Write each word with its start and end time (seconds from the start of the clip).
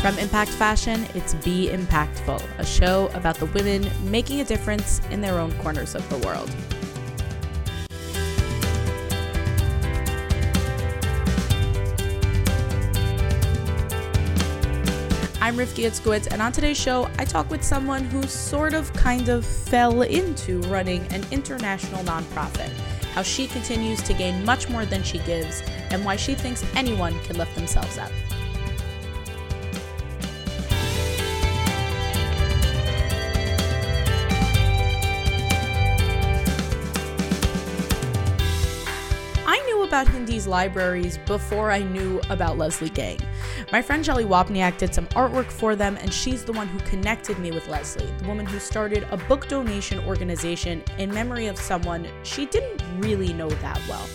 From 0.00 0.18
Impact 0.18 0.50
Fashion, 0.52 1.06
it's 1.14 1.34
Be 1.34 1.68
Impactful, 1.68 2.42
a 2.58 2.64
show 2.64 3.10
about 3.12 3.36
the 3.36 3.44
women 3.44 3.86
making 4.10 4.40
a 4.40 4.44
difference 4.44 5.02
in 5.10 5.20
their 5.20 5.38
own 5.38 5.52
corners 5.58 5.94
of 5.94 6.08
the 6.08 6.16
world. 6.26 6.48
I'm 15.42 15.54
Rifki 15.54 15.84
Itzkowitz, 15.84 16.28
and 16.32 16.40
on 16.40 16.52
today's 16.52 16.78
show, 16.78 17.10
I 17.18 17.26
talk 17.26 17.50
with 17.50 17.62
someone 17.62 18.04
who 18.04 18.22
sort 18.22 18.72
of 18.72 18.90
kind 18.94 19.28
of 19.28 19.44
fell 19.44 20.00
into 20.00 20.62
running 20.62 21.02
an 21.12 21.26
international 21.30 22.02
nonprofit, 22.04 22.72
how 23.12 23.20
she 23.20 23.46
continues 23.46 24.00
to 24.04 24.14
gain 24.14 24.46
much 24.46 24.66
more 24.70 24.86
than 24.86 25.02
she 25.02 25.18
gives, 25.18 25.60
and 25.90 26.06
why 26.06 26.16
she 26.16 26.34
thinks 26.34 26.64
anyone 26.74 27.20
can 27.24 27.36
lift 27.36 27.54
themselves 27.54 27.98
up. 27.98 28.10
Hindy's 40.30 40.46
libraries 40.46 41.18
before 41.26 41.72
I 41.72 41.82
knew 41.82 42.20
about 42.30 42.56
Leslie 42.56 42.88
Gang. 42.88 43.18
My 43.72 43.82
friend 43.82 44.06
Shelly 44.06 44.24
Wapniak 44.24 44.78
did 44.78 44.94
some 44.94 45.08
artwork 45.08 45.50
for 45.50 45.74
them, 45.74 45.96
and 45.96 46.14
she's 46.14 46.44
the 46.44 46.52
one 46.52 46.68
who 46.68 46.78
connected 46.88 47.36
me 47.40 47.50
with 47.50 47.66
Leslie, 47.66 48.06
the 48.18 48.28
woman 48.28 48.46
who 48.46 48.60
started 48.60 49.04
a 49.10 49.16
book 49.16 49.48
donation 49.48 49.98
organization 50.06 50.84
in 50.98 51.12
memory 51.12 51.48
of 51.48 51.58
someone 51.58 52.06
she 52.22 52.46
didn't 52.46 52.80
really 53.00 53.32
know 53.32 53.50
that 53.50 53.82
well. 53.88 54.08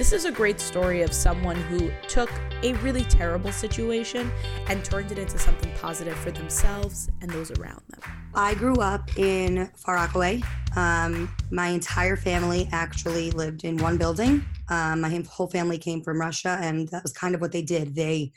This 0.00 0.14
is 0.14 0.24
a 0.24 0.32
great 0.32 0.58
story 0.60 1.02
of 1.02 1.12
someone 1.12 1.56
who 1.56 1.90
took 2.08 2.30
a 2.62 2.72
really 2.76 3.04
terrible 3.04 3.52
situation 3.52 4.32
and 4.68 4.82
turned 4.82 5.12
it 5.12 5.18
into 5.18 5.38
something 5.38 5.70
positive 5.74 6.16
for 6.16 6.30
themselves 6.30 7.10
and 7.20 7.30
those 7.30 7.50
around 7.50 7.82
them. 7.90 8.00
I 8.34 8.54
grew 8.54 8.76
up 8.76 9.18
in 9.18 9.70
Far 9.76 9.96
Rockaway. 9.96 10.42
Um, 10.74 11.30
my 11.50 11.68
entire 11.68 12.16
family 12.16 12.66
actually 12.72 13.30
lived 13.32 13.64
in 13.64 13.76
one 13.76 13.98
building. 13.98 14.42
Um, 14.70 15.02
my 15.02 15.22
whole 15.28 15.48
family 15.48 15.76
came 15.76 16.00
from 16.02 16.18
Russia, 16.18 16.58
and 16.62 16.88
that 16.88 17.02
was 17.02 17.12
kind 17.12 17.34
of 17.34 17.42
what 17.42 17.52
they 17.52 17.60
did. 17.60 17.94
They 17.94 18.32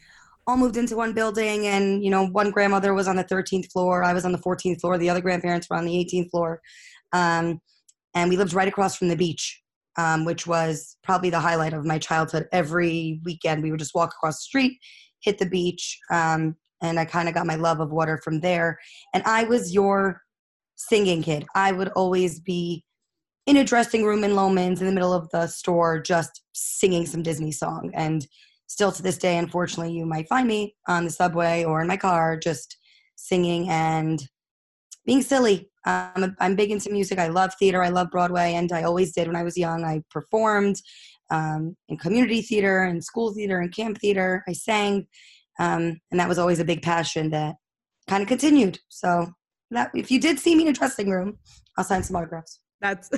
all 0.46 0.58
moved 0.58 0.76
into 0.76 0.98
one 0.98 1.14
building, 1.14 1.68
and 1.68 2.04
you 2.04 2.10
know, 2.10 2.28
one 2.28 2.52
grandmother 2.52 2.94
was 2.94 3.08
on 3.08 3.16
the 3.16 3.24
13th 3.24 3.72
floor, 3.72 4.04
I 4.04 4.12
was 4.12 4.26
on 4.26 4.34
the 4.34 4.38
14th 4.38 4.82
floor, 4.82 4.98
the 4.98 5.10
other 5.10 5.22
grandparents 5.22 5.70
were 5.70 5.78
on 5.78 5.86
the 5.86 5.94
18th 5.94 6.30
floor, 6.30 6.62
um, 7.14 7.62
and 8.14 8.30
we 8.30 8.36
lived 8.36 8.54
right 8.54 8.68
across 8.68 8.98
from 8.98 9.08
the 9.08 9.16
beach, 9.16 9.63
um, 9.98 10.26
which 10.26 10.48
was 10.48 10.98
probably 11.04 11.30
the 11.30 11.40
highlight 11.40 11.74
of 11.74 11.86
my 11.86 12.00
childhood. 12.00 12.48
Every 12.52 13.22
weekend, 13.24 13.64
we 13.64 13.72
would 13.72 13.80
just 13.80 13.96
walk 13.96 14.10
across 14.10 14.38
the 14.38 14.44
street, 14.44 14.80
hit 15.22 15.38
the 15.38 15.50
beach, 15.50 15.98
um, 16.12 16.56
and 16.82 17.00
I 17.00 17.06
kind 17.06 17.28
of 17.28 17.34
got 17.34 17.48
my 17.48 17.56
love 17.56 17.80
of 17.80 17.92
water 17.92 18.20
from 18.24 18.42
there. 18.42 18.78
And 19.14 19.24
I 19.26 19.46
was 19.46 19.74
your 19.74 20.22
singing 20.76 21.24
kid. 21.24 21.46
I 21.56 21.72
would 21.72 21.90
always 21.90 22.40
be 22.40 22.84
in 23.46 23.58
a 23.58 23.64
dressing 23.64 24.06
room 24.06 24.24
in 24.24 24.32
Loehmann's 24.32 24.82
in 24.82 24.88
the 24.88 24.94
middle 24.94 25.14
of 25.14 25.30
the 25.32 25.48
store 25.48 26.00
just 26.00 26.44
singing 26.54 27.06
some 27.06 27.24
Disney 27.24 27.52
song. 27.52 27.92
And 27.94 28.26
still 28.68 28.92
to 28.92 29.04
this 29.04 29.18
day, 29.18 29.38
unfortunately, 29.38 29.94
you 29.94 30.06
might 30.06 30.28
find 30.28 30.48
me 30.48 30.76
on 30.88 31.06
the 31.06 31.12
subway 31.12 31.64
or 31.64 31.82
in 31.82 31.88
my 31.88 31.98
car 31.98 32.38
just 32.38 32.78
singing 33.16 33.70
and 33.70 34.28
being 35.06 35.22
silly. 35.22 35.70
Um, 35.86 36.36
I'm 36.40 36.56
big 36.56 36.72
into 36.72 36.90
music. 36.90 37.20
I 37.20 37.28
love 37.28 37.54
theater. 37.60 37.84
I 37.84 37.90
love 37.90 38.10
Broadway, 38.12 38.54
and 38.54 38.72
I 38.72 38.84
always 38.84 39.14
did 39.14 39.28
when 39.28 39.36
I 39.36 39.44
was 39.44 39.58
young. 39.58 39.84
I 39.84 40.02
performed 40.10 40.78
um, 41.30 41.76
in 41.90 41.98
community 41.98 42.42
theater 42.42 42.84
and 42.84 43.04
school 43.04 43.34
theater 43.34 43.60
and 43.60 43.74
camp 43.74 44.00
theater. 44.00 44.44
I 44.48 44.54
sang, 44.54 45.08
um, 45.60 46.00
and 46.12 46.20
that 46.20 46.30
was 46.30 46.40
always 46.40 46.60
a 46.60 46.66
big 46.66 46.82
passion 46.82 47.32
that 47.32 47.56
kind 48.08 48.22
of 48.22 48.30
continued. 48.30 48.80
So 48.90 49.28
that 49.72 49.92
if 49.94 50.12
you 50.12 50.20
did 50.20 50.40
see 50.40 50.56
me 50.56 50.64
in 50.64 50.70
a 50.70 50.74
dressing 50.74 51.10
room, 51.10 51.38
I'll 51.78 51.84
sign 51.84 52.04
some 52.04 52.16
autographs. 52.16 52.60
That's 52.84 53.10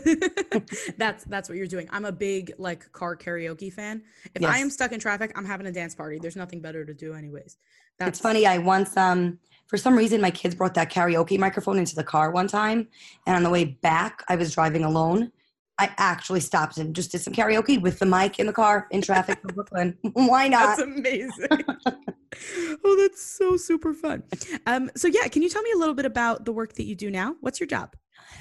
that's 0.98 1.24
that's 1.26 1.50
what 1.50 1.58
you're 1.58 1.68
doing. 1.68 1.88
I'm 1.92 2.06
a 2.06 2.12
big 2.12 2.54
like 2.60 2.92
car 2.92 3.18
karaoke 3.18 3.74
fan. 3.74 4.04
If 4.36 4.44
yes. 4.44 4.54
I 4.54 4.60
am 4.60 4.70
stuck 4.70 4.92
in 4.92 5.00
traffic, 5.00 5.32
I'm 5.36 5.46
having 5.46 5.66
a 5.66 5.72
dance 5.72 5.96
party. 5.96 6.20
There's 6.20 6.36
nothing 6.36 6.62
better 6.62 6.86
to 6.86 6.94
do 6.94 7.14
anyways. 7.14 7.58
That's 7.98 8.10
it's 8.10 8.20
funny. 8.20 8.46
I 8.46 8.60
once 8.60 8.96
um 8.96 9.40
for 9.68 9.78
some 9.78 9.96
reason 9.96 10.22
my 10.22 10.32
kids 10.32 10.56
brought 10.56 10.74
that 10.76 10.92
karaoke 10.92 11.38
microphone 11.38 11.78
into 11.78 11.96
the 11.96 12.04
car 12.04 12.32
one 12.32 12.48
time 12.48 12.88
and 13.26 13.36
on 13.36 13.44
the 13.44 13.50
way 13.50 13.66
back 13.66 14.24
I 14.30 14.36
was 14.36 14.54
driving 14.54 14.84
alone. 14.84 15.32
I 15.78 15.94
actually 15.98 16.40
stopped 16.40 16.78
and 16.78 16.96
just 16.96 17.12
did 17.12 17.20
some 17.20 17.34
karaoke 17.34 17.82
with 17.82 18.00
the 18.00 18.06
mic 18.06 18.40
in 18.40 18.48
the 18.48 18.54
car 18.54 18.88
in 18.92 19.02
traffic 19.02 19.40
in 19.48 19.54
Brooklyn. 19.54 19.98
Why 20.14 20.48
not? 20.48 20.78
That's 20.78 20.82
amazing. 20.82 21.48
oh, 22.86 22.96
that's 22.98 23.22
so 23.22 23.58
super 23.58 23.94
fun. 23.94 24.24
Um, 24.68 24.90
so 24.96 25.10
yeah, 25.10 25.28
can 25.28 25.42
you 25.42 25.50
tell 25.50 25.62
me 25.64 25.72
a 25.76 25.78
little 25.78 25.94
bit 25.94 26.06
about 26.06 26.46
the 26.46 26.54
work 26.54 26.76
that 26.76 26.86
you 26.86 26.96
do 26.96 27.12
now? 27.12 27.36
What's 27.42 27.60
your 27.60 27.68
job? 27.68 27.94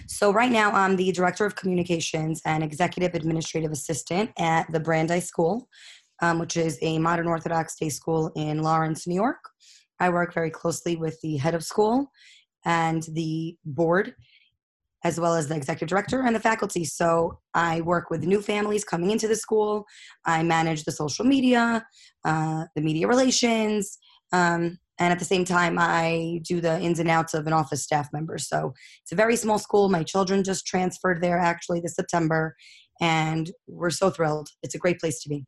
So 0.07 0.33
right 0.33 0.51
now 0.51 0.71
I'm 0.71 0.97
the 0.97 1.11
director 1.13 1.45
of 1.45 1.57
communications 1.57 2.41
and 2.45 2.63
executive 2.63 3.15
administrative 3.15 3.73
assistant 3.73 4.31
at 4.39 4.71
the 4.71 4.81
Brandeis 4.81 5.27
School, 5.27 5.69
um, 6.23 6.39
which 6.39 6.57
is 6.57 6.79
a 6.83 6.99
modern 6.99 7.27
Orthodox 7.27 7.77
day 7.77 7.89
school 7.89 8.31
in 8.37 8.63
Lawrence, 8.63 9.07
New 9.07 9.15
York. 9.15 9.51
I 10.01 10.11
work 10.11 10.35
very 10.35 10.51
closely 10.51 10.97
with 10.97 11.21
the 11.21 11.37
head 11.37 11.55
of 11.55 11.65
school 11.65 12.11
and 12.65 13.03
the 13.13 13.57
board, 13.65 14.15
as 15.05 15.21
well 15.21 15.35
as 15.35 15.49
the 15.49 15.57
executive 15.57 15.89
director 15.89 16.23
and 16.23 16.35
the 16.35 16.41
faculty. 16.41 16.85
So 16.85 17.39
I 17.53 17.83
work 17.83 18.11
with 18.11 18.25
new 18.25 18.41
families 18.41 18.85
coming 18.85 19.11
into 19.11 19.29
the 19.29 19.37
school. 19.37 19.85
I 20.25 20.43
manage 20.43 20.85
the 20.85 20.93
social 20.93 21.25
media, 21.25 21.85
uh, 22.25 22.65
the 22.75 22.83
media 22.83 23.07
relations, 23.07 23.99
um, 24.33 24.79
and 24.99 25.13
at 25.13 25.19
the 25.19 25.25
same 25.25 25.45
time 25.45 25.77
i 25.79 26.41
do 26.43 26.61
the 26.61 26.81
ins 26.81 26.99
and 26.99 27.09
outs 27.09 27.35
of 27.35 27.47
an 27.47 27.53
office 27.53 27.83
staff 27.83 28.09
member 28.13 28.39
so 28.39 28.73
it's 29.03 29.13
a 29.13 29.17
very 29.17 29.37
small 29.37 29.59
school 29.59 29.89
my 29.89 30.03
children 30.03 30.45
just 30.45 30.67
transferred 30.67 31.23
there 31.23 31.39
actually 31.39 31.81
this 31.81 31.95
september 31.95 32.55
and 33.01 33.51
we're 33.67 33.91
so 33.91 34.11
thrilled 34.11 34.49
it's 34.63 34.75
a 34.75 34.79
great 34.79 34.99
place 35.01 35.21
to 35.21 35.29
be 35.29 35.45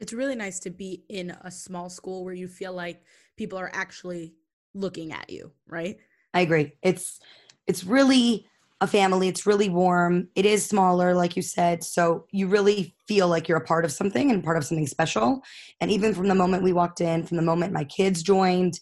it's 0.00 0.12
really 0.12 0.34
nice 0.34 0.58
to 0.58 0.70
be 0.70 1.04
in 1.08 1.30
a 1.42 1.50
small 1.50 1.88
school 1.88 2.24
where 2.24 2.34
you 2.34 2.48
feel 2.48 2.72
like 2.72 3.02
people 3.42 3.58
are 3.58 3.70
actually 3.74 4.34
looking 4.72 5.12
at 5.12 5.28
you 5.28 5.50
right 5.66 5.96
i 6.32 6.40
agree 6.40 6.72
it's 6.82 7.18
it's 7.66 7.84
really 7.84 8.46
a 8.82 8.86
family. 8.86 9.28
It's 9.28 9.46
really 9.46 9.68
warm. 9.68 10.28
It 10.34 10.44
is 10.44 10.66
smaller, 10.66 11.14
like 11.14 11.36
you 11.36 11.42
said. 11.42 11.84
So 11.84 12.26
you 12.32 12.48
really 12.48 12.96
feel 13.06 13.28
like 13.28 13.46
you're 13.46 13.58
a 13.58 13.64
part 13.64 13.84
of 13.84 13.92
something 13.92 14.32
and 14.32 14.42
part 14.42 14.56
of 14.56 14.64
something 14.64 14.88
special. 14.88 15.40
And 15.80 15.88
even 15.88 16.12
from 16.12 16.26
the 16.26 16.34
moment 16.34 16.64
we 16.64 16.72
walked 16.72 17.00
in, 17.00 17.24
from 17.24 17.36
the 17.36 17.44
moment 17.44 17.72
my 17.72 17.84
kids 17.84 18.24
joined, 18.24 18.80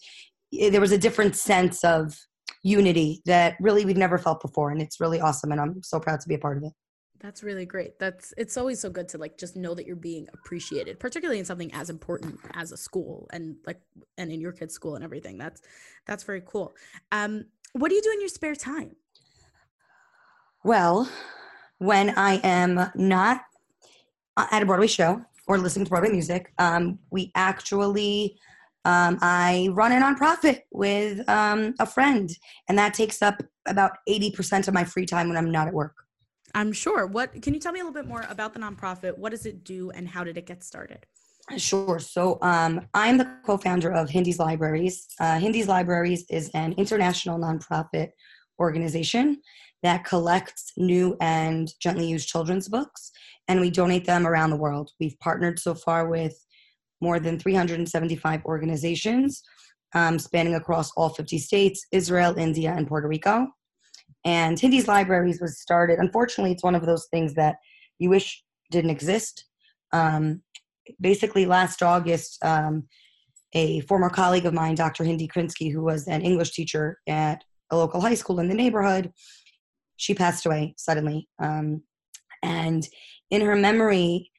eh, 0.59 0.71
there 0.71 0.81
was 0.81 0.91
a 0.91 0.97
different 0.97 1.35
sense 1.35 1.83
of 1.83 2.17
unity 2.63 3.21
that 3.25 3.55
really 3.59 3.85
we've 3.85 3.95
never 3.95 4.17
felt 4.17 4.41
before. 4.41 4.71
And 4.71 4.81
it's 4.81 4.99
really 4.99 5.21
awesome. 5.21 5.51
And 5.51 5.61
I'm 5.61 5.83
so 5.83 5.99
proud 5.99 6.19
to 6.21 6.27
be 6.27 6.35
a 6.35 6.39
part 6.39 6.57
of 6.57 6.63
it. 6.63 6.73
That's 7.21 7.43
really 7.43 7.67
great. 7.67 7.99
That's 7.99 8.33
it's 8.35 8.57
always 8.57 8.79
so 8.79 8.89
good 8.89 9.07
to 9.09 9.19
like 9.19 9.37
just 9.37 9.55
know 9.55 9.75
that 9.75 9.85
you're 9.85 9.95
being 9.95 10.27
appreciated, 10.33 10.99
particularly 10.99 11.37
in 11.37 11.45
something 11.45 11.71
as 11.71 11.91
important 11.91 12.39
as 12.55 12.71
a 12.71 12.77
school 12.77 13.29
and 13.31 13.57
like 13.67 13.79
and 14.17 14.31
in 14.31 14.41
your 14.41 14.51
kids' 14.51 14.73
school 14.73 14.95
and 14.95 15.03
everything. 15.03 15.37
That's 15.37 15.61
that's 16.07 16.23
very 16.23 16.41
cool. 16.43 16.73
Um, 17.11 17.45
what 17.73 17.89
do 17.89 17.95
you 17.95 18.01
do 18.01 18.11
in 18.11 18.21
your 18.21 18.29
spare 18.29 18.55
time? 18.55 18.95
Well, 20.63 21.07
when 21.77 22.11
I 22.17 22.39
am 22.43 22.91
not 22.95 23.41
at 24.37 24.63
a 24.63 24.65
Broadway 24.65 24.87
show 24.87 25.21
or 25.47 25.59
listening 25.59 25.85
to 25.85 25.89
Broadway 25.89 26.11
music, 26.11 26.51
um, 26.57 26.99
we 27.11 27.31
actually, 27.35 28.37
um, 28.85 29.17
I 29.21 29.69
run 29.73 29.91
a 29.91 29.95
nonprofit 29.95 30.61
with 30.71 31.27
um, 31.29 31.75
a 31.79 31.85
friend, 31.85 32.29
and 32.67 32.77
that 32.77 32.93
takes 32.93 33.21
up 33.21 33.41
about 33.67 33.97
80% 34.07 34.67
of 34.67 34.73
my 34.73 34.83
free 34.83 35.05
time 35.05 35.27
when 35.27 35.37
I'm 35.37 35.51
not 35.51 35.67
at 35.67 35.73
work. 35.73 36.00
I'm 36.53 36.71
sure. 36.73 37.05
What 37.05 37.41
can 37.41 37.53
you 37.53 37.59
tell 37.59 37.71
me 37.71 37.79
a 37.79 37.83
little 37.83 37.99
bit 37.99 38.07
more 38.07 38.25
about 38.29 38.53
the 38.53 38.59
nonprofit? 38.59 39.17
What 39.17 39.31
does 39.31 39.45
it 39.45 39.63
do, 39.63 39.91
and 39.91 40.07
how 40.07 40.23
did 40.23 40.37
it 40.37 40.45
get 40.45 40.63
started? 40.63 41.05
Sure. 41.57 41.99
So 41.99 42.37
um, 42.41 42.87
I'm 42.93 43.17
the 43.17 43.29
co-founder 43.45 43.91
of 43.91 44.09
Hindy's 44.09 44.39
Libraries. 44.39 45.07
Uh, 45.19 45.39
Hindy's 45.39 45.67
Libraries 45.67 46.25
is 46.29 46.49
an 46.53 46.73
international 46.73 47.39
nonprofit 47.39 48.09
organization 48.59 49.41
that 49.83 50.05
collects 50.05 50.71
new 50.77 51.17
and 51.19 51.73
gently 51.79 52.07
used 52.07 52.29
children's 52.29 52.67
books, 52.67 53.11
and 53.47 53.59
we 53.59 53.69
donate 53.69 54.05
them 54.05 54.27
around 54.27 54.51
the 54.51 54.55
world. 54.55 54.91
We've 54.99 55.19
partnered 55.19 55.59
so 55.59 55.73
far 55.73 56.07
with 56.07 56.35
more 57.01 57.19
than 57.19 57.39
375 57.39 58.45
organizations 58.45 59.41
um, 59.93 60.19
spanning 60.19 60.55
across 60.55 60.91
all 60.91 61.09
50 61.09 61.37
states, 61.39 61.85
Israel, 61.91 62.37
India, 62.37 62.73
and 62.75 62.87
Puerto 62.87 63.07
Rico. 63.07 63.47
And 64.23 64.59
Hindy's 64.59 64.87
Libraries 64.87 65.41
was 65.41 65.59
started. 65.59 65.99
Unfortunately, 65.99 66.51
it's 66.51 66.63
one 66.63 66.75
of 66.75 66.85
those 66.85 67.07
things 67.07 67.33
that 67.35 67.57
you 67.99 68.09
wish 68.09 68.43
didn't 68.69 68.91
exist. 68.91 69.45
Um, 69.93 70.41
basically, 70.99 71.45
last 71.45 71.81
August, 71.81 72.37
um, 72.43 72.83
a 73.53 73.81
former 73.81 74.09
colleague 74.09 74.45
of 74.45 74.53
mine, 74.53 74.75
Dr. 74.75 75.03
Hindy 75.03 75.27
Krinsky, 75.27 75.71
who 75.71 75.83
was 75.83 76.07
an 76.07 76.21
English 76.21 76.51
teacher 76.51 76.99
at 77.07 77.43
a 77.71 77.77
local 77.77 78.01
high 78.01 78.13
school 78.13 78.39
in 78.39 78.47
the 78.47 78.53
neighborhood, 78.53 79.11
she 79.97 80.13
passed 80.13 80.45
away 80.45 80.73
suddenly. 80.77 81.27
Um, 81.39 81.83
and 82.43 82.87
in 83.29 83.41
her 83.41 83.55
memory, 83.55 84.31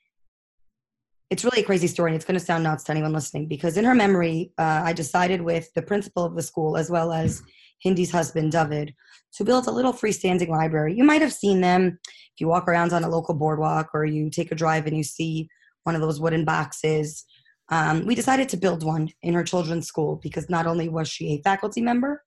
it's 1.31 1.45
really 1.45 1.63
a 1.63 1.65
crazy 1.65 1.87
story 1.87 2.11
and 2.11 2.17
it's 2.17 2.27
going 2.27 2.39
to 2.39 2.45
sound 2.45 2.63
nuts 2.63 2.85
to 2.85 2.93
anyone 2.93 3.13
listening 3.13 3.49
because 3.49 3.79
in 3.79 3.87
her 3.87 3.95
memory 3.95 4.53
uh, 4.59 4.83
i 4.85 4.93
decided 4.93 5.41
with 5.41 5.73
the 5.73 5.81
principal 5.81 6.25
of 6.25 6.37
the 6.37 6.43
school 6.43 6.77
as 6.77 6.91
well 6.91 7.11
as 7.11 7.43
hindy's 7.83 8.11
husband 8.11 8.53
david 8.53 8.95
to 9.35 9.45
build 9.45 9.67
a 9.67 9.71
little 9.71 9.93
freestanding 9.93 10.49
library. 10.49 10.95
You 10.95 11.05
might 11.05 11.23
have 11.23 11.33
seen 11.33 11.61
them 11.61 11.99
if 12.05 12.41
you 12.41 12.49
walk 12.49 12.69
around 12.69 12.93
on 12.93 13.05
a 13.05 13.09
local 13.09 13.35
boardwalk 13.35 13.91
or 13.95 14.05
you 14.05 14.31
take 14.31 14.53
a 14.53 14.55
drive 14.55 14.87
and 14.87 14.97
you 14.97 15.03
see 15.03 15.49
one 15.85 15.95
of 15.95 16.01
those 16.01 16.21
wooden 16.21 16.45
boxes. 16.45 17.25
Um, 17.71 18.07
we 18.07 18.15
decided 18.15 18.49
to 18.51 18.57
build 18.57 18.85
one 18.85 19.09
in 19.23 19.35
her 19.35 19.45
children's 19.45 19.87
school 19.87 20.21
because 20.23 20.51
not 20.51 20.67
only 20.67 20.89
was 20.89 21.09
she 21.09 21.35
a 21.35 21.43
faculty 21.43 21.81
member 21.81 22.23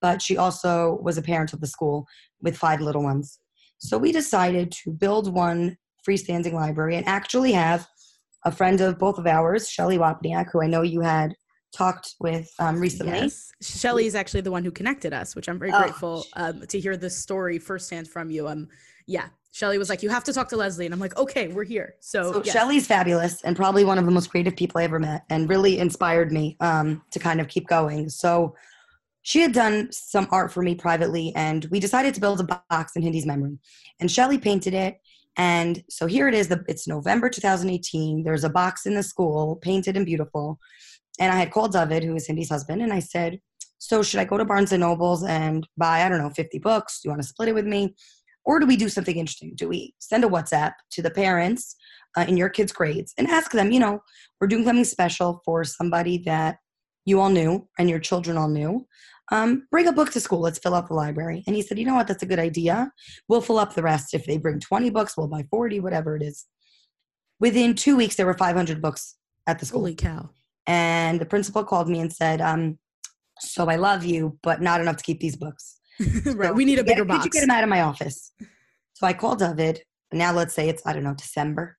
but 0.00 0.20
she 0.20 0.36
also 0.36 0.98
was 1.00 1.16
a 1.16 1.22
parent 1.22 1.52
of 1.52 1.60
the 1.60 1.66
school 1.66 2.06
with 2.40 2.56
five 2.56 2.80
little 2.80 3.04
ones. 3.04 3.38
So 3.78 3.96
we 3.96 4.10
decided 4.10 4.72
to 4.82 4.90
build 4.90 5.32
one 5.32 5.78
freestanding 6.06 6.54
library 6.54 6.96
and 6.96 7.06
actually 7.06 7.52
have 7.52 7.86
a 8.44 8.50
friend 8.50 8.80
of 8.80 8.98
both 8.98 9.18
of 9.18 9.26
ours, 9.28 9.70
Shelly 9.70 9.98
Wapniak, 9.98 10.48
who 10.52 10.60
I 10.60 10.66
know 10.66 10.82
you 10.82 11.02
had 11.02 11.36
talked 11.72 12.14
with 12.20 12.52
um, 12.58 12.78
recently. 12.78 13.12
Yes. 13.12 13.52
Shelly 13.60 14.06
is 14.06 14.14
actually 14.14 14.42
the 14.42 14.50
one 14.50 14.64
who 14.64 14.70
connected 14.70 15.12
us, 15.12 15.34
which 15.34 15.48
I'm 15.48 15.58
very 15.58 15.72
oh. 15.72 15.80
grateful 15.80 16.24
um, 16.34 16.66
to 16.66 16.78
hear 16.78 16.96
this 16.96 17.16
story 17.16 17.58
firsthand 17.58 18.08
from 18.08 18.30
you. 18.30 18.48
Um, 18.48 18.68
yeah, 19.06 19.28
Shelly 19.52 19.78
was 19.78 19.88
like, 19.88 20.02
"You 20.02 20.08
have 20.10 20.24
to 20.24 20.32
talk 20.32 20.48
to 20.48 20.56
Leslie," 20.56 20.86
and 20.86 20.94
I'm 20.94 21.00
like, 21.00 21.16
"Okay, 21.16 21.48
we're 21.48 21.64
here." 21.64 21.94
So, 22.00 22.32
so 22.32 22.42
yes. 22.44 22.52
Shelly's 22.52 22.86
fabulous 22.86 23.42
and 23.42 23.56
probably 23.56 23.84
one 23.84 23.98
of 23.98 24.04
the 24.04 24.10
most 24.10 24.30
creative 24.30 24.56
people 24.56 24.80
I 24.80 24.84
ever 24.84 24.98
met, 24.98 25.24
and 25.30 25.48
really 25.48 25.78
inspired 25.78 26.32
me 26.32 26.56
um, 26.60 27.02
to 27.10 27.18
kind 27.18 27.40
of 27.40 27.48
keep 27.48 27.66
going. 27.68 28.08
So, 28.08 28.54
she 29.22 29.40
had 29.40 29.52
done 29.52 29.88
some 29.92 30.26
art 30.30 30.52
for 30.52 30.62
me 30.62 30.74
privately, 30.74 31.32
and 31.36 31.66
we 31.66 31.80
decided 31.80 32.14
to 32.14 32.20
build 32.20 32.40
a 32.40 32.62
box 32.70 32.96
in 32.96 33.02
Hindy's 33.02 33.26
memory. 33.26 33.58
And 34.00 34.10
Shelly 34.10 34.38
painted 34.38 34.74
it, 34.74 34.98
and 35.36 35.82
so 35.88 36.06
here 36.06 36.28
it 36.28 36.34
is. 36.34 36.48
The, 36.48 36.64
it's 36.68 36.88
November 36.88 37.28
2018. 37.28 38.24
There's 38.24 38.44
a 38.44 38.50
box 38.50 38.86
in 38.86 38.94
the 38.94 39.02
school, 39.02 39.56
painted 39.56 39.96
and 39.96 40.06
beautiful. 40.06 40.58
And 41.20 41.32
I 41.32 41.36
had 41.36 41.52
called 41.52 41.72
David, 41.72 42.04
who 42.04 42.14
is 42.16 42.26
Hindy's 42.26 42.48
husband, 42.48 42.82
and 42.82 42.92
I 42.92 43.00
said, 43.00 43.40
"So 43.78 44.02
should 44.02 44.20
I 44.20 44.24
go 44.24 44.38
to 44.38 44.44
Barnes 44.44 44.72
and 44.72 44.80
Nobles 44.80 45.24
and 45.24 45.66
buy 45.76 46.04
I 46.04 46.08
don't 46.08 46.18
know 46.18 46.30
50 46.30 46.58
books? 46.58 47.00
Do 47.00 47.08
you 47.08 47.10
want 47.10 47.22
to 47.22 47.28
split 47.28 47.48
it 47.48 47.54
with 47.54 47.66
me, 47.66 47.94
or 48.44 48.58
do 48.58 48.66
we 48.66 48.76
do 48.76 48.88
something 48.88 49.16
interesting? 49.16 49.52
Do 49.54 49.68
we 49.68 49.94
send 49.98 50.24
a 50.24 50.28
WhatsApp 50.28 50.72
to 50.92 51.02
the 51.02 51.10
parents 51.10 51.76
uh, 52.16 52.24
in 52.28 52.36
your 52.36 52.48
kids' 52.48 52.72
grades 52.72 53.12
and 53.18 53.28
ask 53.28 53.52
them? 53.52 53.72
You 53.72 53.80
know, 53.80 54.00
we're 54.40 54.48
doing 54.48 54.64
something 54.64 54.84
special 54.84 55.42
for 55.44 55.64
somebody 55.64 56.18
that 56.26 56.56
you 57.04 57.20
all 57.20 57.30
knew 57.30 57.68
and 57.78 57.90
your 57.90 57.98
children 57.98 58.36
all 58.36 58.48
knew 58.48 58.86
um, 59.32 59.66
bring 59.70 59.88
a 59.88 59.92
book 59.92 60.10
to 60.12 60.20
school. 60.20 60.40
Let's 60.40 60.58
fill 60.58 60.74
up 60.74 60.88
the 60.88 60.94
library. 60.94 61.42
And 61.46 61.56
he 61.56 61.62
said, 61.62 61.78
you 61.78 61.86
know 61.86 61.94
what? 61.94 62.06
That's 62.06 62.22
a 62.22 62.26
good 62.26 62.38
idea. 62.38 62.92
We'll 63.28 63.40
fill 63.40 63.58
up 63.58 63.74
the 63.74 63.82
rest. 63.82 64.14
If 64.14 64.26
they 64.26 64.36
bring 64.36 64.60
20 64.60 64.90
books, 64.90 65.16
we'll 65.16 65.28
buy 65.28 65.46
40, 65.50 65.80
whatever 65.80 66.16
it 66.16 66.22
is. 66.22 66.46
Within 67.40 67.74
two 67.74 67.96
weeks, 67.96 68.16
there 68.16 68.26
were 68.26 68.34
500 68.34 68.82
books 68.82 69.16
at 69.46 69.58
the 69.58 69.66
school. 69.66 69.80
Holy 69.80 69.94
cow. 69.94 70.30
And 70.66 71.20
the 71.20 71.26
principal 71.26 71.64
called 71.64 71.88
me 71.88 72.00
and 72.00 72.12
said, 72.12 72.40
um, 72.40 72.78
so 73.40 73.68
I 73.68 73.76
love 73.76 74.04
you, 74.04 74.38
but 74.42 74.62
not 74.62 74.80
enough 74.80 74.96
to 74.96 75.04
keep 75.04 75.20
these 75.20 75.36
books. 75.36 75.80
right. 76.00 76.48
So 76.48 76.52
we 76.52 76.64
need 76.64 76.78
a 76.78 76.84
bigger 76.84 77.04
get, 77.04 77.08
box. 77.08 77.22
Could 77.24 77.34
you 77.34 77.40
get 77.40 77.46
them 77.46 77.56
out 77.56 77.64
of 77.64 77.70
my 77.70 77.82
office? 77.82 78.32
So 78.94 79.06
I 79.06 79.12
called 79.12 79.40
David. 79.40 79.82
Now 80.12 80.32
let's 80.32 80.54
say 80.54 80.68
it's, 80.68 80.82
I 80.86 80.92
don't 80.92 81.04
know, 81.04 81.14
December. 81.14 81.76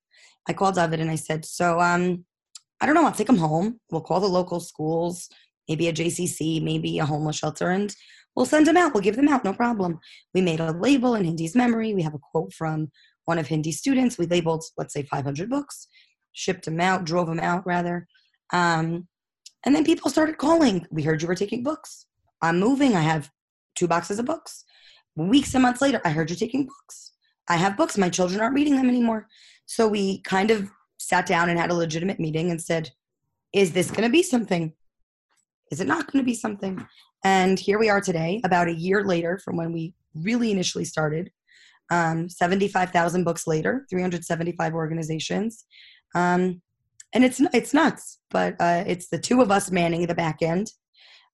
I 0.48 0.54
called 0.54 0.76
David 0.76 1.00
and 1.00 1.10
I 1.10 1.16
said, 1.16 1.46
so 1.46 1.80
um, 1.80 2.26
I 2.82 2.86
don't 2.86 2.96
know, 2.96 3.06
I'll 3.06 3.14
take 3.14 3.28
them 3.28 3.38
home. 3.38 3.80
We'll 3.92 4.02
call 4.02 4.20
the 4.20 4.28
local 4.28 4.60
schools 4.60 5.30
maybe 5.68 5.88
a 5.88 5.94
JCC, 5.94 6.62
maybe 6.62 7.00
a 7.00 7.06
homeless 7.06 7.38
shelter, 7.38 7.70
and 7.70 7.96
we'll 8.36 8.46
send 8.46 8.68
them 8.68 8.78
out. 8.78 8.94
We'll 8.94 9.04
give 9.04 9.16
them 9.16 9.28
out, 9.28 9.44
no 9.44 9.54
problem. 9.54 10.00
We 10.34 10.42
made 10.42 10.60
a 10.60 10.72
label 10.72 11.16
in 11.16 11.26
Hindy's 11.26 11.56
memory. 11.56 11.94
We 11.94 12.02
have 12.04 12.14
a 12.14 12.20
quote 12.20 12.54
from 12.54 12.92
one 13.26 13.40
of 13.40 13.48
Hindy's 13.48 13.80
students. 13.80 14.18
We 14.18 14.26
labeled, 14.26 14.64
let's 14.78 14.94
say, 14.94 15.04
500 15.04 15.50
books, 15.50 15.88
shipped 16.34 16.66
them 16.66 16.80
out, 16.80 17.06
drove 17.06 17.28
them 17.28 17.40
out, 17.40 17.66
rather. 17.66 18.08
Um, 18.52 19.08
and 19.66 19.74
then 19.74 19.86
people 19.86 20.12
started 20.12 20.38
calling. 20.38 20.86
We 20.92 21.04
heard 21.04 21.22
you 21.22 21.28
were 21.28 21.36
taking 21.36 21.64
books. 21.64 22.06
I'm 22.42 22.60
moving. 22.60 22.96
I 22.96 23.02
have 23.02 23.32
two 23.76 23.88
boxes 23.88 24.20
of 24.20 24.26
books. 24.26 24.66
Weeks 25.16 25.54
and 25.54 25.64
months 25.64 25.82
later, 25.82 26.02
I 26.04 26.10
heard 26.10 26.30
you're 26.30 26.38
taking 26.38 26.66
books. 26.66 27.14
I 27.48 27.56
have 27.56 27.78
books. 27.78 27.98
My 27.98 28.10
children 28.10 28.42
aren't 28.42 28.56
reading 28.56 28.76
them 28.76 28.90
anymore. 28.90 29.28
So 29.66 29.88
we 29.88 30.22
kind 30.22 30.52
of 30.52 30.70
sat 30.98 31.26
down 31.26 31.50
and 31.50 31.60
had 31.60 31.72
a 31.72 31.76
legitimate 31.76 32.20
meeting 32.20 32.52
and 32.52 32.62
said, 32.62 32.92
is 33.54 33.72
this 33.72 33.92
going 33.92 34.04
to 34.04 34.10
be 34.10 34.24
something? 34.24 34.74
Is 35.72 35.80
it 35.80 35.88
not 35.88 36.12
going 36.12 36.24
to 36.24 36.26
be 36.26 36.36
something? 36.36 36.86
And 37.24 37.60
here 37.60 37.80
we 37.80 37.90
are 37.90 38.02
today, 38.02 38.42
about 38.44 38.68
a 38.68 38.74
year 38.74 39.04
later 39.06 39.38
from 39.38 39.56
when 39.56 39.72
we 39.72 39.94
really 40.16 40.52
initially 40.52 40.86
started. 40.86 41.32
Um, 41.90 42.28
75,000 42.30 43.24
books 43.24 43.48
later, 43.48 43.86
375 43.90 44.74
organizations. 44.74 45.66
Um, 46.16 46.62
and 47.14 47.24
it's 47.24 47.42
it's 47.54 47.74
nuts, 47.74 48.20
but 48.30 48.56
uh, 48.60 48.84
it's 48.88 49.10
the 49.10 49.20
two 49.20 49.42
of 49.42 49.52
us 49.52 49.72
manning 49.72 50.06
the 50.08 50.16
back 50.16 50.42
end 50.42 50.72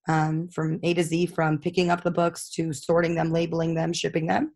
um, 0.08 0.50
from 0.50 0.80
A 0.84 0.94
to 0.94 1.04
Z, 1.04 1.28
from 1.28 1.60
picking 1.60 1.90
up 1.90 2.04
the 2.04 2.12
books 2.12 2.50
to 2.52 2.74
sorting 2.74 3.16
them, 3.16 3.32
labeling 3.32 3.76
them, 3.76 3.94
shipping 3.94 4.28
them. 4.28 4.54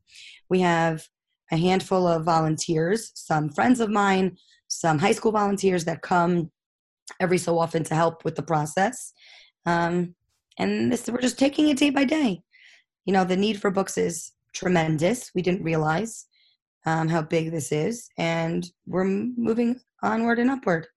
We 0.49 0.61
have 0.61 1.05
a 1.51 1.57
handful 1.57 2.07
of 2.07 2.25
volunteers, 2.25 3.11
some 3.15 3.49
friends 3.49 3.79
of 3.79 3.89
mine, 3.89 4.37
some 4.67 4.99
high 4.99 5.11
school 5.11 5.31
volunteers 5.31 5.85
that 5.85 6.01
come 6.01 6.51
every 7.19 7.37
so 7.37 7.59
often 7.59 7.83
to 7.83 7.95
help 7.95 8.25
with 8.25 8.35
the 8.35 8.43
process. 8.43 9.13
Um, 9.65 10.15
and 10.57 10.91
this, 10.91 11.07
we're 11.09 11.21
just 11.21 11.39
taking 11.39 11.69
it 11.69 11.77
day 11.77 11.89
by 11.89 12.03
day. 12.03 12.41
You 13.05 13.13
know, 13.13 13.23
the 13.23 13.37
need 13.37 13.59
for 13.59 13.71
books 13.71 13.97
is 13.97 14.31
tremendous. 14.53 15.31
We 15.35 15.41
didn't 15.41 15.63
realize 15.63 16.25
um, 16.85 17.07
how 17.07 17.21
big 17.21 17.51
this 17.51 17.71
is, 17.71 18.09
and 18.17 18.65
we're 18.85 19.05
moving 19.05 19.79
onward 20.01 20.39
and 20.39 20.49
upward. 20.49 20.87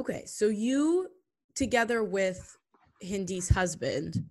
Okay, 0.00 0.24
so 0.26 0.48
you, 0.48 1.08
together 1.54 2.04
with 2.04 2.56
Hindy's 3.00 3.48
husband, 3.48 4.24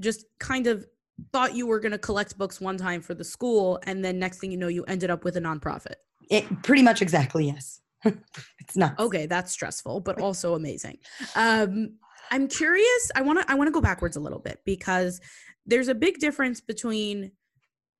just 0.00 0.26
kind 0.38 0.66
of 0.66 0.86
thought 1.32 1.54
you 1.54 1.66
were 1.66 1.80
going 1.80 1.92
to 1.92 1.98
collect 1.98 2.36
books 2.36 2.60
one 2.60 2.76
time 2.76 3.00
for 3.00 3.14
the 3.14 3.24
school, 3.24 3.78
and 3.84 4.04
then 4.04 4.18
next 4.18 4.38
thing 4.38 4.50
you 4.50 4.58
know, 4.58 4.68
you 4.68 4.84
ended 4.84 5.10
up 5.10 5.24
with 5.24 5.36
a 5.36 5.40
nonprofit. 5.40 5.94
It 6.30 6.62
pretty 6.62 6.82
much 6.82 7.02
exactly 7.02 7.46
yes. 7.46 7.80
it's 8.04 8.76
not 8.76 8.98
okay. 8.98 9.26
That's 9.26 9.52
stressful, 9.52 10.00
but 10.00 10.20
also 10.20 10.54
amazing. 10.54 10.98
Um, 11.36 11.96
I'm 12.30 12.48
curious. 12.48 13.10
I 13.14 13.22
want 13.22 13.40
to 13.40 13.50
I 13.50 13.54
want 13.54 13.68
to 13.68 13.72
go 13.72 13.80
backwards 13.80 14.16
a 14.16 14.20
little 14.20 14.38
bit 14.38 14.60
because 14.64 15.20
there's 15.66 15.88
a 15.88 15.94
big 15.94 16.18
difference 16.18 16.60
between 16.60 17.30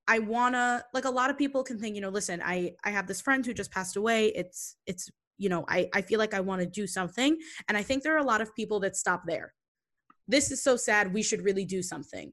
I 0.08 0.18
want 0.18 0.54
to 0.54 0.84
like 0.92 1.04
a 1.04 1.10
lot 1.10 1.30
of 1.30 1.38
people 1.38 1.62
can 1.62 1.78
think, 1.78 1.94
you 1.94 2.00
know, 2.00 2.08
listen, 2.08 2.42
I 2.44 2.72
I 2.84 2.90
have 2.90 3.06
this 3.06 3.20
friend 3.20 3.44
who 3.46 3.54
just 3.54 3.70
passed 3.70 3.96
away. 3.96 4.28
It's 4.28 4.76
it's 4.86 5.10
you 5.42 5.48
know, 5.48 5.64
I 5.68 5.88
I 5.92 6.02
feel 6.02 6.20
like 6.20 6.34
I 6.34 6.40
want 6.40 6.60
to 6.60 6.66
do 6.66 6.86
something 6.86 7.36
and 7.68 7.76
I 7.76 7.82
think 7.82 8.02
there 8.02 8.14
are 8.14 8.24
a 8.26 8.30
lot 8.32 8.40
of 8.40 8.54
people 8.54 8.78
that 8.80 8.96
stop 8.96 9.22
there. 9.26 9.52
This 10.28 10.52
is 10.52 10.62
so 10.62 10.76
sad. 10.76 11.12
We 11.12 11.22
should 11.22 11.42
really 11.42 11.64
do 11.64 11.82
something. 11.82 12.32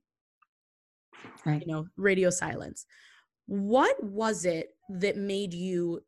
Right. 1.44 1.62
You 1.66 1.74
know, 1.74 1.86
radio 1.98 2.30
silence. 2.30 2.86
What 3.48 4.02
was 4.04 4.46
it 4.46 4.68
that 4.90 5.18
made 5.18 5.56
you 5.56 6.02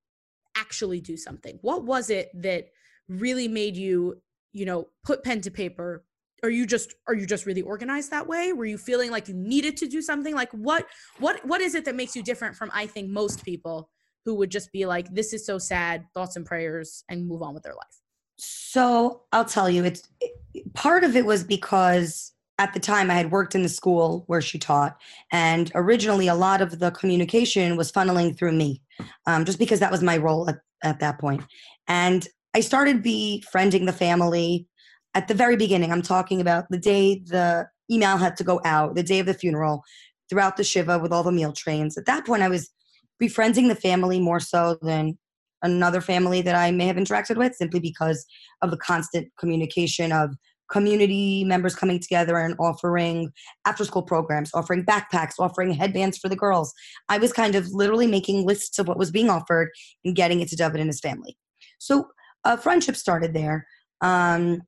actually 0.56 1.02
do 1.02 1.18
something? 1.18 1.58
What 1.62 1.84
was 1.86 2.12
it 2.12 2.30
that 2.36 2.68
really 3.08 3.48
made 3.48 3.76
you 3.76 4.22
you 4.54 4.66
know 4.66 4.88
put 5.04 5.24
pen 5.24 5.42
to 5.42 5.50
paper 5.50 6.06
are 6.44 6.50
you 6.50 6.66
just 6.66 6.94
are 7.08 7.14
you 7.14 7.26
just 7.26 7.46
really 7.46 7.62
organized 7.62 8.12
that 8.12 8.28
way 8.28 8.54
were 8.54 8.66
you 8.66 8.78
feeling 8.78 9.12
like 9.12 9.28
you 9.28 9.34
needed 9.34 9.76
to 9.78 9.88
do 9.88 10.02
something 10.02 10.34
like 10.34 10.52
what 10.52 10.86
what 11.20 11.46
what 11.46 11.62
is 11.62 11.76
it 11.76 11.84
that 11.86 11.96
makes 11.96 12.16
you 12.16 12.24
different 12.24 12.56
from 12.56 12.70
i 12.74 12.86
think 12.86 13.10
most 13.10 13.44
people 13.44 13.90
who 14.26 14.36
would 14.36 14.52
just 14.52 14.72
be 14.72 14.86
like 14.86 15.14
this 15.14 15.34
is 15.34 15.46
so 15.46 15.58
sad 15.58 16.06
thoughts 16.14 16.36
and 16.36 16.46
prayers 16.46 17.04
and 17.10 17.28
move 17.28 17.42
on 17.42 17.54
with 17.54 17.64
their 17.64 17.76
life 17.76 18.02
so 18.38 19.24
i'll 19.32 19.46
tell 19.46 19.70
you 19.70 19.84
it's 19.84 20.08
part 20.74 21.04
of 21.04 21.16
it 21.16 21.26
was 21.26 21.44
because 21.44 22.34
at 22.60 22.74
the 22.74 22.80
time 22.80 23.12
i 23.12 23.16
had 23.16 23.32
worked 23.32 23.56
in 23.56 23.64
the 23.64 23.70
school 23.70 24.24
where 24.28 24.42
she 24.42 24.58
taught 24.58 24.98
and 25.32 25.72
originally 25.76 26.28
a 26.28 26.36
lot 26.36 26.62
of 26.62 26.80
the 26.80 26.92
communication 26.92 27.78
was 27.78 27.92
funneling 27.92 28.38
through 28.38 28.52
me 28.52 28.82
um, 29.26 29.46
just 29.46 29.60
because 29.60 29.80
that 29.80 29.92
was 29.92 30.04
my 30.04 30.18
role 30.18 30.50
at, 30.50 30.60
at 30.84 31.00
that 31.00 31.20
point. 31.20 31.40
point 31.40 31.52
and 31.88 32.28
I 32.54 32.60
started 32.60 33.02
befriending 33.02 33.86
the 33.86 33.94
family 33.94 34.68
at 35.14 35.28
the 35.28 35.34
very 35.34 35.56
beginning. 35.56 35.92
I'm 35.92 36.02
talking 36.02 36.42
about 36.42 36.66
the 36.70 36.78
day 36.78 37.20
the 37.26 37.68
email 37.90 38.18
had 38.18 38.38
to 38.38 38.44
go 38.44 38.60
out, 38.66 38.96
the 38.96 39.04
day 39.04 39.20
of 39.20 39.26
the 39.26 39.34
funeral, 39.34 39.84
throughout 40.30 40.58
the 40.58 40.64
Shiva 40.64 41.00
with 41.00 41.12
all 41.12 41.24
the 41.24 41.32
meal 41.32 41.54
trains. 41.54 41.98
At 41.98 42.06
that 42.06 42.26
point, 42.26 42.44
I 42.44 42.50
was 42.50 42.70
befriending 43.22 43.70
the 43.70 43.76
family 43.76 44.20
more 44.20 44.42
so 44.42 44.78
than 44.82 45.18
another 45.62 46.02
family 46.02 46.42
that 46.42 46.56
I 46.56 46.72
may 46.72 46.88
have 46.88 46.96
interacted 46.96 47.38
with 47.38 47.56
simply 47.56 47.80
because 47.80 48.26
of 48.64 48.72
the 48.72 48.78
constant 48.78 49.30
communication 49.40 50.12
of 50.12 50.36
community 50.72 51.44
members 51.44 51.76
coming 51.76 52.00
together 52.00 52.38
and 52.38 52.56
offering 52.58 53.32
after 53.68 53.86
school 53.86 54.02
programs, 54.02 54.50
offering 54.56 54.84
backpacks, 54.84 55.34
offering 55.38 55.72
headbands 55.72 56.18
for 56.18 56.30
the 56.30 56.36
girls. 56.36 56.74
I 57.10 57.20
was 57.20 57.32
kind 57.32 57.56
of 57.56 57.68
literally 57.72 58.08
making 58.08 58.46
lists 58.46 58.80
of 58.80 58.88
what 58.88 58.98
was 58.98 59.12
being 59.12 59.30
offered 59.30 59.70
and 60.04 60.16
getting 60.16 60.42
it 60.42 60.48
to 60.50 60.56
David 60.56 60.80
and 60.80 60.90
his 60.90 61.00
family. 61.00 61.38
So 61.78 62.08
a 62.44 62.58
friendship 62.58 62.96
started 62.96 63.34
there. 63.34 63.68
Um, 64.02 64.64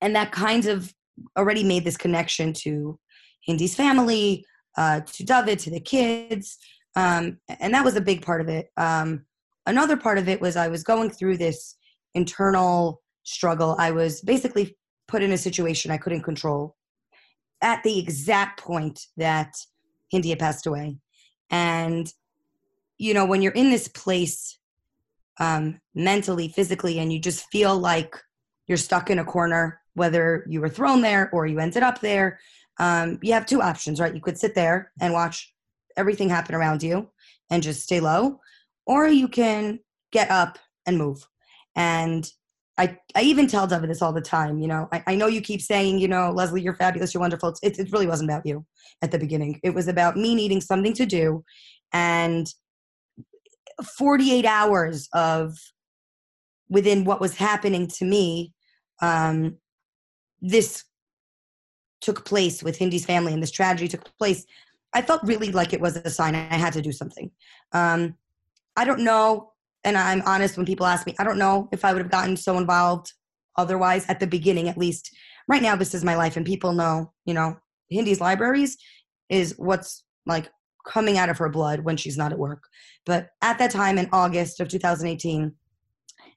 and 0.00 0.16
that 0.16 0.32
kind 0.32 0.66
of 0.66 0.92
already 1.36 1.62
made 1.62 1.84
this 1.84 1.96
connection 1.96 2.52
to 2.54 2.98
Hindy's 3.44 3.76
family, 3.76 4.44
uh, 4.76 5.00
to 5.00 5.24
David, 5.24 5.58
to 5.60 5.70
the 5.70 5.80
kids. 5.80 6.58
Um, 6.98 7.38
and 7.60 7.72
that 7.74 7.84
was 7.84 7.94
a 7.94 8.00
big 8.00 8.22
part 8.22 8.40
of 8.40 8.48
it. 8.48 8.72
Um, 8.76 9.24
another 9.66 9.96
part 9.96 10.18
of 10.18 10.28
it 10.28 10.40
was 10.40 10.56
I 10.56 10.66
was 10.66 10.82
going 10.82 11.10
through 11.10 11.36
this 11.36 11.76
internal 12.14 13.02
struggle. 13.22 13.76
I 13.78 13.92
was 13.92 14.20
basically 14.20 14.76
put 15.06 15.22
in 15.22 15.30
a 15.30 15.38
situation 15.38 15.92
I 15.92 15.98
couldn't 15.98 16.24
control 16.24 16.74
at 17.62 17.84
the 17.84 18.00
exact 18.00 18.60
point 18.60 19.06
that 19.16 19.54
Hindy 20.10 20.30
had 20.30 20.40
passed 20.40 20.66
away. 20.66 20.98
And, 21.50 22.12
you 22.98 23.14
know, 23.14 23.26
when 23.26 23.42
you're 23.42 23.52
in 23.52 23.70
this 23.70 23.86
place 23.86 24.58
um, 25.38 25.80
mentally, 25.94 26.48
physically, 26.48 26.98
and 26.98 27.12
you 27.12 27.20
just 27.20 27.46
feel 27.52 27.78
like 27.78 28.16
you're 28.66 28.76
stuck 28.76 29.08
in 29.08 29.20
a 29.20 29.24
corner, 29.24 29.80
whether 29.94 30.44
you 30.48 30.60
were 30.60 30.68
thrown 30.68 31.02
there 31.02 31.30
or 31.32 31.46
you 31.46 31.60
ended 31.60 31.84
up 31.84 32.00
there, 32.00 32.40
um, 32.80 33.20
you 33.22 33.34
have 33.34 33.46
two 33.46 33.62
options, 33.62 34.00
right? 34.00 34.16
You 34.16 34.20
could 34.20 34.38
sit 34.38 34.56
there 34.56 34.90
and 35.00 35.12
watch 35.12 35.54
everything 35.98 36.28
happen 36.28 36.54
around 36.54 36.82
you 36.82 37.08
and 37.50 37.62
just 37.62 37.82
stay 37.82 38.00
low, 38.00 38.40
or 38.86 39.06
you 39.08 39.28
can 39.28 39.80
get 40.12 40.30
up 40.30 40.58
and 40.86 40.96
move. 40.96 41.26
And 41.76 42.30
I, 42.78 42.96
I 43.16 43.22
even 43.22 43.48
tell 43.48 43.66
David 43.66 43.90
this 43.90 44.02
all 44.02 44.12
the 44.12 44.20
time. 44.20 44.58
You 44.58 44.68
know, 44.68 44.88
I, 44.92 45.02
I 45.08 45.14
know 45.16 45.26
you 45.26 45.40
keep 45.40 45.60
saying, 45.60 45.98
you 45.98 46.08
know, 46.08 46.30
Leslie, 46.30 46.62
you're 46.62 46.74
fabulous, 46.74 47.12
you're 47.12 47.20
wonderful. 47.20 47.54
It, 47.62 47.78
it 47.78 47.92
really 47.92 48.06
wasn't 48.06 48.30
about 48.30 48.46
you 48.46 48.64
at 49.02 49.10
the 49.10 49.18
beginning. 49.18 49.60
It 49.64 49.74
was 49.74 49.88
about 49.88 50.16
me 50.16 50.34
needing 50.34 50.60
something 50.60 50.94
to 50.94 51.04
do. 51.04 51.44
And 51.92 52.46
48 53.96 54.44
hours 54.44 55.08
of 55.12 55.56
within 56.68 57.04
what 57.04 57.20
was 57.20 57.36
happening 57.36 57.88
to 57.88 58.04
me, 58.04 58.52
um, 59.02 59.56
this 60.40 60.84
took 62.00 62.24
place 62.24 62.62
with 62.62 62.76
Hindy's 62.76 63.04
family 63.04 63.32
and 63.32 63.42
this 63.42 63.50
tragedy 63.50 63.88
took 63.88 64.04
place. 64.18 64.44
I 64.94 65.02
felt 65.02 65.22
really 65.22 65.52
like 65.52 65.72
it 65.72 65.80
was 65.80 65.96
a 65.96 66.10
sign 66.10 66.34
I 66.34 66.54
had 66.54 66.72
to 66.72 66.82
do 66.82 66.92
something. 66.92 67.30
Um, 67.72 68.14
I 68.76 68.84
don't 68.84 69.00
know 69.00 69.52
and 69.84 69.96
I'm 69.96 70.22
honest 70.26 70.56
when 70.56 70.66
people 70.66 70.86
ask 70.86 71.06
me, 71.06 71.14
I 71.18 71.24
don't 71.24 71.38
know 71.38 71.68
if 71.72 71.84
I 71.84 71.92
would 71.92 72.02
have 72.02 72.10
gotten 72.10 72.36
so 72.36 72.58
involved 72.58 73.12
otherwise 73.56 74.06
at 74.08 74.20
the 74.20 74.26
beginning, 74.26 74.68
at 74.68 74.78
least. 74.78 75.14
Right 75.46 75.62
now, 75.62 75.76
this 75.76 75.94
is 75.94 76.04
my 76.04 76.14
life, 76.14 76.36
and 76.36 76.44
people 76.44 76.72
know, 76.72 77.12
you 77.24 77.34
know, 77.34 77.56
Hindy's 77.88 78.20
libraries 78.20 78.76
is 79.30 79.54
what's 79.56 80.04
like 80.26 80.50
coming 80.86 81.16
out 81.16 81.30
of 81.30 81.38
her 81.38 81.48
blood 81.48 81.80
when 81.80 81.96
she's 81.96 82.18
not 82.18 82.32
at 82.32 82.38
work. 82.38 82.64
But 83.06 83.30
at 83.42 83.58
that 83.58 83.70
time 83.70 83.98
in 83.98 84.08
August 84.12 84.60
of 84.60 84.68
2018, 84.68 85.52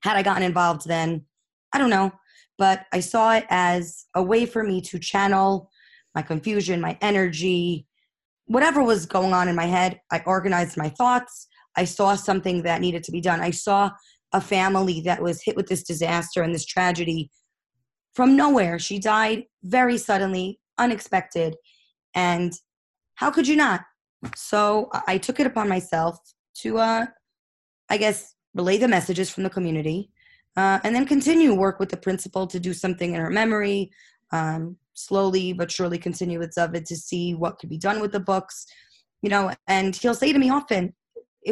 had 0.04 0.18
I 0.18 0.24
gotten 0.24 0.44
involved 0.44 0.88
then, 0.88 1.26
I 1.74 1.78
don't 1.78 1.90
know. 1.90 2.12
But 2.58 2.86
I 2.94 3.00
saw 3.00 3.34
it 3.34 3.46
as 3.50 4.06
a 4.16 4.22
way 4.22 4.46
for 4.46 4.64
me 4.64 4.82
to 4.82 5.00
channel 5.00 5.70
my 6.14 6.22
confusion, 6.22 6.80
my 6.80 6.98
energy, 7.02 7.88
whatever 8.52 8.84
was 8.84 9.06
going 9.06 9.34
on 9.34 9.48
in 9.48 9.56
my 9.56 9.66
head. 9.66 10.00
I 10.12 10.22
organized 10.26 10.78
my 10.78 10.90
thoughts 10.90 11.48
I 11.76 11.86
saw 11.86 12.16
something 12.16 12.64
that 12.64 12.82
needed 12.82 13.04
to 13.06 13.12
be 13.12 13.22
done. 13.22 13.40
I 13.40 13.52
saw 13.52 13.92
a 14.34 14.42
family 14.42 15.02
that 15.02 15.22
was 15.22 15.42
hit 15.44 15.56
with 15.56 15.68
this 15.68 15.84
disaster 15.84 16.42
and 16.42 16.54
this 16.54 16.66
tragedy 16.66 17.30
from 18.14 18.36
nowhere. 18.36 18.80
She 18.80 19.00
died 19.00 19.46
very 19.64 19.98
suddenly, 19.98 20.60
unexpected. 20.78 21.56
And 22.14 22.54
how 23.16 23.32
could 23.32 23.48
you 23.48 23.56
not? 23.56 23.82
So 24.36 24.90
I 25.08 25.18
took 25.18 25.40
it 25.40 25.48
upon 25.48 25.70
myself 25.70 26.18
to, 26.60 26.78
uh, 26.78 27.06
I 27.90 27.98
guess, 27.98 28.36
relay 28.54 28.78
the 28.78 28.88
messages 28.88 29.30
from 29.30 29.44
the 29.44 29.50
community 29.50 30.12
uh, 30.58 30.80
and 30.84 30.94
then 30.94 31.06
continue 31.06 31.54
work 31.54 31.80
with 31.80 31.90
the 31.90 31.98
principal 31.98 32.46
to 32.48 32.60
do 32.60 32.74
something 32.74 33.14
in 33.14 33.22
her 33.22 33.30
memory. 33.30 33.92
Um, 34.32 34.78
slowly 34.94 35.54
but 35.54 35.72
surely 35.72 35.98
continue 35.98 36.40
with 36.40 36.54
David 36.56 36.86
to 36.88 36.96
see 36.96 37.34
what 37.34 37.60
could 37.60 37.70
be 37.70 37.78
done 37.78 38.02
with 38.02 38.12
the 38.12 38.20
books, 38.20 38.66
you 39.22 39.30
know. 39.30 39.54
And 39.68 39.96
he'll 39.96 40.14
say 40.14 40.34
to 40.34 40.40
me 40.40 40.50
often, 40.50 40.94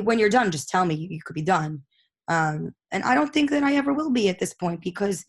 when 0.04 0.20
you're 0.20 0.30
done, 0.30 0.52
just 0.52 0.70
tell 0.70 0.86
me 0.86 0.96
you 0.96 1.20
could 1.24 1.36
be 1.36 1.42
done. 1.42 1.84
Um, 2.28 2.74
and 2.92 3.04
I 3.04 3.16
don't 3.16 3.34
think 3.34 3.50
that 3.50 3.64
I 3.64 3.76
ever 3.76 3.94
will 3.94 4.12
be 4.12 4.30
at 4.30 4.40
this 4.40 4.54
point 4.54 4.82
because, 4.82 5.26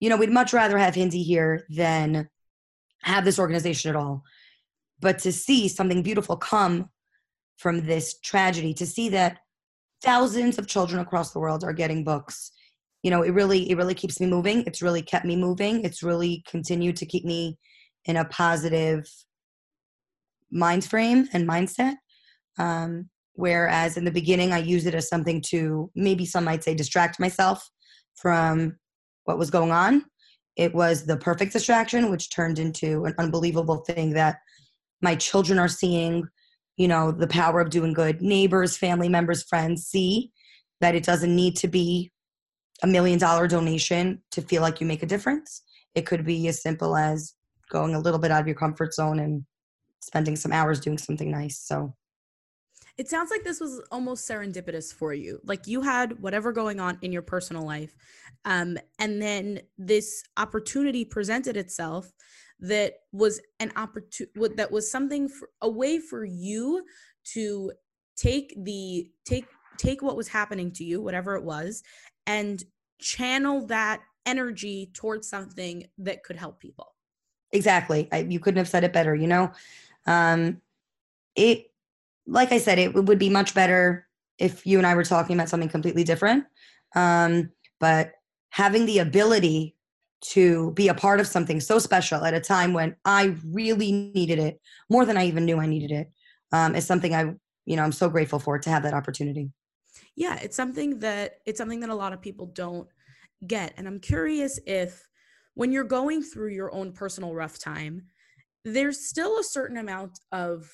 you 0.00 0.08
know, 0.08 0.16
we'd 0.16 0.30
much 0.30 0.52
rather 0.52 0.78
have 0.78 0.94
Hindy 0.94 1.22
here 1.22 1.66
than 1.68 2.28
have 3.02 3.24
this 3.24 3.38
organization 3.38 3.90
at 3.90 3.96
all. 3.96 4.22
But 5.00 5.18
to 5.20 5.32
see 5.32 5.68
something 5.68 6.02
beautiful 6.02 6.36
come 6.36 6.90
from 7.56 7.86
this 7.86 8.18
tragedy, 8.20 8.72
to 8.74 8.86
see 8.86 9.08
that 9.10 9.38
thousands 10.02 10.58
of 10.58 10.68
children 10.68 11.00
across 11.00 11.32
the 11.32 11.40
world 11.40 11.64
are 11.64 11.72
getting 11.72 12.04
books, 12.04 12.52
you 13.02 13.10
know, 13.10 13.22
it 13.22 13.30
really, 13.30 13.70
it 13.70 13.76
really 13.76 13.94
keeps 13.94 14.20
me 14.20 14.26
moving. 14.26 14.64
It's 14.66 14.82
really 14.82 15.02
kept 15.02 15.24
me 15.24 15.36
moving. 15.36 15.84
It's 15.84 16.02
really 16.02 16.42
continued 16.48 16.96
to 16.96 17.06
keep 17.06 17.24
me 17.24 17.58
in 18.04 18.16
a 18.16 18.24
positive 18.24 19.08
mind 20.50 20.84
frame 20.84 21.28
and 21.32 21.48
mindset. 21.48 21.94
Um, 22.58 23.08
Whereas 23.38 23.96
in 23.96 24.04
the 24.04 24.10
beginning, 24.10 24.52
I 24.52 24.58
used 24.58 24.88
it 24.88 24.96
as 24.96 25.08
something 25.08 25.40
to 25.50 25.92
maybe 25.94 26.26
some 26.26 26.42
might 26.42 26.64
say 26.64 26.74
distract 26.74 27.20
myself 27.20 27.64
from 28.16 28.76
what 29.26 29.38
was 29.38 29.48
going 29.48 29.70
on. 29.70 30.06
It 30.56 30.74
was 30.74 31.06
the 31.06 31.16
perfect 31.16 31.52
distraction, 31.52 32.10
which 32.10 32.34
turned 32.34 32.58
into 32.58 33.04
an 33.04 33.14
unbelievable 33.16 33.84
thing 33.86 34.14
that 34.14 34.38
my 35.02 35.14
children 35.14 35.56
are 35.60 35.68
seeing, 35.68 36.26
you 36.76 36.88
know, 36.88 37.12
the 37.12 37.28
power 37.28 37.60
of 37.60 37.70
doing 37.70 37.92
good. 37.92 38.20
Neighbors, 38.20 38.76
family 38.76 39.08
members, 39.08 39.44
friends 39.44 39.84
see 39.84 40.32
that 40.80 40.96
it 40.96 41.04
doesn't 41.04 41.36
need 41.36 41.56
to 41.58 41.68
be 41.68 42.10
a 42.82 42.86
million 42.86 43.18
dollar 43.18 43.46
donation 43.48 44.22
to 44.30 44.42
feel 44.42 44.62
like 44.62 44.80
you 44.80 44.86
make 44.86 45.02
a 45.02 45.06
difference. 45.06 45.62
It 45.94 46.06
could 46.06 46.24
be 46.24 46.48
as 46.48 46.62
simple 46.62 46.96
as 46.96 47.34
going 47.70 47.94
a 47.94 48.00
little 48.00 48.18
bit 48.18 48.30
out 48.30 48.40
of 48.40 48.46
your 48.46 48.56
comfort 48.56 48.94
zone 48.94 49.18
and 49.18 49.44
spending 50.00 50.36
some 50.36 50.52
hours 50.52 50.80
doing 50.80 50.98
something 50.98 51.30
nice. 51.30 51.58
So 51.60 51.94
it 52.96 53.08
sounds 53.08 53.30
like 53.30 53.44
this 53.44 53.60
was 53.60 53.80
almost 53.92 54.28
serendipitous 54.28 54.92
for 54.92 55.12
you. 55.12 55.40
Like 55.44 55.66
you 55.66 55.80
had 55.82 56.20
whatever 56.20 56.52
going 56.52 56.80
on 56.80 56.98
in 57.02 57.12
your 57.12 57.22
personal 57.22 57.64
life. 57.64 57.94
Um, 58.44 58.76
and 58.98 59.22
then 59.22 59.60
this 59.76 60.24
opportunity 60.36 61.04
presented 61.04 61.56
itself 61.56 62.12
that 62.60 62.94
was 63.12 63.40
an 63.60 63.72
opportunity 63.76 64.54
that 64.56 64.72
was 64.72 64.90
something 64.90 65.28
for, 65.28 65.48
a 65.62 65.68
way 65.68 65.98
for 66.00 66.24
you 66.24 66.84
to 67.34 67.72
take 68.16 68.52
the 68.64 69.08
take 69.24 69.46
take 69.76 70.02
what 70.02 70.16
was 70.16 70.26
happening 70.26 70.72
to 70.72 70.82
you 70.82 71.00
whatever 71.00 71.36
it 71.36 71.44
was 71.44 71.84
and 72.28 72.62
channel 73.00 73.66
that 73.66 74.00
energy 74.26 74.90
towards 74.94 75.28
something 75.28 75.84
that 75.98 76.22
could 76.22 76.36
help 76.36 76.60
people 76.60 76.94
exactly 77.52 78.08
I, 78.12 78.18
you 78.18 78.38
couldn't 78.38 78.58
have 78.58 78.68
said 78.68 78.84
it 78.84 78.92
better 78.92 79.14
you 79.14 79.26
know 79.26 79.50
um 80.06 80.60
it 81.34 81.68
like 82.28 82.52
I 82.52 82.58
said, 82.58 82.78
it 82.78 82.94
would 82.94 83.18
be 83.18 83.30
much 83.30 83.54
better 83.54 84.06
if 84.38 84.66
you 84.66 84.78
and 84.78 84.86
I 84.86 84.94
were 84.94 85.04
talking 85.04 85.34
about 85.34 85.48
something 85.48 85.68
completely 85.68 86.04
different. 86.04 86.44
Um, 86.94 87.50
but 87.80 88.12
having 88.50 88.86
the 88.86 88.98
ability 88.98 89.74
to 90.20 90.72
be 90.72 90.88
a 90.88 90.94
part 90.94 91.20
of 91.20 91.26
something 91.26 91.60
so 91.60 91.78
special 91.78 92.24
at 92.24 92.34
a 92.34 92.40
time 92.40 92.74
when 92.74 92.96
I 93.04 93.36
really 93.46 93.92
needed 93.92 94.38
it 94.38 94.60
more 94.90 95.04
than 95.04 95.16
I 95.16 95.26
even 95.26 95.44
knew 95.44 95.58
I 95.58 95.66
needed 95.66 95.90
it 95.90 96.10
um, 96.52 96.74
is 96.74 96.86
something 96.86 97.14
I, 97.14 97.34
you 97.66 97.76
know, 97.76 97.82
I'm 97.82 97.92
so 97.92 98.08
grateful 98.08 98.38
for 98.38 98.58
to 98.58 98.70
have 98.70 98.82
that 98.82 98.94
opportunity. 98.94 99.50
Yeah, 100.18 100.36
it's 100.42 100.56
something 100.56 100.98
that 100.98 101.34
it's 101.46 101.58
something 101.58 101.78
that 101.78 101.90
a 101.90 101.94
lot 101.94 102.12
of 102.12 102.20
people 102.20 102.46
don't 102.46 102.88
get, 103.46 103.72
and 103.76 103.86
I'm 103.86 104.00
curious 104.00 104.58
if 104.66 105.06
when 105.54 105.70
you're 105.70 105.84
going 105.84 106.24
through 106.24 106.48
your 106.48 106.74
own 106.74 106.92
personal 106.92 107.34
rough 107.34 107.60
time, 107.60 108.02
there's 108.64 109.06
still 109.06 109.38
a 109.38 109.44
certain 109.44 109.76
amount 109.76 110.18
of 110.32 110.68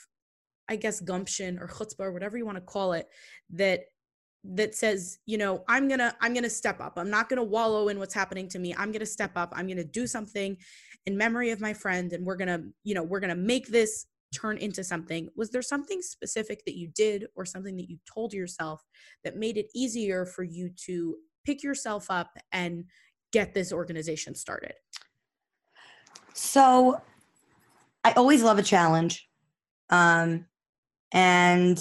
I 0.71 0.77
guess 0.77 0.99
gumption 0.99 1.59
or 1.59 1.69
chutzpah 1.69 2.07
or 2.07 2.13
whatever 2.13 2.39
you 2.39 2.47
want 2.47 2.57
to 2.57 2.63
call 2.63 2.95
it 2.95 3.07
that 3.51 3.81
that 4.45 4.75
says, 4.75 5.19
you 5.27 5.37
know, 5.37 5.63
I'm 5.69 5.89
going 5.89 6.01
to 6.01 6.17
I'm 6.23 6.33
going 6.33 6.45
to 6.45 6.51
step 6.51 6.81
up. 6.81 6.95
I'm 6.97 7.11
not 7.11 7.29
going 7.29 7.37
to 7.37 7.45
wallow 7.45 7.89
in 7.89 7.99
what's 7.99 8.15
happening 8.15 8.49
to 8.49 8.59
me. 8.59 8.75
I'm 8.75 8.93
going 8.93 9.01
to 9.01 9.07
step 9.07 9.33
up. 9.37 9.53
I'm 9.55 9.67
going 9.67 9.77
to 9.77 9.85
do 9.85 10.07
something 10.07 10.57
in 11.05 11.19
memory 11.19 11.51
of 11.51 11.61
my 11.61 11.75
friend 11.75 12.15
and 12.15 12.25
we're 12.25 12.37
going 12.37 12.49
to, 12.49 12.65
you 12.83 12.95
know, 12.95 13.03
we're 13.03 13.21
going 13.21 13.29
to 13.29 13.43
make 13.43 13.67
this 13.69 14.07
turn 14.35 14.59
into 14.59 14.83
something. 14.83 15.29
Was 15.37 15.51
there 15.51 15.63
something 15.63 16.03
specific 16.03 16.65
that 16.67 16.77
you 16.77 16.89
did 16.89 17.27
or 17.35 17.45
something 17.45 17.77
that 17.77 17.89
you 17.89 17.99
told 18.13 18.33
yourself 18.33 18.83
that 19.23 19.37
made 19.37 19.57
it 19.57 19.71
easier 19.75 20.27
for 20.27 20.43
you 20.43 20.71
to 20.87 21.17
pick 21.45 21.63
yourself 21.63 22.07
up 22.11 22.37
and 22.53 22.85
get 23.33 23.55
this 23.55 23.73
organization 23.73 24.35
started? 24.35 24.75
So 26.35 27.01
I 28.03 28.13
always 28.13 28.43
love 28.43 28.59
a 28.59 28.63
challenge. 28.63 29.29
Um, 29.91 30.47
and 31.13 31.79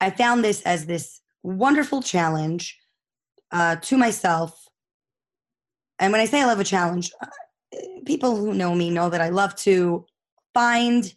I 0.00 0.10
found 0.10 0.42
this 0.42 0.62
as 0.62 0.86
this 0.86 1.20
wonderful 1.42 2.02
challenge 2.02 2.78
uh, 3.52 3.76
to 3.76 3.96
myself. 3.96 4.68
And 5.98 6.12
when 6.12 6.20
I 6.20 6.24
say 6.24 6.40
I 6.40 6.46
love 6.46 6.60
a 6.60 6.64
challenge, 6.64 7.10
uh, 7.20 7.26
people 8.04 8.36
who 8.36 8.54
know 8.54 8.74
me 8.74 8.90
know 8.90 9.08
that 9.10 9.20
I 9.20 9.28
love 9.28 9.54
to 9.56 10.06
find 10.54 11.12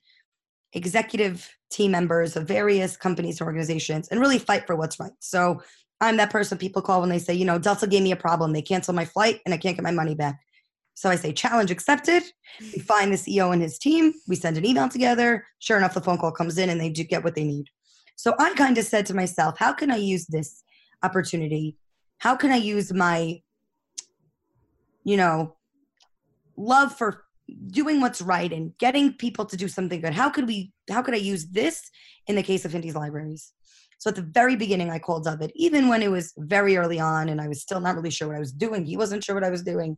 executive 0.74 1.50
team 1.72 1.92
members 1.92 2.36
of 2.36 2.48
various 2.48 2.96
companies 2.96 3.40
and 3.40 3.48
organizations 3.48 4.08
and 4.10 4.20
really 4.20 4.40
fight 4.40 4.68
for 4.68 4.76
what's 4.76 5.00
right. 5.00 5.12
So 5.20 5.62
I'm 6.00 6.18
that 6.18 6.30
person 6.30 6.58
people 6.58 6.82
call 6.82 7.02
when 7.02 7.10
they 7.10 7.20
say, 7.20 7.34
you 7.34 7.46
know, 7.46 7.58
Delta 7.58 7.88
gave 7.88 8.04
me 8.04 8.12
a 8.12 8.18
problem. 8.18 8.54
They 8.54 8.62
cancel 8.62 8.94
my 8.94 9.06
flight 9.06 9.42
and 9.46 9.54
I 9.54 9.58
can't 9.58 9.76
get 9.76 9.84
my 9.84 9.92
money 9.92 10.16
back. 10.16 10.40
So 10.94 11.10
I 11.10 11.16
say, 11.16 11.32
challenge 11.32 11.70
accepted. 11.70 12.24
We 12.60 12.80
find 12.80 13.12
the 13.12 13.18
CEO 13.18 13.54
and 13.54 13.62
his 13.62 13.78
team. 13.78 14.14
We 14.28 14.36
send 14.36 14.58
an 14.58 14.66
email 14.66 14.90
together. 14.90 15.46
Sure 15.60 15.78
enough, 15.78 15.94
the 15.94 16.02
phone 16.02 16.18
call 16.18 16.32
comes 16.32 16.58
in 16.58 16.70
and 16.70 16.82
they 16.82 16.90
do 16.90 17.04
get 17.04 17.24
what 17.24 17.36
they 17.36 17.44
need. 17.44 17.68
So 18.16 18.34
I 18.40 18.54
kind 18.56 18.78
of 18.78 18.86
said 18.86 19.06
to 19.08 19.14
myself, 19.14 19.60
how 19.60 19.74
can 19.74 19.92
I 19.92 19.98
use 19.98 20.26
this 20.26 20.64
opportunity? 21.04 21.78
How 22.18 22.36
can 22.36 22.52
I 22.52 22.56
use 22.56 22.92
my 22.92 23.42
you 25.08 25.16
know, 25.16 25.56
love 26.58 26.94
for 26.94 27.24
doing 27.68 28.01
what's 28.01 28.22
right 28.22 28.51
and 28.51 28.77
getting 28.77 29.13
people 29.13 29.46
to 29.46 29.58
do 29.58 29.68
something 29.68 30.01
good. 30.01 30.13
How 30.13 30.30
could 30.30 30.48
we, 30.48 30.72
how 30.89 31.01
could 31.01 31.13
I 31.13 31.18
use 31.18 31.48
this 31.48 31.89
in 32.27 32.36
the 32.36 32.44
case 32.44 32.66
of 32.66 32.72
Hindy's 32.72 32.96
libraries? 32.96 33.54
So 34.00 34.10
at 34.10 34.16
the 34.16 34.22
very 34.22 34.56
beginning, 34.56 34.89
I 34.89 35.00
called 35.00 35.24
David, 35.24 35.51
even 35.56 35.88
when 35.88 36.04
it 36.04 36.12
was 36.12 36.34
very 36.38 36.77
early 36.77 37.00
on 37.00 37.30
and 37.30 37.42
I 37.42 37.48
was 37.48 37.62
still 37.62 37.80
not 37.80 37.96
really 37.96 38.12
sure 38.12 38.27
what 38.27 38.38
I 38.38 38.42
was 38.42 38.51
doing. 38.51 38.86
He 38.86 38.98
wasn't 38.98 39.24
sure 39.24 39.34
what 39.34 39.44
I 39.44 39.50
was 39.50 39.63
doing. 39.63 39.98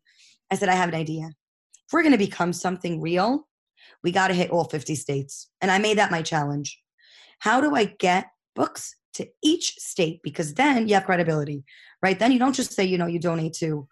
I 0.51 0.55
said, 0.55 0.69
I 0.69 0.75
have 0.75 0.89
an 0.89 0.95
idea. 0.95 1.27
If 1.27 1.93
we're 1.93 2.03
going 2.03 2.13
to 2.13 2.17
become 2.17 2.53
something 2.53 3.01
real, 3.01 3.47
we 4.03 4.11
got 4.11 4.29
to 4.29 4.33
hit 4.33 4.51
all 4.51 4.63
50 4.63 4.95
states. 4.95 5.49
And 5.61 5.69
I 5.69 5.79
made 5.79 5.97
that 5.97 6.11
my 6.11 6.21
challenge. 6.21 6.79
How 7.39 7.59
do 7.61 7.75
I 7.75 7.85
get 7.99 8.27
books 8.55 8.95
to 9.15 9.27
each 9.43 9.75
state? 9.77 10.21
Because 10.23 10.53
then 10.53 10.87
you 10.87 10.93
have 10.93 11.05
credibility, 11.05 11.63
right? 12.01 12.17
Then 12.17 12.31
you 12.31 12.39
don't 12.39 12.55
just 12.55 12.73
say, 12.73 12.85
you 12.85 12.97
know, 12.97 13.07
you 13.07 13.19
donate 13.19 13.53
to 13.55 13.87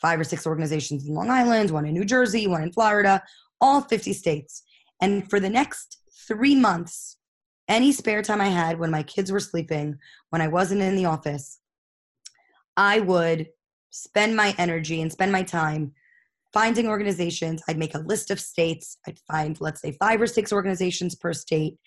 five 0.00 0.20
or 0.20 0.24
six 0.24 0.46
organizations 0.46 1.06
in 1.06 1.14
Long 1.14 1.30
Island, 1.30 1.70
one 1.70 1.86
in 1.86 1.94
New 1.94 2.04
Jersey, 2.04 2.46
one 2.46 2.62
in 2.62 2.72
Florida, 2.72 3.22
all 3.60 3.80
50 3.82 4.12
states. 4.12 4.62
And 5.00 5.28
for 5.28 5.40
the 5.40 5.50
next 5.50 5.98
three 6.26 6.54
months, 6.54 7.16
any 7.68 7.92
spare 7.92 8.22
time 8.22 8.40
I 8.40 8.48
had 8.48 8.78
when 8.78 8.90
my 8.90 9.02
kids 9.02 9.30
were 9.30 9.40
sleeping, 9.40 9.98
when 10.30 10.40
I 10.40 10.48
wasn't 10.48 10.80
in 10.80 10.96
the 10.96 11.04
office, 11.04 11.60
I 12.76 13.00
would 13.00 13.48
spend 13.90 14.36
my 14.36 14.54
energy 14.58 15.02
and 15.02 15.10
spend 15.10 15.32
my 15.32 15.42
time 15.42 15.92
finding 16.52 16.88
organizations. 16.88 17.62
I'd 17.68 17.78
make 17.78 17.94
a 17.94 17.98
list 17.98 18.30
of 18.30 18.40
states. 18.40 18.98
I'd 19.06 19.18
find, 19.30 19.60
let's 19.60 19.82
say, 19.82 19.92
five 19.92 20.20
or 20.20 20.26
six 20.26 20.52
organizations 20.52 21.14
per 21.14 21.32
state 21.32 21.78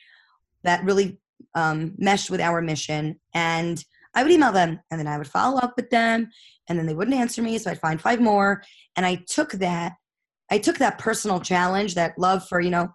that 0.63 0.83
really 0.83 1.19
um, 1.55 1.93
meshed 1.97 2.29
with 2.29 2.41
our 2.41 2.61
mission. 2.61 3.19
And 3.33 3.83
I 4.13 4.23
would 4.23 4.31
email 4.31 4.51
them 4.51 4.79
and 4.89 4.99
then 4.99 5.07
I 5.07 5.17
would 5.17 5.27
follow 5.27 5.57
up 5.59 5.73
with 5.75 5.89
them 5.89 6.29
and 6.67 6.77
then 6.77 6.85
they 6.85 6.93
wouldn't 6.93 7.15
answer 7.15 7.41
me. 7.41 7.57
So 7.57 7.71
I'd 7.71 7.79
find 7.79 8.01
five 8.01 8.19
more. 8.19 8.61
And 8.95 9.05
I 9.05 9.23
took 9.27 9.51
that, 9.53 9.93
I 10.49 10.57
took 10.57 10.77
that 10.79 10.97
personal 10.97 11.39
challenge, 11.39 11.95
that 11.95 12.17
love 12.17 12.47
for, 12.47 12.59
you 12.59 12.71
know, 12.71 12.89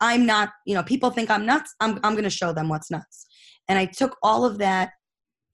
I'm 0.00 0.26
not, 0.26 0.50
you 0.64 0.74
know, 0.74 0.82
people 0.82 1.10
think 1.10 1.30
I'm 1.30 1.46
nuts. 1.46 1.74
I'm, 1.80 2.00
I'm 2.02 2.14
going 2.14 2.24
to 2.24 2.30
show 2.30 2.52
them 2.52 2.68
what's 2.68 2.90
nuts. 2.90 3.26
And 3.68 3.78
I 3.78 3.86
took 3.86 4.16
all 4.22 4.44
of 4.44 4.58
that 4.58 4.92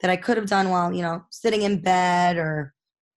that 0.00 0.10
I 0.10 0.16
could 0.16 0.36
have 0.36 0.46
done 0.46 0.70
while, 0.70 0.92
you 0.92 1.02
know, 1.02 1.24
sitting 1.30 1.62
in 1.62 1.80
bed 1.80 2.36
or 2.36 2.72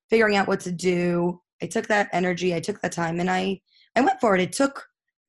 figuring 0.10 0.36
out 0.36 0.48
what 0.48 0.60
to 0.62 0.72
do. 0.72 1.40
I 1.62 1.68
took 1.68 1.88
that 1.88 2.10
energy, 2.14 2.54
I 2.54 2.60
took 2.60 2.82
that 2.82 2.92
time 2.92 3.20
and 3.20 3.30
I, 3.30 3.60
I 3.96 4.02
went 4.02 4.20
for 4.20 4.36
it. 4.36 4.42
It 4.42 4.54
took, 4.54 4.84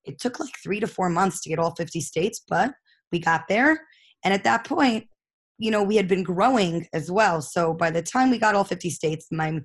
it 0.05 0.21
took 0.21 0.41
like 0.41 0.53
three 0.63 0.81
to 0.81 0.87
four 0.87 1.09
months 1.09 1.41
to 1.43 1.49
get 1.49 1.59
all 1.59 1.75
50 1.75 2.01
states, 2.01 2.43
but 2.49 2.73
we 3.13 3.19
got 3.19 3.49
there. 3.49 3.81
And 4.25 4.35
at 4.35 4.45
that 4.45 4.65
point, 4.65 5.07
you 5.59 5.71
know, 5.71 5.83
we 5.83 5.97
had 5.97 6.09
been 6.09 6.23
growing 6.23 6.87
as 6.93 7.11
well. 7.11 7.41
So 7.41 7.73
by 7.73 7.91
the 7.91 8.03
time 8.03 8.31
we 8.31 8.39
got 8.39 8.55
all 8.55 8.65
50 8.65 8.91
states, 8.91 9.27
my, 9.31 9.61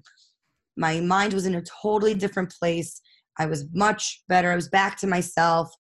my 0.77 0.99
mind 1.01 1.33
was 1.33 1.45
in 1.45 1.55
a 1.55 1.63
totally 1.81 2.13
different 2.13 2.53
place. 2.59 3.01
I 3.37 3.45
was 3.45 3.65
much 3.73 4.23
better. 4.27 4.51
I 4.51 4.55
was 4.55 4.69
back 4.69 4.97
to 4.99 5.07
myself. 5.07 5.73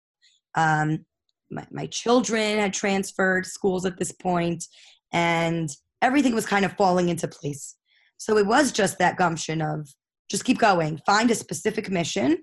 Um, 0.56 1.04
my, 1.50 1.66
my 1.70 1.86
children 1.86 2.58
had 2.58 2.72
transferred 2.72 3.46
schools 3.46 3.84
at 3.84 3.98
this 3.98 4.12
point, 4.12 4.64
and 5.12 5.70
everything 6.02 6.34
was 6.34 6.46
kind 6.46 6.64
of 6.64 6.72
falling 6.72 7.08
into 7.08 7.28
place. 7.28 7.76
So 8.16 8.36
it 8.36 8.46
was 8.46 8.72
just 8.72 8.98
that 8.98 9.16
gumption 9.16 9.62
of 9.62 9.88
just 10.30 10.44
keep 10.44 10.58
going, 10.58 11.00
find 11.06 11.30
a 11.30 11.34
specific 11.34 11.90
mission 11.90 12.38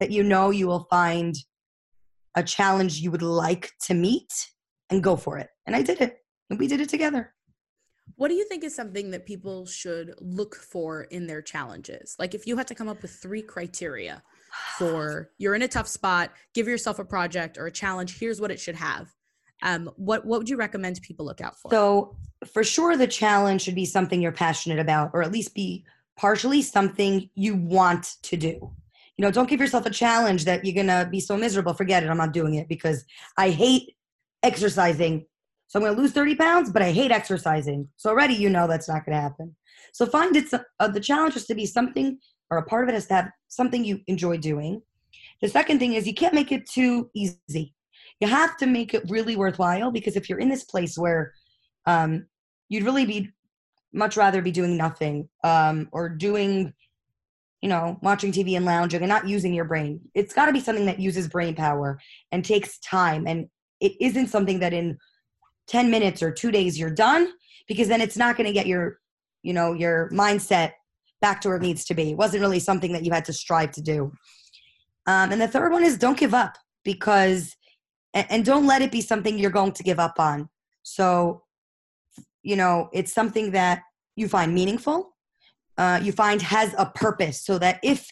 that 0.00 0.10
you 0.10 0.22
know 0.22 0.50
you 0.50 0.66
will 0.66 0.86
find 0.90 1.34
a 2.34 2.42
challenge 2.42 3.00
you 3.00 3.10
would 3.10 3.22
like 3.22 3.70
to 3.82 3.94
meet 3.94 4.32
and 4.90 5.02
go 5.02 5.16
for 5.16 5.38
it. 5.38 5.48
And 5.66 5.74
I 5.74 5.82
did 5.82 6.00
it, 6.00 6.18
and 6.50 6.58
we 6.58 6.66
did 6.66 6.80
it 6.80 6.88
together. 6.88 7.34
What 8.16 8.28
do 8.28 8.34
you 8.34 8.44
think 8.44 8.64
is 8.64 8.74
something 8.74 9.10
that 9.10 9.26
people 9.26 9.66
should 9.66 10.14
look 10.20 10.56
for 10.56 11.02
in 11.02 11.26
their 11.26 11.42
challenges? 11.42 12.16
Like 12.18 12.34
if 12.34 12.46
you 12.46 12.56
had 12.56 12.66
to 12.68 12.74
come 12.74 12.88
up 12.88 13.02
with 13.02 13.12
three 13.12 13.42
criteria 13.42 14.22
for 14.78 15.30
you're 15.38 15.54
in 15.54 15.62
a 15.62 15.68
tough 15.68 15.88
spot, 15.88 16.32
give 16.54 16.66
yourself 16.66 16.98
a 16.98 17.04
project 17.04 17.58
or 17.58 17.66
a 17.66 17.72
challenge, 17.72 18.18
here's 18.18 18.40
what 18.40 18.50
it 18.50 18.58
should 18.58 18.76
have. 18.76 19.08
Um, 19.62 19.90
what 19.96 20.24
what 20.24 20.38
would 20.40 20.48
you 20.48 20.56
recommend 20.56 21.00
people 21.02 21.26
look 21.26 21.40
out 21.40 21.58
for? 21.58 21.70
So 21.70 22.16
for 22.52 22.62
sure 22.62 22.96
the 22.96 23.06
challenge 23.06 23.62
should 23.62 23.74
be 23.74 23.84
something 23.84 24.22
you're 24.22 24.32
passionate 24.32 24.78
about 24.78 25.10
or 25.12 25.22
at 25.22 25.32
least 25.32 25.54
be 25.54 25.84
partially 26.16 26.62
something 26.62 27.28
you 27.34 27.54
want 27.54 28.16
to 28.22 28.36
do. 28.36 28.72
You 29.16 29.22
know, 29.24 29.30
don't 29.30 29.48
give 29.48 29.60
yourself 29.60 29.86
a 29.86 29.90
challenge 29.90 30.44
that 30.44 30.64
you're 30.64 30.74
going 30.74 30.86
to 30.86 31.08
be 31.10 31.20
so 31.20 31.36
miserable. 31.36 31.74
Forget 31.74 32.04
it. 32.04 32.08
I'm 32.08 32.16
not 32.16 32.32
doing 32.32 32.54
it 32.54 32.68
because 32.68 33.04
I 33.36 33.50
hate 33.50 33.96
exercising. 34.42 35.26
So 35.68 35.78
I'm 35.78 35.84
going 35.84 35.94
to 35.94 36.00
lose 36.00 36.12
30 36.12 36.34
pounds, 36.34 36.70
but 36.70 36.82
I 36.82 36.92
hate 36.92 37.12
exercising. 37.12 37.88
So 37.96 38.10
already 38.10 38.34
you 38.34 38.48
know 38.50 38.66
that's 38.66 38.88
not 38.88 39.04
going 39.04 39.16
to 39.16 39.22
happen. 39.22 39.54
So 39.92 40.06
find 40.06 40.34
it, 40.34 40.52
uh, 40.80 40.88
the 40.88 41.00
challenge 41.00 41.36
is 41.36 41.46
to 41.46 41.54
be 41.54 41.66
something 41.66 42.18
or 42.50 42.58
a 42.58 42.64
part 42.64 42.88
of 42.88 42.94
it 42.94 42.96
is 42.96 43.06
to 43.06 43.14
have 43.14 43.30
something 43.48 43.84
you 43.84 44.00
enjoy 44.06 44.38
doing. 44.38 44.82
The 45.42 45.48
second 45.48 45.78
thing 45.78 45.92
is 45.92 46.06
you 46.06 46.14
can't 46.14 46.34
make 46.34 46.52
it 46.52 46.68
too 46.68 47.10
easy. 47.14 47.74
You 48.20 48.28
have 48.28 48.56
to 48.58 48.66
make 48.66 48.94
it 48.94 49.04
really 49.08 49.36
worthwhile 49.36 49.90
because 49.90 50.16
if 50.16 50.28
you're 50.28 50.40
in 50.40 50.48
this 50.48 50.64
place 50.64 50.98
where 50.98 51.32
um, 51.86 52.26
you'd 52.68 52.84
really 52.84 53.06
be 53.06 53.30
much 53.92 54.16
rather 54.16 54.42
be 54.42 54.50
doing 54.50 54.76
nothing 54.76 55.28
um, 55.44 55.88
or 55.92 56.08
doing, 56.08 56.72
you 57.62 57.68
know, 57.68 57.98
watching 58.02 58.32
TV 58.32 58.56
and 58.56 58.64
lounging 58.64 59.02
and 59.02 59.08
not 59.08 59.28
using 59.28 59.54
your 59.54 59.64
brain. 59.64 60.00
It's 60.14 60.34
got 60.34 60.46
to 60.46 60.52
be 60.52 60.60
something 60.60 60.86
that 60.86 61.00
uses 61.00 61.28
brain 61.28 61.54
power 61.54 61.98
and 62.32 62.44
takes 62.44 62.78
time. 62.80 63.26
And 63.26 63.48
it 63.80 63.92
isn't 64.00 64.28
something 64.28 64.58
that 64.60 64.72
in 64.72 64.98
10 65.68 65.90
minutes 65.90 66.22
or 66.22 66.32
two 66.32 66.50
days 66.50 66.78
you're 66.78 66.90
done 66.90 67.32
because 67.66 67.88
then 67.88 68.00
it's 68.00 68.16
not 68.16 68.36
going 68.36 68.46
to 68.46 68.52
get 68.52 68.66
your, 68.66 68.98
you 69.42 69.52
know, 69.52 69.72
your 69.72 70.10
mindset 70.10 70.72
back 71.20 71.40
to 71.40 71.48
where 71.48 71.56
it 71.56 71.62
needs 71.62 71.84
to 71.84 71.94
be. 71.94 72.10
It 72.10 72.16
wasn't 72.16 72.42
really 72.42 72.60
something 72.60 72.92
that 72.92 73.04
you 73.04 73.12
had 73.12 73.24
to 73.26 73.32
strive 73.32 73.72
to 73.72 73.82
do. 73.82 74.12
Um, 75.06 75.32
and 75.32 75.40
the 75.40 75.48
third 75.48 75.72
one 75.72 75.84
is 75.84 75.98
don't 75.98 76.18
give 76.18 76.34
up 76.34 76.56
because, 76.84 77.56
and, 78.14 78.44
don't 78.44 78.66
let 78.66 78.82
it 78.82 78.92
be 78.92 79.00
something 79.00 79.38
you're 79.38 79.50
going 79.50 79.72
to 79.72 79.82
give 79.82 79.98
up 79.98 80.18
on. 80.18 80.48
So, 80.82 81.42
you 82.42 82.56
know, 82.56 82.88
it's 82.92 83.12
something 83.12 83.50
that 83.52 83.82
you 84.16 84.28
find 84.28 84.54
meaningful, 84.54 85.14
uh, 85.76 86.00
you 86.02 86.12
find 86.12 86.42
has 86.42 86.74
a 86.76 86.86
purpose 86.86 87.44
so 87.44 87.58
that 87.58 87.78
if 87.82 88.08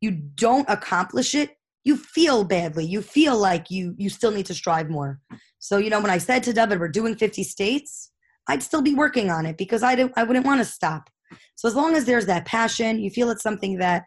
you 0.00 0.10
don't 0.10 0.68
accomplish 0.68 1.34
it, 1.34 1.50
you 1.84 1.96
feel 1.96 2.44
badly. 2.44 2.84
You 2.84 3.00
feel 3.00 3.38
like 3.38 3.70
you 3.70 3.94
you 3.96 4.10
still 4.10 4.30
need 4.30 4.46
to 4.46 4.54
strive 4.54 4.90
more. 4.90 5.20
So, 5.60 5.76
you 5.76 5.90
know, 5.90 6.00
when 6.00 6.10
I 6.10 6.18
said 6.18 6.42
to 6.44 6.52
David, 6.52 6.80
we're 6.80 6.88
doing 6.88 7.14
50 7.14 7.44
states, 7.44 8.10
I'd 8.48 8.62
still 8.62 8.82
be 8.82 8.94
working 8.94 9.30
on 9.30 9.46
it 9.46 9.56
because 9.56 9.82
I, 9.82 9.94
didn't, 9.94 10.14
I 10.16 10.24
wouldn't 10.24 10.46
want 10.46 10.60
to 10.60 10.64
stop. 10.64 11.08
So 11.54 11.68
as 11.68 11.76
long 11.76 11.94
as 11.94 12.06
there's 12.06 12.26
that 12.26 12.46
passion, 12.46 12.98
you 12.98 13.10
feel 13.10 13.30
it's 13.30 13.42
something 13.42 13.78
that 13.78 14.04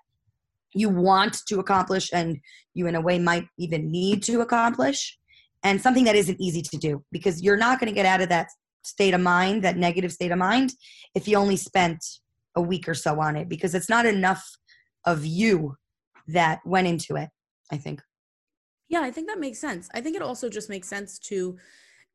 you 0.74 0.90
want 0.90 1.46
to 1.48 1.60
accomplish 1.60 2.12
and 2.12 2.40
you 2.74 2.88
in 2.88 2.96
a 2.96 3.02
way 3.02 3.20
might 3.20 3.48
even 3.58 3.92
need 3.92 4.24
to 4.24 4.42
accomplish 4.42 5.18
and 5.64 5.80
something 5.80 6.04
that 6.06 6.16
isn't 6.16 6.42
easy 6.42 6.62
to 6.64 6.78
do 6.78 7.04
because 7.12 7.42
you're 7.42 7.56
not 7.56 7.80
going 7.80 7.88
to 7.88 7.96
get 7.96 8.08
out 8.08 8.22
of 8.22 8.30
that 8.30 8.48
state 8.84 9.14
of 9.14 9.22
mind, 9.22 9.64
that 9.64 9.78
negative 9.78 10.12
state 10.12 10.32
of 10.32 10.38
mind 10.38 10.74
if 11.16 11.28
you 11.28 11.38
only 11.38 11.56
spent 11.56 12.04
a 12.56 12.62
week 12.62 12.90
or 12.90 12.94
so 12.94 13.22
on 13.22 13.36
it 13.36 13.48
because 13.48 13.76
it's 13.76 13.90
not 13.90 14.06
enough 14.06 14.44
of 15.06 15.26
you 15.26 15.76
that 16.28 16.60
went 16.66 16.88
into 16.88 17.16
it, 17.16 17.30
I 17.72 17.78
think. 17.78 18.02
Yeah, 18.94 19.02
I 19.02 19.10
think 19.12 19.28
that 19.28 19.40
makes 19.40 19.58
sense. 19.58 19.90
I 19.94 20.02
think 20.02 20.16
it 20.16 20.22
also 20.22 20.50
just 20.50 20.70
makes 20.70 20.88
sense 20.88 21.18
to 21.20 21.58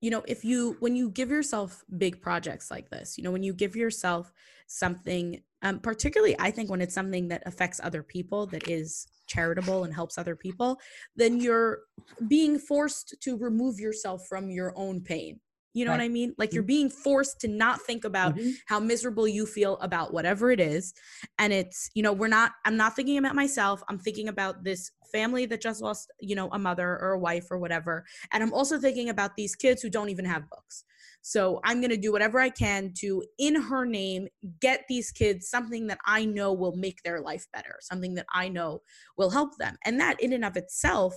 you 0.00 0.10
know 0.10 0.22
if 0.28 0.44
you 0.44 0.76
when 0.78 0.94
you 0.94 1.10
give 1.10 1.28
yourself 1.28 1.84
big 1.96 2.20
projects 2.20 2.70
like 2.70 2.88
this 2.88 3.18
you 3.18 3.24
know 3.24 3.32
when 3.32 3.42
you 3.42 3.52
give 3.52 3.74
yourself 3.74 4.32
something 4.68 5.42
um, 5.62 5.80
particularly 5.80 6.36
i 6.38 6.52
think 6.52 6.70
when 6.70 6.80
it's 6.80 6.94
something 6.94 7.26
that 7.26 7.42
affects 7.46 7.80
other 7.82 8.00
people 8.00 8.46
that 8.46 8.68
is 8.68 9.08
charitable 9.26 9.82
and 9.82 9.92
helps 9.92 10.16
other 10.16 10.36
people 10.36 10.78
then 11.16 11.40
you're 11.40 11.80
being 12.28 12.60
forced 12.60 13.16
to 13.20 13.36
remove 13.36 13.80
yourself 13.80 14.24
from 14.28 14.50
your 14.50 14.72
own 14.76 15.00
pain 15.00 15.40
you 15.78 15.84
know 15.84 15.92
right. 15.92 15.98
what 15.98 16.04
I 16.04 16.08
mean? 16.08 16.34
Like 16.38 16.52
you're 16.52 16.62
mm-hmm. 16.62 16.66
being 16.66 16.90
forced 16.90 17.40
to 17.40 17.48
not 17.48 17.80
think 17.82 18.04
about 18.04 18.36
mm-hmm. 18.36 18.50
how 18.66 18.80
miserable 18.80 19.28
you 19.28 19.46
feel 19.46 19.76
about 19.78 20.12
whatever 20.12 20.50
it 20.50 20.60
is. 20.60 20.92
And 21.38 21.52
it's, 21.52 21.90
you 21.94 22.02
know, 22.02 22.12
we're 22.12 22.28
not, 22.28 22.52
I'm 22.64 22.76
not 22.76 22.96
thinking 22.96 23.18
about 23.18 23.34
myself. 23.34 23.82
I'm 23.88 23.98
thinking 23.98 24.28
about 24.28 24.64
this 24.64 24.90
family 25.12 25.46
that 25.46 25.62
just 25.62 25.80
lost, 25.80 26.12
you 26.20 26.34
know, 26.34 26.48
a 26.52 26.58
mother 26.58 26.98
or 27.00 27.12
a 27.12 27.18
wife 27.18 27.46
or 27.50 27.58
whatever. 27.58 28.04
And 28.32 28.42
I'm 28.42 28.52
also 28.52 28.78
thinking 28.78 29.08
about 29.08 29.36
these 29.36 29.54
kids 29.54 29.80
who 29.80 29.88
don't 29.88 30.10
even 30.10 30.24
have 30.24 30.50
books. 30.50 30.84
So 31.22 31.60
I'm 31.64 31.80
going 31.80 31.90
to 31.90 31.96
do 31.96 32.12
whatever 32.12 32.40
I 32.40 32.50
can 32.50 32.92
to, 32.98 33.22
in 33.38 33.54
her 33.54 33.84
name, 33.84 34.28
get 34.60 34.84
these 34.88 35.10
kids 35.10 35.48
something 35.48 35.86
that 35.88 35.98
I 36.06 36.24
know 36.24 36.52
will 36.52 36.76
make 36.76 37.02
their 37.02 37.20
life 37.20 37.46
better, 37.52 37.76
something 37.80 38.14
that 38.14 38.26
I 38.32 38.48
know 38.48 38.82
will 39.16 39.30
help 39.30 39.56
them. 39.58 39.76
And 39.84 40.00
that 40.00 40.20
in 40.20 40.32
and 40.32 40.44
of 40.44 40.56
itself 40.56 41.14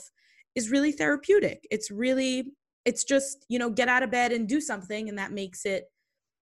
is 0.56 0.71
really 0.71 0.91
therapeutic. 0.91 1.65
It's 1.71 1.91
really 1.91 2.54
it's 2.86 3.04
just 3.04 3.46
you 3.50 3.60
know 3.60 3.70
get 3.70 3.88
out 3.88 4.04
of 4.04 4.12
bed 4.12 4.32
and 4.32 4.48
do 4.48 4.62
something 4.62 5.10
and 5.10 5.17
that 5.17 5.32
makes 5.32 5.65
it 5.65 5.86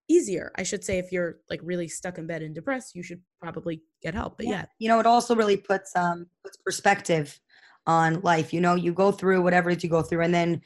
easier. 0.08 0.52
I 0.56 0.63
should 0.63 0.84
say 0.84 0.97
if 0.97 1.12
you're 1.12 1.38
like 1.49 1.60
really 1.63 1.88
stuck 1.88 2.17
in 2.17 2.28
bed 2.28 2.41
and 2.41 2.56
depressed 2.56 2.95
you 2.95 3.04
should 3.04 3.21
probably 3.41 3.82
get 4.02 4.13
help 4.13 4.38
but 4.38 4.47
yeah, 4.47 4.52
yeah. 4.52 4.65
you 4.80 4.89
know 4.89 4.99
it 4.99 5.06
also 5.06 5.36
really 5.36 5.58
puts 5.58 5.95
um 5.95 6.28
puts 6.43 6.58
perspective 6.58 7.39
on 7.86 8.21
life. 8.21 8.54
You 8.54 8.62
know 8.62 8.75
you 8.75 8.93
go 8.93 9.12
through 9.12 9.41
whatever 9.41 9.69
you 9.71 9.89
go 9.89 10.02
through 10.02 10.23
and 10.23 10.34
then 10.34 10.62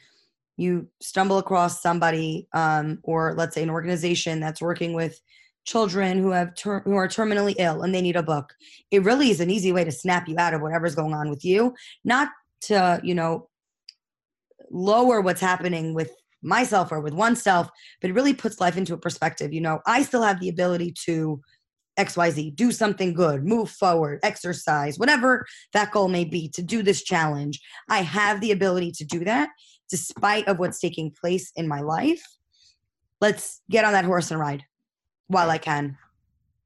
you 0.56 0.88
stumble 1.00 1.38
across 1.38 1.82
somebody 1.82 2.48
um 2.54 2.98
or 3.02 3.34
let's 3.36 3.54
say 3.54 3.62
an 3.62 3.70
organization 3.70 4.40
that's 4.40 4.62
working 4.62 4.94
with 4.94 5.20
children 5.64 6.18
who 6.18 6.30
have 6.30 6.54
ter- 6.54 6.80
who 6.80 6.94
are 6.94 7.08
terminally 7.08 7.54
ill 7.58 7.82
and 7.82 7.94
they 7.94 8.02
need 8.02 8.16
a 8.16 8.22
book. 8.22 8.54
It 8.90 9.02
really 9.02 9.30
is 9.30 9.40
an 9.40 9.50
easy 9.50 9.72
way 9.72 9.84
to 9.84 9.92
snap 9.92 10.28
you 10.28 10.36
out 10.38 10.54
of 10.54 10.60
whatever's 10.60 10.94
going 10.94 11.14
on 11.14 11.30
with 11.30 11.44
you. 11.44 11.74
Not 12.04 12.28
to 12.62 13.00
you 13.02 13.14
know 13.14 13.48
lower 14.70 15.20
what's 15.20 15.40
happening 15.40 15.94
with 15.94 16.10
myself 16.42 16.92
or 16.92 17.00
with 17.00 17.14
oneself 17.14 17.70
but 18.00 18.10
it 18.10 18.14
really 18.14 18.34
puts 18.34 18.60
life 18.60 18.76
into 18.76 18.94
a 18.94 18.98
perspective. 18.98 19.52
You 19.52 19.60
know 19.60 19.80
i 19.86 20.02
still 20.02 20.22
have 20.22 20.40
the 20.40 20.48
ability 20.48 20.94
to 21.06 21.40
xyz 21.98 22.54
do 22.56 22.72
something 22.72 23.14
good 23.14 23.44
move 23.44 23.70
forward 23.70 24.18
exercise 24.24 24.98
whatever 24.98 25.46
that 25.72 25.92
goal 25.92 26.08
may 26.08 26.24
be 26.24 26.48
to 26.48 26.62
do 26.62 26.82
this 26.82 27.02
challenge. 27.02 27.60
I 27.88 28.02
have 28.02 28.40
the 28.40 28.50
ability 28.50 28.92
to 28.92 29.04
do 29.04 29.24
that 29.24 29.50
despite 29.90 30.48
of 30.48 30.58
what's 30.58 30.80
taking 30.80 31.10
place 31.10 31.52
in 31.56 31.68
my 31.68 31.80
life. 31.80 32.22
Let's 33.20 33.62
get 33.70 33.84
on 33.84 33.92
that 33.92 34.04
horse 34.04 34.30
and 34.30 34.40
ride 34.40 34.64
while 35.28 35.50
I 35.50 35.58
can. 35.58 35.96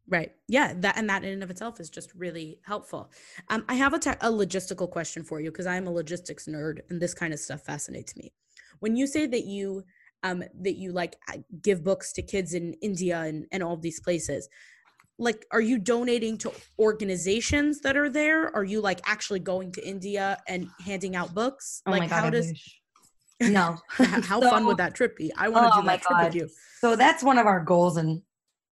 Right. 0.08 0.32
Yeah. 0.48 0.72
That 0.76 0.96
and 0.96 1.08
that 1.10 1.22
in 1.22 1.34
and 1.34 1.42
of 1.42 1.50
itself 1.50 1.80
is 1.80 1.90
just 1.90 2.14
really 2.14 2.60
helpful. 2.64 3.10
Um, 3.50 3.64
I 3.68 3.74
have 3.74 3.92
a, 3.92 3.98
te- 3.98 4.10
a 4.10 4.30
logistical 4.30 4.90
question 4.90 5.22
for 5.22 5.40
you 5.40 5.50
because 5.50 5.66
I'm 5.66 5.86
a 5.86 5.90
logistics 5.90 6.46
nerd 6.46 6.80
and 6.88 7.00
this 7.00 7.12
kind 7.12 7.34
of 7.34 7.38
stuff 7.38 7.62
fascinates 7.62 8.16
me. 8.16 8.32
When 8.80 8.96
you 8.96 9.06
say 9.06 9.26
that 9.26 9.44
you 9.44 9.84
um, 10.24 10.42
that 10.62 10.76
you 10.76 10.92
like 10.92 11.16
give 11.62 11.84
books 11.84 12.12
to 12.14 12.22
kids 12.22 12.54
in 12.54 12.72
India 12.74 13.20
and, 13.20 13.46
and 13.52 13.62
all 13.62 13.76
these 13.76 14.00
places, 14.00 14.48
like 15.18 15.44
are 15.50 15.60
you 15.60 15.78
donating 15.78 16.38
to 16.38 16.52
organizations 16.78 17.80
that 17.80 17.96
are 17.96 18.08
there? 18.08 18.54
Are 18.56 18.64
you 18.64 18.80
like 18.80 19.00
actually 19.04 19.40
going 19.40 19.72
to 19.72 19.86
India 19.86 20.38
and 20.48 20.68
handing 20.84 21.16
out 21.16 21.34
books? 21.34 21.82
Oh 21.86 21.90
like 21.90 22.00
my 22.00 22.06
God, 22.08 22.24
how 22.24 22.30
does 22.30 22.52
no 23.40 23.76
how 23.90 24.40
so, 24.40 24.48
fun 24.48 24.64
would 24.66 24.76
that 24.78 24.94
trip 24.94 25.16
be? 25.16 25.30
I 25.36 25.48
want 25.48 25.66
to 25.66 25.78
oh 25.78 25.82
do 25.82 25.86
that 25.86 26.00
trip 26.00 26.24
with 26.24 26.34
you. 26.34 26.48
So 26.80 26.96
that's 26.96 27.22
one 27.22 27.36
of 27.36 27.46
our 27.46 27.60
goals 27.60 27.98
and 27.98 28.22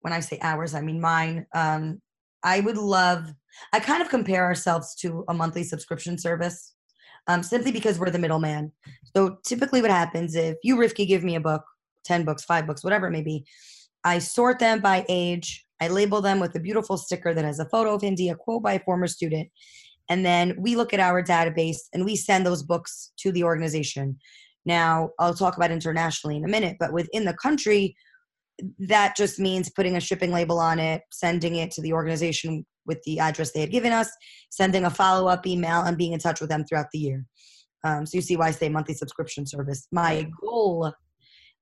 when 0.06 0.14
I 0.14 0.20
say 0.20 0.38
ours, 0.44 0.76
I 0.76 0.82
mean 0.82 1.02
mine. 1.02 1.48
Um, 1.56 2.00
I 2.44 2.60
would 2.60 2.78
love, 2.78 3.34
I 3.74 3.80
kind 3.80 4.04
of 4.04 4.10
compare 4.10 4.46
ourselves 4.46 4.94
to 4.98 5.26
a 5.30 5.34
monthly 5.34 5.64
subscription 5.64 6.20
service 6.20 6.76
um, 7.26 7.42
simply 7.42 7.72
because 7.72 7.98
we're 7.98 8.12
the 8.12 8.20
middleman. 8.20 8.72
So 9.16 9.40
typically, 9.44 9.82
what 9.82 9.90
happens 9.90 10.36
if 10.36 10.58
you, 10.62 10.76
Rifki, 10.76 11.08
give 11.08 11.24
me 11.24 11.34
a 11.34 11.40
book, 11.40 11.64
10 12.04 12.24
books, 12.24 12.44
five 12.44 12.68
books, 12.68 12.84
whatever 12.84 13.08
it 13.08 13.14
may 13.14 13.24
be, 13.24 13.48
I 14.04 14.20
sort 14.20 14.60
them 14.60 14.80
by 14.80 15.08
age, 15.10 15.66
I 15.82 15.88
label 15.88 16.22
them 16.22 16.40
with 16.40 16.54
a 16.54 16.60
beautiful 16.60 16.98
sticker 16.98 17.34
that 17.34 17.44
has 17.44 17.58
a 17.58 17.68
photo 17.70 17.96
of 17.96 18.04
Hindy, 18.04 18.30
a 18.30 18.36
quote 18.36 18.62
by 18.62 18.74
a 18.74 18.84
former 18.84 19.08
student. 19.08 19.50
And 20.08 20.24
then 20.24 20.54
we 20.60 20.76
look 20.76 20.94
at 20.94 21.00
our 21.00 21.24
database 21.24 21.80
and 21.96 22.06
we 22.06 22.16
send 22.16 22.46
those 22.46 22.62
books 22.62 23.12
to 23.22 23.32
the 23.32 23.44
organization. 23.44 24.20
Now, 24.66 25.10
I'll 25.18 25.34
talk 25.34 25.58
about 25.58 25.72
internationally 25.72 26.38
in 26.38 26.46
a 26.46 26.48
minute, 26.48 26.78
but 26.80 26.94
within 26.94 27.26
the 27.26 27.34
country, 27.34 27.96
that 28.80 29.16
just 29.16 29.40
means 29.40 29.70
putting 29.70 29.98
a 29.98 30.02
shipping 30.02 30.32
label 30.32 30.60
on 30.60 30.80
it, 30.80 31.02
sending 31.12 31.56
it 31.56 31.72
to 31.72 31.82
the 31.82 31.94
organization 31.94 32.66
with 32.86 33.02
the 33.04 33.20
address 33.20 33.52
they 33.52 33.62
had 33.62 33.72
given 33.72 33.92
us, 33.92 34.10
sending 34.50 34.86
a 34.86 34.90
follow 34.90 35.28
up 35.28 35.46
email, 35.48 35.82
and 35.82 35.98
being 35.98 36.14
in 36.14 36.20
touch 36.20 36.40
with 36.40 36.50
them 36.50 36.64
throughout 36.66 36.88
the 36.92 37.00
year. 37.00 37.26
Um, 37.84 38.06
so 38.06 38.18
you 38.18 38.22
see 38.22 38.38
why 38.38 38.48
I 38.48 38.52
say 38.52 38.70
monthly 38.70 38.96
subscription 38.96 39.46
service. 39.46 39.88
My 39.92 40.28
goal 40.42 40.92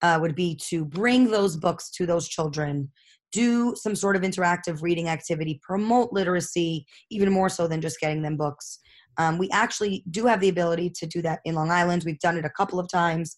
uh, 0.01 0.19
would 0.21 0.35
be 0.35 0.55
to 0.69 0.85
bring 0.85 1.31
those 1.31 1.57
books 1.57 1.89
to 1.91 2.05
those 2.05 2.27
children, 2.27 2.91
do 3.31 3.73
some 3.75 3.95
sort 3.95 4.15
of 4.15 4.21
interactive 4.21 4.81
reading 4.81 5.09
activity, 5.09 5.59
promote 5.63 6.13
literacy, 6.13 6.85
even 7.09 7.31
more 7.31 7.49
so 7.49 7.67
than 7.67 7.81
just 7.81 7.99
getting 7.99 8.21
them 8.21 8.37
books. 8.37 8.79
Um, 9.17 9.37
we 9.37 9.49
actually 9.51 10.03
do 10.09 10.25
have 10.25 10.39
the 10.39 10.49
ability 10.49 10.91
to 10.95 11.05
do 11.05 11.21
that 11.21 11.39
in 11.45 11.55
Long 11.55 11.71
Island. 11.71 12.03
We've 12.05 12.19
done 12.19 12.37
it 12.37 12.45
a 12.45 12.49
couple 12.49 12.79
of 12.79 12.89
times 12.89 13.35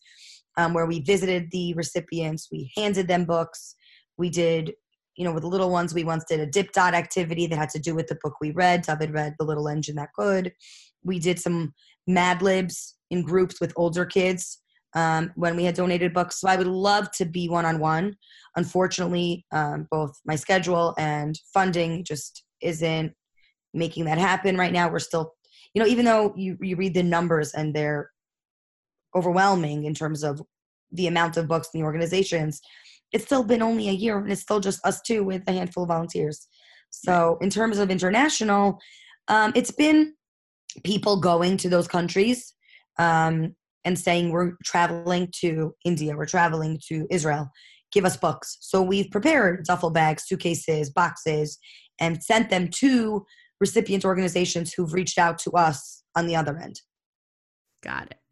um, 0.58 0.74
where 0.74 0.86
we 0.86 1.02
visited 1.02 1.50
the 1.52 1.74
recipients, 1.74 2.50
we 2.52 2.72
handed 2.76 3.08
them 3.08 3.26
books, 3.26 3.76
we 4.18 4.30
did, 4.30 4.74
you 5.16 5.24
know, 5.24 5.34
with 5.34 5.44
the 5.44 5.50
little 5.50 5.70
ones, 5.70 5.94
we 5.94 6.04
once 6.04 6.26
did 6.28 6.40
a 6.40 6.46
dip 6.46 6.72
dot 6.72 6.94
activity 6.94 7.48
that 7.48 7.58
had 7.58 7.70
to 7.70 7.80
do 7.80 7.96
with 7.96 8.08
the 8.08 8.18
book 8.22 8.36
we 8.42 8.52
read. 8.52 8.82
David 8.82 9.14
read 9.14 9.36
The 9.40 9.46
Little 9.46 9.68
Engine 9.68 9.96
That 9.96 10.14
Could. 10.14 10.52
We 11.04 11.20
did 11.20 11.40
some 11.40 11.74
Mad 12.08 12.42
Libs 12.42 12.96
in 13.12 13.22
groups 13.22 13.62
with 13.62 13.74
older 13.76 14.06
kids 14.06 14.60
um, 14.96 15.32
when 15.36 15.56
we 15.56 15.66
had 15.66 15.76
donated 15.76 16.14
books. 16.14 16.40
So 16.40 16.48
I 16.48 16.56
would 16.56 16.68
love 16.68 17.12
to 17.14 17.26
be 17.26 17.48
one 17.50 17.66
on 17.66 17.80
one. 17.80 18.16
Unfortunately, 18.56 19.46
um, 19.52 19.88
both 19.92 20.18
my 20.26 20.36
schedule 20.36 20.94
and 20.98 21.40
funding 21.54 22.04
just 22.04 22.44
isn't 22.62 23.14
making 23.74 24.06
that 24.06 24.18
happen 24.18 24.58
right 24.58 24.72
now. 24.72 24.90
We're 24.90 25.00
still, 25.00 25.34
you 25.74 25.82
know, 25.82 25.88
even 25.88 26.06
though 26.06 26.34
you, 26.38 26.58
you 26.62 26.78
read 26.78 26.94
the 26.94 27.04
numbers 27.04 27.54
and 27.54 27.74
they're 27.74 28.12
overwhelming 29.16 29.86
in 29.86 29.94
terms 29.94 30.24
of 30.24 30.42
the 30.92 31.08
amount 31.08 31.38
of 31.38 31.48
books 31.48 31.70
in 31.74 31.80
the 31.80 31.86
organizations 31.86 32.62
it's 33.12 33.26
still 33.26 33.44
been 33.44 33.62
only 33.62 33.88
a 33.90 33.94
year 33.94 34.18
and 34.18 34.30
it's 34.30 34.42
still 34.42 34.60
just 34.60 34.86
us 34.86 35.02
two 35.02 35.24
with 35.24 35.42
a 35.48 35.54
handful 35.54 35.84
of 35.84 35.88
volunteers. 35.88 36.48
So 36.90 37.38
in 37.42 37.50
terms 37.50 37.78
of 37.78 37.90
international 37.90 38.80
um, 39.28 39.54
it's 39.56 39.72
been 39.72 40.14
people 40.84 41.20
going 41.20 41.58
to 41.58 41.70
those 41.70 41.88
countries 41.88 42.54
um, 43.00 43.56
and 43.86 43.98
saying 43.98 44.32
we're 44.32 44.54
traveling 44.64 45.30
to 45.40 45.74
india 45.86 46.16
we're 46.16 46.26
traveling 46.26 46.80
to 46.90 47.08
israel. 47.10 47.50
Give 47.92 48.04
us 48.04 48.18
books. 48.18 48.58
So 48.60 48.82
we've 48.82 49.10
prepared 49.10 49.64
duffel 49.66 49.92
bags 49.92 50.24
suitcases 50.28 50.90
boxes 50.90 51.58
and 52.00 52.22
sent 52.22 52.50
them 52.50 52.68
to 52.82 53.26
recipient 53.62 54.04
organizations 54.04 54.74
who've 54.74 54.92
reached 54.92 55.18
out 55.18 55.38
to 55.40 55.52
us 55.52 56.04
on 56.18 56.28
the 56.28 56.36
other 56.36 56.58
end. 56.58 56.82
Got 57.82 58.08
it 58.08 58.25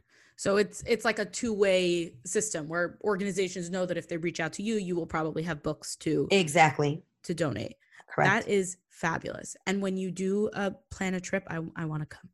so 0.43 0.57
it's 0.57 0.83
it's 0.85 1.05
like 1.05 1.19
a 1.19 1.25
two-way 1.25 2.15
system 2.25 2.67
where 2.67 2.97
organizations 3.05 3.69
know 3.69 3.85
that 3.85 3.95
if 3.95 4.09
they 4.09 4.17
reach 4.17 4.41
out 4.41 4.51
to 4.53 4.61
you, 4.61 4.75
you 4.75 4.93
will 4.93 5.05
probably 5.05 5.41
have 5.43 5.63
books 5.63 5.95
to 5.97 6.27
exactly 6.31 7.01
to 7.23 7.33
donate. 7.33 7.75
Correct. 8.09 8.45
That 8.45 8.51
is 8.51 8.75
fabulous. 8.89 9.55
And 9.67 9.81
when 9.81 9.95
you 9.95 10.11
do 10.11 10.49
uh, 10.49 10.71
plan 10.91 11.13
a 11.13 11.21
trip, 11.21 11.45
I 11.47 11.61
I 11.77 11.85
want 11.85 12.01
to 12.01 12.07
come. 12.07 12.29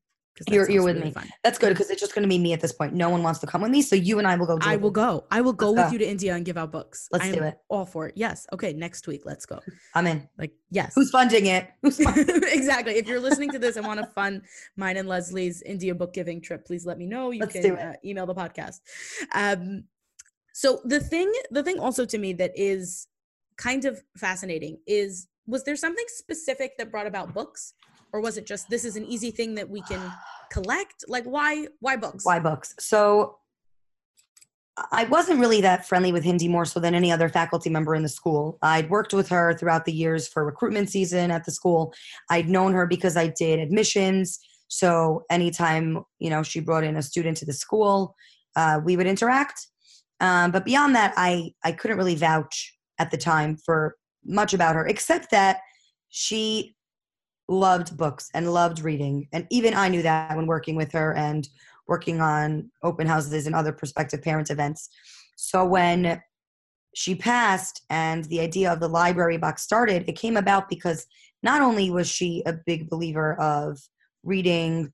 You're, 0.48 0.70
you're 0.70 0.84
with 0.84 0.96
really 0.96 1.08
me. 1.08 1.14
Fun. 1.14 1.28
That's 1.44 1.58
good 1.58 1.70
because 1.70 1.90
it's 1.90 2.00
just 2.00 2.16
going 2.16 2.24
to 2.24 2.30
be 2.30 2.38
me 2.38 2.54
at 2.54 2.62
this 2.62 2.72
point. 2.72 2.94
No 2.94 3.10
one 3.10 3.24
wants 3.24 3.40
to 3.40 3.48
come 3.48 3.62
with 3.62 3.72
me, 3.72 3.82
so 3.82 3.96
you 3.96 4.20
and 4.20 4.28
I 4.28 4.36
will 4.36 4.46
go. 4.46 4.58
I 4.62 4.76
will 4.78 4.92
go. 4.92 5.26
I 5.32 5.42
will 5.42 5.54
go 5.54 5.72
let's 5.72 5.92
with 5.92 5.92
go. 5.92 5.94
you 5.94 6.00
to 6.00 6.10
India 6.10 6.36
and 6.36 6.46
give 6.46 6.58
out 6.58 6.72
books. 6.72 7.08
Let's 7.12 7.32
do 7.32 7.44
it. 7.44 7.60
All 7.70 7.86
for 7.86 8.08
it. 8.08 8.14
Yes. 8.16 8.48
Okay. 8.54 8.74
Next 8.74 9.08
week, 9.08 9.22
let's 9.26 9.46
go. 9.46 9.60
I'm 9.96 10.08
in. 10.08 10.28
Like 10.38 10.52
yes. 10.72 10.94
Who's 10.96 11.12
funding 11.12 11.48
it? 11.48 11.70
Who's 11.82 12.02
funding 12.02 12.44
exactly. 12.48 12.94
If 12.94 13.08
you're 13.08 13.20
listening 13.20 13.52
to 13.52 13.60
this 13.60 13.76
and 13.76 13.86
want 13.86 14.00
to 14.00 14.08
fund 14.08 14.44
mine 14.76 14.98
and 14.98 15.08
Leslie's 15.08 15.62
India 15.62 15.94
book 15.94 16.14
giving 16.14 16.42
trip, 16.42 16.66
please 16.66 16.86
let 16.86 16.98
me 16.98 17.06
know. 17.06 17.32
You 17.32 17.42
let's 17.42 17.54
can 17.54 17.78
uh, 17.78 17.94
email 18.04 18.26
the 18.26 18.36
podcast. 18.36 18.80
Um, 19.34 19.84
so 20.54 20.82
the 20.84 21.00
thing, 21.00 21.32
the 21.52 21.64
thing 21.64 21.80
also 21.80 22.06
to 22.06 22.18
me 22.18 22.34
that 22.34 22.52
is 22.56 23.08
kind 23.58 23.86
of 23.86 24.02
fascinating 24.18 24.78
is 24.88 25.28
was 25.46 25.64
there 25.64 25.76
something 25.76 26.06
specific 26.08 26.78
that 26.78 26.92
brought 26.92 27.08
about 27.08 27.34
books 27.34 27.74
or 28.14 28.22
was 28.22 28.38
it 28.38 28.46
just 28.46 28.70
this 28.70 28.86
is 28.86 28.96
an 28.96 29.06
easy 29.06 29.32
thing 29.32 29.56
that 29.56 29.70
we 29.70 29.82
can 29.82 30.00
collect 30.52 31.04
like 31.08 31.26
why 31.26 31.68
why 31.80 31.96
books 31.96 32.26
why 32.26 32.40
books 32.40 32.74
so 32.80 33.38
I 34.92 35.06
wasn't 35.06 35.40
really 35.40 35.62
that 35.62 35.88
friendly 35.88 36.12
with 36.12 36.24
Hindy 36.24 36.48
more 36.48 36.66
so 36.66 36.80
than 36.80 36.96
any 36.96 37.12
other 37.12 37.30
faculty 37.30 37.70
member 37.70 37.96
in 37.96 38.04
the 38.04 38.10
school. 38.10 38.58
I'd 38.62 38.90
worked 38.90 39.14
with 39.14 39.28
her 39.30 39.54
throughout 39.54 39.86
the 39.86 39.92
years 39.92 40.28
for 40.28 40.46
recruitment 40.46 40.90
season 40.90 41.32
at 41.32 41.44
the 41.44 41.52
school. 41.52 41.94
I'd 42.30 42.50
known 42.50 42.74
her 42.74 42.88
because 42.88 43.18
I 43.18 43.28
did 43.28 43.60
admissions. 43.60 44.40
So 44.68 45.26
anytime, 45.30 46.04
you 46.20 46.30
know, 46.30 46.44
she 46.44 46.60
brought 46.60 46.84
in 46.84 46.96
a 46.96 47.02
student 47.02 47.38
to 47.38 47.46
the 47.46 47.54
school, 47.54 48.16
uh, 48.56 48.80
we 48.84 48.96
would 48.96 49.08
interact. 49.08 49.68
Um, 50.22 50.52
but 50.52 50.66
beyond 50.66 50.96
that, 50.96 51.14
I, 51.18 51.52
I 51.64 51.72
couldn't 51.72 51.98
really 51.98 52.16
vouch 52.16 52.74
at 53.00 53.12
the 53.12 53.18
time 53.18 53.58
for 53.58 53.96
much 54.26 54.54
about 54.54 54.76
her, 54.76 54.86
except 54.86 55.32
that 55.32 55.62
she 56.10 56.76
loved 57.50 57.98
books 57.98 58.30
and 58.34 58.54
loved 58.54 58.80
reading. 58.82 59.28
And 59.34 59.48
even 59.50 59.74
I 59.74 59.90
knew 59.90 60.04
that 60.04 60.38
when 60.38 60.46
working 60.46 60.76
with 60.76 60.92
her 60.94 61.16
and 61.16 61.48
working 61.88 62.22
on 62.22 62.72
open 62.84 63.08
houses 63.08 63.48
and 63.48 63.56
other 63.56 63.74
prospective 63.74 64.22
parents 64.22 64.52
events. 64.52 64.90
So 65.36 65.66
when 65.66 66.22
she 66.96 67.16
passed 67.16 67.82
and 67.90 68.24
the 68.26 68.40
idea 68.40 68.72
of 68.72 68.80
the 68.80 68.88
library 68.88 69.38
box 69.38 69.64
started, 69.64 70.06
it 70.08 70.14
came 70.14 70.38
about 70.38 70.70
because 70.70 71.08
not 71.42 71.62
only 71.62 71.90
was 71.90 72.08
she 72.08 72.44
a 72.46 72.54
big 72.54 72.90
believer 72.90 73.40
of 73.40 73.80
reading 74.24 74.94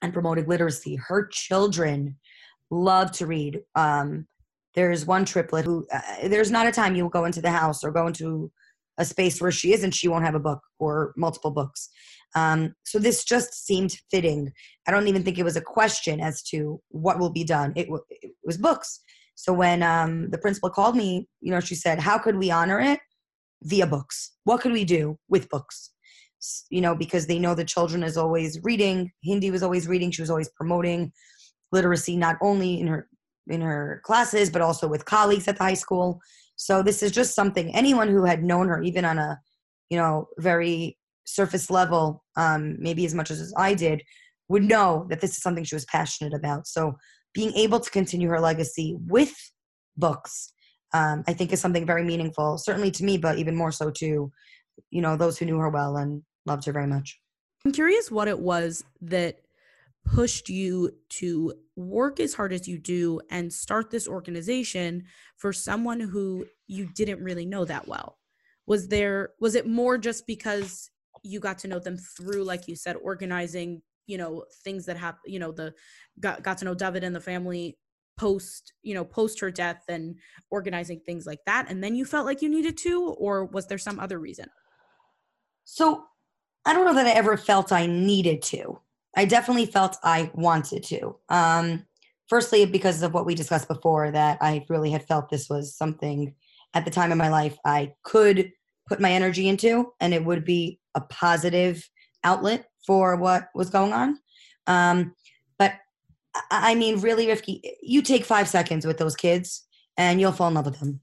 and 0.00 0.12
promoting 0.12 0.46
literacy, 0.46 0.96
her 0.96 1.26
children 1.26 2.16
love 2.70 3.10
to 3.12 3.26
read. 3.26 3.60
Um, 3.74 4.26
there's 4.74 5.06
one 5.06 5.24
triplet 5.24 5.64
who, 5.64 5.86
uh, 5.92 6.28
there's 6.28 6.50
not 6.50 6.68
a 6.68 6.72
time 6.72 6.94
you'll 6.94 7.08
go 7.08 7.24
into 7.24 7.40
the 7.40 7.50
house 7.50 7.82
or 7.82 7.90
go 7.90 8.06
into 8.06 8.52
a 8.98 9.04
space 9.04 9.40
where 9.40 9.52
she 9.52 9.72
isn't, 9.72 9.94
she 9.94 10.08
won't 10.08 10.24
have 10.24 10.34
a 10.34 10.40
book 10.40 10.60
or 10.78 11.12
multiple 11.16 11.50
books. 11.50 11.88
Um, 12.34 12.74
so 12.84 12.98
this 12.98 13.24
just 13.24 13.66
seemed 13.66 13.96
fitting. 14.10 14.52
I 14.86 14.90
don't 14.90 15.08
even 15.08 15.22
think 15.22 15.38
it 15.38 15.44
was 15.44 15.56
a 15.56 15.62
question 15.62 16.20
as 16.20 16.42
to 16.44 16.80
what 16.88 17.18
will 17.18 17.30
be 17.30 17.44
done. 17.44 17.72
It, 17.76 17.84
w- 17.84 18.02
it 18.10 18.32
was 18.44 18.58
books. 18.58 19.00
So 19.34 19.52
when 19.52 19.82
um, 19.82 20.30
the 20.30 20.38
principal 20.38 20.68
called 20.68 20.96
me, 20.96 21.28
you 21.40 21.52
know, 21.52 21.60
she 21.60 21.76
said, 21.76 22.00
"How 22.00 22.18
could 22.18 22.36
we 22.36 22.50
honor 22.50 22.80
it 22.80 22.98
via 23.62 23.86
books? 23.86 24.32
What 24.44 24.60
could 24.60 24.72
we 24.72 24.84
do 24.84 25.16
with 25.28 25.48
books?" 25.48 25.92
You 26.70 26.80
know, 26.80 26.94
because 26.94 27.26
they 27.26 27.38
know 27.38 27.54
the 27.54 27.64
children 27.64 28.02
is 28.02 28.16
always 28.16 28.58
reading. 28.62 29.12
Hindy 29.22 29.50
was 29.50 29.62
always 29.62 29.86
reading. 29.86 30.10
She 30.10 30.22
was 30.22 30.30
always 30.30 30.50
promoting 30.50 31.12
literacy, 31.70 32.16
not 32.16 32.36
only 32.42 32.80
in 32.80 32.88
her 32.88 33.08
in 33.46 33.60
her 33.60 34.02
classes, 34.04 34.50
but 34.50 34.60
also 34.60 34.88
with 34.88 35.04
colleagues 35.04 35.48
at 35.48 35.56
the 35.56 35.64
high 35.64 35.74
school. 35.74 36.20
So 36.58 36.82
this 36.82 37.02
is 37.02 37.12
just 37.12 37.34
something 37.34 37.74
anyone 37.74 38.08
who 38.08 38.24
had 38.24 38.42
known 38.42 38.68
her, 38.68 38.82
even 38.82 39.04
on 39.04 39.16
a, 39.18 39.40
you 39.88 39.96
know, 39.96 40.28
very 40.38 40.98
surface 41.24 41.70
level, 41.70 42.24
um, 42.36 42.76
maybe 42.80 43.06
as 43.06 43.14
much 43.14 43.30
as 43.30 43.54
I 43.56 43.74
did, 43.74 44.02
would 44.48 44.64
know 44.64 45.06
that 45.08 45.20
this 45.20 45.30
is 45.36 45.42
something 45.42 45.64
she 45.64 45.76
was 45.76 45.84
passionate 45.84 46.34
about. 46.34 46.66
So 46.66 46.96
being 47.32 47.52
able 47.54 47.78
to 47.80 47.90
continue 47.90 48.28
her 48.28 48.40
legacy 48.40 48.96
with 49.06 49.34
books, 49.96 50.52
um, 50.92 51.22
I 51.28 51.32
think 51.32 51.52
is 51.52 51.60
something 51.60 51.86
very 51.86 52.02
meaningful, 52.02 52.58
certainly 52.58 52.90
to 52.92 53.04
me, 53.04 53.18
but 53.18 53.38
even 53.38 53.54
more 53.54 53.70
so 53.70 53.90
to, 53.90 54.32
you 54.90 55.02
know, 55.02 55.16
those 55.16 55.38
who 55.38 55.46
knew 55.46 55.58
her 55.58 55.70
well 55.70 55.96
and 55.96 56.22
loved 56.44 56.64
her 56.64 56.72
very 56.72 56.86
much. 56.88 57.20
I'm 57.64 57.72
curious 57.72 58.10
what 58.10 58.26
it 58.26 58.40
was 58.40 58.82
that 59.02 59.40
pushed 60.08 60.48
you 60.48 60.90
to 61.10 61.54
work 61.76 62.20
as 62.20 62.34
hard 62.34 62.52
as 62.52 62.66
you 62.66 62.78
do 62.78 63.20
and 63.30 63.52
start 63.52 63.90
this 63.90 64.08
organization 64.08 65.04
for 65.36 65.52
someone 65.52 66.00
who 66.00 66.46
you 66.66 66.86
didn't 66.86 67.22
really 67.22 67.46
know 67.46 67.64
that 67.64 67.86
well. 67.86 68.18
Was 68.66 68.88
there 68.88 69.30
was 69.40 69.54
it 69.54 69.66
more 69.66 69.98
just 69.98 70.26
because 70.26 70.90
you 71.22 71.40
got 71.40 71.58
to 71.58 71.68
know 71.68 71.78
them 71.78 71.96
through 71.96 72.44
like 72.44 72.68
you 72.68 72.76
said 72.76 72.96
organizing 73.02 73.82
you 74.06 74.18
know 74.18 74.44
things 74.64 74.86
that 74.86 74.96
happen 74.96 75.20
you 75.26 75.38
know 75.38 75.52
the 75.52 75.74
got, 76.20 76.42
got 76.42 76.58
to 76.58 76.64
know 76.64 76.74
david 76.74 77.02
and 77.02 77.14
the 77.14 77.20
family 77.20 77.76
post 78.16 78.72
you 78.82 78.94
know 78.94 79.04
post 79.04 79.40
her 79.40 79.50
death 79.50 79.82
and 79.88 80.16
organizing 80.50 81.00
things 81.00 81.26
like 81.26 81.40
that 81.46 81.66
and 81.68 81.82
then 81.82 81.94
you 81.94 82.04
felt 82.04 82.26
like 82.26 82.42
you 82.42 82.48
needed 82.48 82.76
to 82.76 83.10
or 83.18 83.44
was 83.44 83.66
there 83.66 83.78
some 83.78 84.00
other 84.00 84.18
reason? 84.18 84.46
So 85.64 86.04
i 86.64 86.72
don't 86.72 86.84
know 86.84 86.94
that 86.94 87.06
i 87.06 87.10
ever 87.10 87.36
felt 87.36 87.72
i 87.72 87.86
needed 87.86 88.42
to 88.42 88.80
I 89.16 89.24
definitely 89.24 89.66
felt 89.66 89.96
I 90.02 90.30
wanted 90.34 90.84
to. 90.84 91.16
Um, 91.28 91.86
firstly, 92.28 92.66
because 92.66 93.02
of 93.02 93.14
what 93.14 93.26
we 93.26 93.34
discussed 93.34 93.68
before, 93.68 94.10
that 94.10 94.38
I 94.40 94.64
really 94.68 94.90
had 94.90 95.06
felt 95.06 95.30
this 95.30 95.48
was 95.48 95.74
something 95.74 96.34
at 96.74 96.84
the 96.84 96.90
time 96.90 97.12
in 97.12 97.18
my 97.18 97.28
life 97.28 97.56
I 97.64 97.92
could 98.02 98.52
put 98.86 99.00
my 99.00 99.10
energy 99.10 99.48
into, 99.48 99.92
and 100.00 100.14
it 100.14 100.24
would 100.24 100.44
be 100.44 100.80
a 100.94 101.00
positive 101.00 101.88
outlet 102.24 102.66
for 102.86 103.16
what 103.16 103.48
was 103.54 103.70
going 103.70 103.92
on. 103.92 104.18
Um, 104.66 105.14
but 105.58 105.74
I 106.50 106.74
mean, 106.74 107.00
really, 107.00 107.26
Rifki, 107.26 107.60
you 107.82 108.02
take 108.02 108.24
five 108.24 108.48
seconds 108.48 108.86
with 108.86 108.98
those 108.98 109.16
kids, 109.16 109.66
and 109.96 110.20
you'll 110.20 110.32
fall 110.32 110.48
in 110.48 110.54
love 110.54 110.66
with 110.66 110.78
them. 110.78 111.00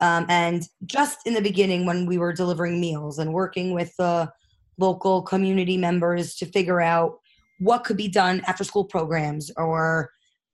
Um, 0.00 0.26
and 0.28 0.62
just 0.86 1.26
in 1.26 1.34
the 1.34 1.42
beginning, 1.42 1.84
when 1.84 2.06
we 2.06 2.18
were 2.18 2.32
delivering 2.32 2.80
meals 2.80 3.18
and 3.18 3.32
working 3.32 3.74
with 3.74 3.94
the 3.96 4.32
local 4.78 5.22
community 5.22 5.76
members 5.76 6.36
to 6.36 6.46
figure 6.46 6.80
out 6.80 7.18
what 7.58 7.84
could 7.84 7.96
be 7.96 8.08
done 8.08 8.42
after 8.46 8.64
school 8.64 8.84
programs 8.84 9.50
or 9.56 10.10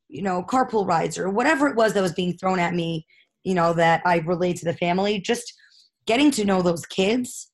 you 0.09 0.23
know 0.23 0.43
carpool 0.43 0.87
rides 0.87 1.19
or 1.19 1.31
whatever 1.31 1.69
it 1.69 1.77
was 1.77 1.93
that 1.93 2.03
was 2.03 2.13
being 2.13 2.37
thrown 2.37 2.59
at 2.59 2.75
me 2.75 3.07
you 3.43 3.55
know 3.55 3.73
that 3.73 4.03
i 4.05 4.19
relayed 4.19 4.57
to 4.57 4.65
the 4.65 4.75
family. 4.75 5.21
Just 5.21 5.53
getting 6.07 6.31
to 6.33 6.45
know 6.45 6.63
those 6.63 6.87
kids 6.87 7.51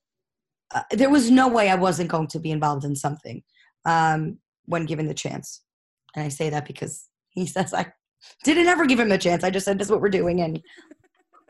uh, 0.74 0.82
there 0.92 1.10
was 1.10 1.30
no 1.30 1.48
way 1.48 1.68
i 1.68 1.74
wasn't 1.74 2.10
going 2.10 2.28
to 2.28 2.38
be 2.38 2.50
involved 2.50 2.84
in 2.84 2.94
something 2.94 3.42
um, 3.84 4.38
when 4.66 4.86
given 4.86 5.06
the 5.06 5.14
chance. 5.14 5.62
And 6.14 6.24
i 6.24 6.28
say 6.28 6.50
that 6.50 6.66
because 6.66 7.08
he 7.30 7.46
says 7.54 7.74
i 7.74 7.86
didn't 8.44 8.66
ever 8.66 8.84
give 8.84 9.00
him 9.00 9.10
a 9.12 9.18
chance. 9.18 9.44
I 9.44 9.50
just 9.50 9.64
said 9.64 9.78
this 9.78 9.86
is 9.86 9.90
what 9.90 10.02
we're 10.02 10.10
doing 10.10 10.42
and 10.42 10.60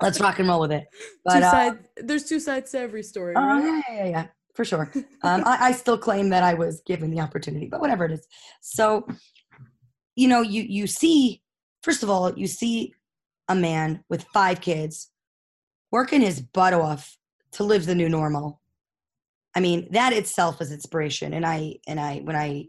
let's 0.01 0.21
rock 0.21 0.39
and 0.39 0.49
roll 0.49 0.61
with 0.61 0.71
it. 0.73 0.85
But 1.25 1.41
two 1.41 1.45
uh, 1.45 1.51
sides, 1.51 1.79
there's 1.97 2.25
two 2.25 2.39
sides 2.39 2.71
to 2.71 2.79
every 2.79 3.03
story 3.03 3.35
oh, 3.37 3.41
right? 3.41 3.83
yeah, 3.89 3.95
yeah 3.95 4.07
yeah 4.07 4.27
for 4.55 4.65
sure. 4.65 4.93
Um, 5.23 5.43
I, 5.45 5.69
I 5.69 5.73
still 5.73 5.99
claim 5.99 6.31
that 6.31 6.43
I 6.43 6.55
was 6.55 6.81
given 6.87 7.11
the 7.11 7.21
opportunity, 7.21 7.67
but 7.67 7.83
whatever 7.83 8.07
it 8.07 8.13
is. 8.13 8.27
So, 8.63 9.07
you 10.17 10.29
know, 10.29 10.41
you 10.41 10.63
you 10.63 10.87
see, 10.87 11.43
first 11.83 12.03
of 12.03 12.09
all, 12.09 12.33
you 12.39 12.47
see 12.47 12.95
a 13.51 13.55
man 13.55 14.03
with 14.09 14.25
five 14.33 14.63
kids 14.63 15.11
working 15.93 16.23
his 16.23 16.41
butt 16.41 16.73
off 16.73 17.19
to 17.53 17.65
live 17.65 17.85
the 17.85 17.95
new 17.95 18.09
normal. 18.09 18.63
I 19.55 19.61
mean, 19.61 19.89
that 19.91 20.13
itself 20.13 20.61
is 20.61 20.73
inspiration. 20.73 21.35
And 21.35 21.45
I 21.45 21.77
and 21.87 22.01
I 22.01 22.21
when 22.21 22.37
I 22.37 22.67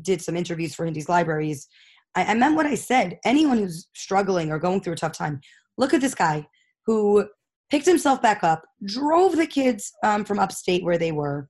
did 0.00 0.22
some 0.22 0.36
interviews 0.36 0.74
for 0.74 0.84
Hindy's 0.84 1.08
libraries, 1.08 1.66
I, 2.14 2.26
I 2.26 2.34
meant 2.34 2.56
what 2.56 2.66
I 2.66 2.74
said. 2.74 3.18
Anyone 3.24 3.58
who's 3.58 3.88
struggling 3.94 4.52
or 4.52 4.58
going 4.58 4.80
through 4.80 4.92
a 4.92 4.96
tough 4.96 5.16
time, 5.16 5.40
look 5.76 5.94
at 5.94 6.00
this 6.00 6.14
guy 6.14 6.46
who 6.86 7.28
picked 7.70 7.86
himself 7.86 8.22
back 8.22 8.42
up, 8.42 8.64
drove 8.84 9.36
the 9.36 9.46
kids 9.46 9.92
um, 10.02 10.24
from 10.24 10.38
upstate 10.38 10.84
where 10.84 10.98
they 10.98 11.12
were, 11.12 11.48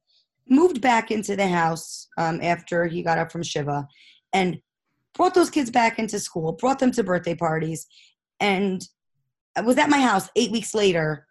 moved 0.49 0.81
back 0.81 1.11
into 1.11 1.37
the 1.37 1.49
house 1.49 2.09
um, 2.19 2.41
after 2.43 2.87
he 2.87 3.03
got 3.03 3.19
up 3.19 3.31
from 3.31 3.43
Shiva, 3.43 3.87
and 4.33 4.59
brought 5.15 5.35
those 5.35 5.51
kids 5.51 5.71
back 5.71 5.99
into 5.99 6.19
school, 6.19 6.53
brought 6.53 6.79
them 6.79 6.93
to 6.93 7.03
birthday 7.03 7.35
parties, 7.35 7.87
and 8.41 8.87
was 9.65 9.79
at 9.79 9.91
my 9.91 10.01
house 10.01 10.29
eight 10.37 10.53
weeks 10.53 10.75
later 10.75 11.27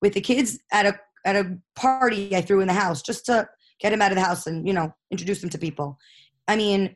with 0.00 0.14
the 0.14 0.20
kids 0.20 0.58
at 0.72 0.86
a 0.86 0.98
at 1.24 1.36
a 1.36 1.58
party 1.74 2.36
I 2.36 2.42
threw 2.42 2.60
in 2.60 2.68
the 2.68 2.74
house 2.74 3.02
just 3.02 3.24
to 3.26 3.48
get 3.80 3.92
him 3.92 4.02
out 4.02 4.12
of 4.12 4.16
the 4.16 4.22
house 4.22 4.46
and 4.46 4.66
you 4.66 4.74
know 4.74 4.94
introduce 5.10 5.42
him 5.42 5.50
to 5.50 5.58
people. 5.58 5.98
I 6.46 6.56
mean, 6.56 6.94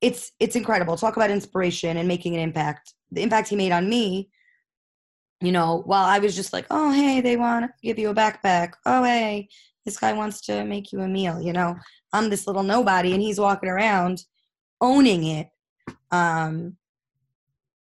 it's 0.00 0.32
it's 0.40 0.56
incredible. 0.56 0.96
Talk 0.96 1.16
about 1.16 1.30
inspiration 1.30 1.96
and 1.96 2.08
making 2.08 2.34
an 2.34 2.40
impact. 2.40 2.94
The 3.12 3.22
impact 3.22 3.48
he 3.48 3.56
made 3.56 3.72
on 3.72 3.88
me 3.88 4.30
you 5.40 5.52
know, 5.52 5.82
while 5.86 6.04
I 6.04 6.18
was 6.18 6.36
just 6.36 6.52
like, 6.52 6.66
oh, 6.70 6.92
hey, 6.92 7.20
they 7.20 7.36
want 7.36 7.64
to 7.64 7.72
give 7.82 7.98
you 7.98 8.10
a 8.10 8.14
backpack. 8.14 8.72
Oh, 8.84 9.04
hey, 9.04 9.48
this 9.84 9.98
guy 9.98 10.12
wants 10.12 10.40
to 10.42 10.64
make 10.64 10.92
you 10.92 11.00
a 11.00 11.08
meal. 11.08 11.40
You 11.40 11.52
know, 11.52 11.76
I'm 12.12 12.28
this 12.28 12.46
little 12.46 12.62
nobody 12.62 13.12
and 13.12 13.22
he's 13.22 13.40
walking 13.40 13.68
around 13.68 14.24
owning 14.80 15.24
it. 15.24 15.48
Um, 16.10 16.76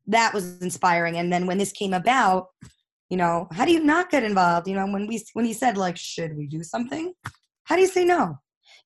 that 0.06 0.34
was 0.34 0.60
inspiring. 0.60 1.16
And 1.16 1.32
then 1.32 1.46
when 1.46 1.58
this 1.58 1.72
came 1.72 1.92
about, 1.92 2.48
you 3.08 3.16
know, 3.16 3.48
how 3.52 3.64
do 3.64 3.72
you 3.72 3.82
not 3.82 4.10
get 4.10 4.22
involved? 4.22 4.68
You 4.68 4.74
know, 4.74 4.86
when 4.86 5.06
we 5.06 5.24
when 5.32 5.44
he 5.44 5.52
said 5.52 5.76
like, 5.76 5.96
should 5.96 6.36
we 6.36 6.46
do 6.46 6.62
something? 6.62 7.12
How 7.64 7.76
do 7.76 7.82
you 7.82 7.88
say 7.88 8.04
no? 8.04 8.38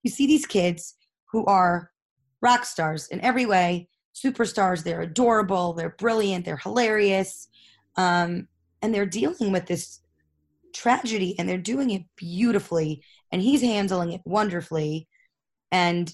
You 0.03 0.11
see 0.11 0.27
these 0.27 0.47
kids 0.47 0.95
who 1.33 1.45
are 1.47 1.91
rock 2.41 2.65
stars 2.65 3.09
in 3.09 3.21
every 3.21 3.47
way, 3.47 3.89
superstars. 4.15 4.83
They're 4.83 5.03
adorable. 5.03 5.73
They're 5.73 5.97
brilliant. 5.99 6.45
They're 6.45 6.57
hilarious. 6.57 7.49
Um, 7.97 8.49
and 8.83 8.95
they're 8.95 9.07
dealing 9.07 9.53
with 9.53 9.67
this 9.67 10.01
tragedy 10.75 11.37
and 11.39 11.49
they're 11.49 11.59
doing 11.59 11.91
it 11.91 12.03
beautifully 12.17 13.03
and 13.33 13.43
he's 13.43 13.63
handling 13.63 14.13
it 14.13 14.21
wonderfully. 14.25 15.09
And 15.73 16.13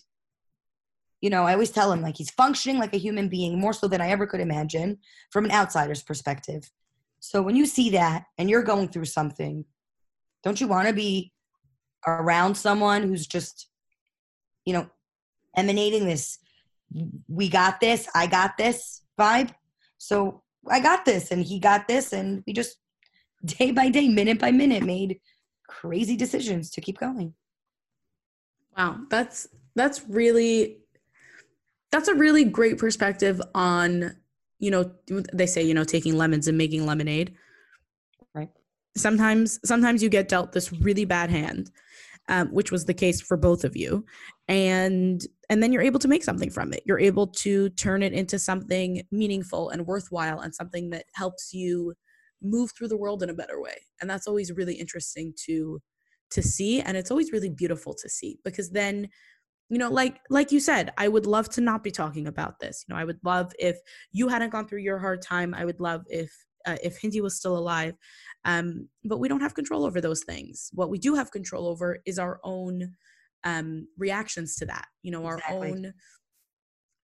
you 1.22 1.30
know 1.30 1.44
i 1.44 1.54
always 1.54 1.70
tell 1.70 1.90
him 1.90 2.02
like 2.02 2.16
he's 2.16 2.30
functioning 2.30 2.78
like 2.78 2.92
a 2.94 2.98
human 2.98 3.26
being 3.28 3.58
more 3.58 3.72
so 3.72 3.88
than 3.88 4.02
i 4.02 4.10
ever 4.10 4.26
could 4.26 4.38
imagine 4.38 4.98
from 5.30 5.44
an 5.44 5.50
outsider's 5.50 6.02
perspective. 6.02 6.70
So 7.20 7.42
when 7.42 7.56
you 7.56 7.66
see 7.66 7.90
that 7.90 8.24
and 8.38 8.50
you're 8.50 8.62
going 8.62 8.88
through 8.88 9.06
something 9.06 9.64
don't 10.44 10.60
you 10.60 10.68
want 10.68 10.88
to 10.88 10.94
be 10.94 11.32
around 12.06 12.54
someone 12.54 13.02
who's 13.02 13.26
just 13.26 13.68
you 14.64 14.74
know 14.74 14.88
emanating 15.56 16.04
this 16.04 16.38
we 17.28 17.48
got 17.48 17.80
this 17.80 18.08
i 18.14 18.26
got 18.26 18.56
this 18.56 19.02
vibe? 19.18 19.52
So 19.98 20.42
I 20.70 20.80
got 20.80 21.04
this 21.04 21.30
and 21.30 21.44
he 21.44 21.58
got 21.58 21.88
this 21.88 22.12
and 22.12 22.42
we 22.46 22.52
just 22.52 22.76
day 23.44 23.70
by 23.70 23.88
day, 23.88 24.08
minute 24.08 24.38
by 24.38 24.50
minute 24.50 24.82
made 24.82 25.20
crazy 25.68 26.16
decisions 26.16 26.70
to 26.70 26.80
keep 26.80 26.98
going. 26.98 27.34
Wow, 28.76 29.00
that's 29.10 29.48
that's 29.74 30.06
really 30.08 30.78
that's 31.92 32.08
a 32.08 32.14
really 32.14 32.44
great 32.44 32.78
perspective 32.78 33.40
on 33.54 34.16
you 34.58 34.70
know 34.70 34.90
they 35.32 35.46
say 35.46 35.62
you 35.62 35.74
know 35.74 35.84
taking 35.84 36.16
lemons 36.16 36.48
and 36.48 36.58
making 36.58 36.84
lemonade. 36.84 37.34
Right. 38.34 38.50
Sometimes 38.96 39.60
sometimes 39.64 40.02
you 40.02 40.08
get 40.08 40.28
dealt 40.28 40.52
this 40.52 40.72
really 40.72 41.04
bad 41.04 41.30
hand 41.30 41.70
um, 42.28 42.48
which 42.48 42.72
was 42.72 42.84
the 42.84 42.94
case 42.94 43.20
for 43.20 43.36
both 43.36 43.64
of 43.64 43.76
you 43.76 44.04
and 44.48 45.26
and 45.48 45.62
then 45.62 45.72
you're 45.72 45.82
able 45.82 45.98
to 45.98 46.08
make 46.08 46.22
something 46.22 46.50
from 46.50 46.72
it 46.72 46.82
you're 46.86 47.00
able 47.00 47.26
to 47.26 47.68
turn 47.70 48.02
it 48.02 48.12
into 48.12 48.38
something 48.38 49.02
meaningful 49.10 49.70
and 49.70 49.86
worthwhile 49.86 50.40
and 50.40 50.54
something 50.54 50.90
that 50.90 51.04
helps 51.14 51.52
you 51.52 51.94
move 52.42 52.70
through 52.76 52.88
the 52.88 52.96
world 52.96 53.22
in 53.22 53.30
a 53.30 53.34
better 53.34 53.60
way 53.60 53.76
and 54.00 54.08
that's 54.08 54.26
always 54.26 54.52
really 54.52 54.74
interesting 54.74 55.32
to 55.36 55.80
to 56.30 56.42
see 56.42 56.80
and 56.80 56.96
it's 56.96 57.10
always 57.10 57.32
really 57.32 57.50
beautiful 57.50 57.94
to 57.94 58.08
see 58.08 58.38
because 58.44 58.70
then 58.70 59.08
you 59.68 59.78
know 59.78 59.90
like 59.90 60.18
like 60.30 60.52
you 60.52 60.60
said 60.60 60.92
i 60.96 61.08
would 61.08 61.26
love 61.26 61.48
to 61.48 61.60
not 61.60 61.82
be 61.82 61.90
talking 61.90 62.26
about 62.28 62.60
this 62.60 62.84
you 62.86 62.94
know 62.94 63.00
i 63.00 63.04
would 63.04 63.18
love 63.24 63.52
if 63.58 63.76
you 64.12 64.28
hadn't 64.28 64.50
gone 64.50 64.66
through 64.68 64.80
your 64.80 64.98
hard 64.98 65.22
time 65.22 65.54
i 65.54 65.64
would 65.64 65.80
love 65.80 66.02
if 66.08 66.30
uh, 66.66 66.76
if 66.82 66.98
hindy 66.98 67.20
was 67.20 67.36
still 67.36 67.56
alive. 67.56 67.94
Um, 68.44 68.88
but 69.04 69.18
we 69.18 69.28
don't 69.28 69.40
have 69.40 69.54
control 69.54 69.84
over 69.84 70.00
those 70.00 70.24
things. 70.24 70.70
What 70.72 70.90
we 70.90 70.98
do 70.98 71.14
have 71.14 71.30
control 71.30 71.66
over 71.66 71.98
is 72.04 72.18
our 72.18 72.40
own 72.44 72.94
um, 73.46 73.86
reactions 73.96 74.56
to 74.56 74.66
that. 74.66 74.88
You 75.02 75.12
know, 75.12 75.24
our 75.24 75.38
exactly. 75.38 75.70
own 75.70 75.94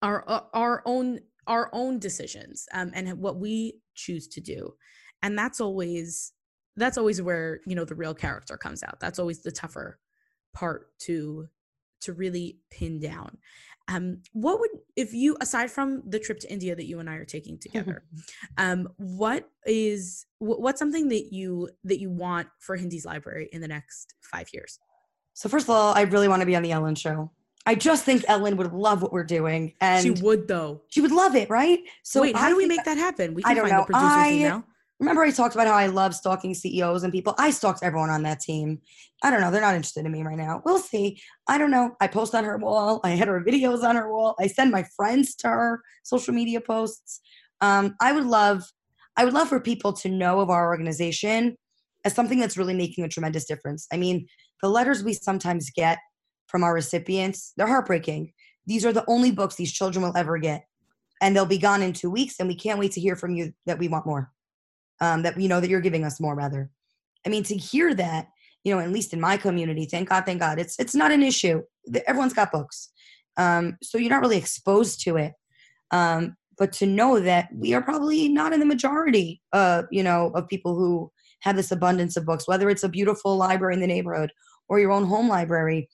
our 0.01 0.25
uh, 0.31 0.41
our 0.55 0.83
own 0.87 1.21
our 1.47 1.69
own 1.73 1.99
decisions 1.99 2.67
um, 2.73 2.93
and 2.95 3.19
what 3.19 3.39
we 3.39 3.81
choose 3.95 4.29
to 4.29 4.41
do, 4.41 4.75
and 5.23 5.37
that's 5.37 5.61
always 5.61 6.33
that's 6.77 6.97
always 6.97 7.21
where 7.21 7.61
you 7.67 7.75
know 7.75 7.85
the 7.85 7.97
real 7.97 8.15
character 8.15 8.57
comes 8.57 8.83
out. 8.83 9.01
That's 9.01 9.19
always 9.19 9.43
the 9.43 9.51
tougher 9.51 9.99
part 10.55 10.87
to 11.01 11.49
to 12.03 12.13
really 12.13 12.61
pin 12.71 13.01
down. 13.01 13.37
Um, 13.89 14.19
what 14.33 14.61
would 14.61 14.71
if 14.97 15.13
you 15.13 15.37
aside 15.41 15.73
from 15.73 16.03
the 16.07 16.21
trip 16.21 16.39
to 16.41 16.53
India 16.53 16.77
that 16.77 16.87
you 16.87 17.01
and 17.01 17.11
I 17.11 17.15
are 17.15 17.25
taking 17.25 17.59
together, 17.61 18.05
um, 18.59 18.89
what 18.97 19.51
is 19.67 20.25
what's 20.39 20.79
something 20.79 21.09
that 21.09 21.33
you 21.33 21.71
that 21.83 21.99
you 21.99 22.11
want 22.11 22.47
for 22.61 22.77
hindy's 22.77 23.05
library 23.05 23.49
in 23.53 23.61
the 23.61 23.69
next 23.69 24.15
five 24.21 24.49
years? 24.53 24.79
So 25.39 25.49
first 25.49 25.67
of 25.67 25.71
all, 25.71 25.95
I 25.95 26.01
really 26.01 26.27
want 26.27 26.41
to 26.41 26.47
be 26.47 26.57
on 26.57 26.65
the 26.65 26.73
Ellen 26.73 26.97
show. 26.97 27.31
I 27.65 27.77
just 27.77 28.05
think 28.05 28.25
Ellen 28.27 28.57
would 28.57 28.73
love 28.73 29.03
what 29.03 29.13
we're 29.13 29.23
doing, 29.23 29.73
and 29.81 30.03
she 30.03 30.11
would 30.21 30.49
though. 30.49 30.83
She 30.89 31.01
would 31.01 31.13
love 31.13 31.37
it, 31.37 31.49
right? 31.49 31.79
So 32.03 32.23
wait, 32.23 32.37
how 32.37 32.47
I 32.47 32.51
do 32.51 32.57
we 32.57 32.67
make 32.67 32.83
that 32.83 32.99
happen? 32.99 33.35
We 33.35 33.43
can 33.45 33.53
I 33.53 33.55
don't 33.55 33.69
find 33.69 33.73
know. 33.73 33.81
the 33.83 33.87
producer's 33.87 34.13
I, 34.17 34.33
email. 34.33 34.65
Remember, 34.99 35.23
I 35.23 35.31
talked 35.31 35.55
about 35.55 35.69
how 35.69 35.75
I 35.75 35.87
love 35.87 36.17
stalking 36.17 36.55
CEOs 36.55 37.05
and 37.05 37.13
people. 37.13 37.37
I 37.39 37.51
stalked 37.51 37.85
everyone 37.85 38.11
on 38.11 38.25
that 38.25 38.41
team. 38.41 38.81
I 39.23 39.31
don't 39.31 39.41
know. 39.41 39.53
They're 39.53 39.61
not 39.61 39.77
interested 39.77 40.05
in 40.05 40.11
me 40.11 40.25
right 40.25 40.37
now. 40.37 40.61
We'll 40.65 40.81
see. 40.81 41.21
I 41.47 41.57
don't 41.57 41.71
know. 41.71 41.95
I 42.01 42.09
post 42.09 42.35
on 42.35 42.43
her 42.43 42.59
wall. 42.59 43.01
I 43.05 43.11
had 43.11 43.29
her 43.29 43.41
videos 43.41 43.85
on 43.85 43.95
her 43.95 44.13
wall. 44.13 44.35
I 44.41 44.49
send 44.49 44.73
my 44.73 44.85
friends 44.97 45.37
to 45.37 45.49
her 45.49 45.83
social 46.03 46.35
media 46.35 46.61
posts. 46.61 47.21
Um, 47.61 47.95
I 48.01 48.11
would 48.11 48.27
love, 48.27 48.65
I 49.17 49.25
would 49.25 49.35
love 49.35 49.51
for 49.51 49.61
people 49.61 49.93
to 49.93 50.09
know 50.09 50.41
of 50.41 50.51
our 50.51 50.67
organization 50.67 51.57
as 52.05 52.13
something 52.13 52.41
that's 52.41 52.57
really 52.57 52.75
making 52.75 53.05
a 53.05 53.09
tremendous 53.09 53.45
difference. 53.45 53.87
I 53.93 53.99
mean, 53.99 54.27
the 54.63 54.69
letters 54.69 55.03
we 55.03 55.13
sometimes 55.13 55.71
get 55.71 55.99
from 56.47 56.65
our 56.65 56.75
recipients, 56.75 57.53
they're 57.57 57.67
heartbreaking. 57.67 58.33
These 58.67 58.85
are 58.85 58.93
the 58.93 59.05
only 59.07 59.31
books 59.31 59.57
these 59.57 59.73
children 59.73 60.05
will 60.05 60.17
ever 60.17 60.39
get. 60.39 60.65
And 61.21 61.35
they'll 61.35 61.47
be 61.47 61.59
gone 61.59 61.83
in 61.83 61.93
two 61.93 62.11
weeks, 62.11 62.37
and 62.39 62.49
we 62.49 62.55
can't 62.55 62.79
wait 62.79 62.93
to 62.93 63.01
hear 63.01 63.17
from 63.17 63.35
you 63.35 63.53
that 63.67 63.79
we 63.79 63.89
want 63.89 64.07
more. 64.07 64.31
Um, 65.01 65.23
that 65.23 65.41
you 65.41 65.49
know 65.49 65.61
that 65.61 65.71
you're 65.71 65.81
giving 65.81 66.05
us 66.05 66.21
more 66.21 66.35
rather. 66.35 66.71
I 67.27 67.29
mean 67.29 67.45
to 67.45 67.57
hear 67.57 67.95
that 67.95 68.29
you 68.65 68.75
know 68.75 68.81
at 68.81 68.91
least 68.91 69.13
in 69.13 69.21
my 69.21 69.37
community 69.37 69.85
thank 69.85 70.09
god 70.09 70.25
thank 70.27 70.41
god 70.41 70.59
it's 70.59 70.79
it's 70.79 70.95
not 70.95 71.13
an 71.13 71.23
issue. 71.23 71.63
Everyone's 72.07 72.35
got 72.35 72.53
books. 72.53 72.91
Um, 73.37 73.79
so 73.83 73.99
you're 73.99 74.11
not 74.11 74.21
really 74.21 74.37
exposed 74.37 75.01
to 75.03 75.17
it. 75.17 75.33
Um, 75.91 76.37
but 76.59 76.73
to 76.73 76.87
know 76.87 77.21
that 77.21 77.49
we 77.55 77.73
are 77.73 77.83
probably 77.83 78.29
not 78.29 78.53
in 78.53 78.61
the 78.61 78.67
majority 78.67 79.41
uh, 79.53 79.85
you 79.91 80.03
know 80.03 80.31
of 80.35 80.49
people 80.49 80.75
who 80.77 81.11
have 81.41 81.57
this 81.57 81.71
abundance 81.71 82.17
of 82.17 82.27
books 82.27 82.49
whether 82.49 82.69
it's 82.69 82.83
a 82.83 82.89
beautiful 82.89 83.37
library 83.37 83.75
in 83.75 83.81
the 83.81 83.87
neighborhood 83.87 84.33
or 84.69 84.79
your 84.79 84.93
own 84.93 85.05
home 85.05 85.29
library 85.29 85.89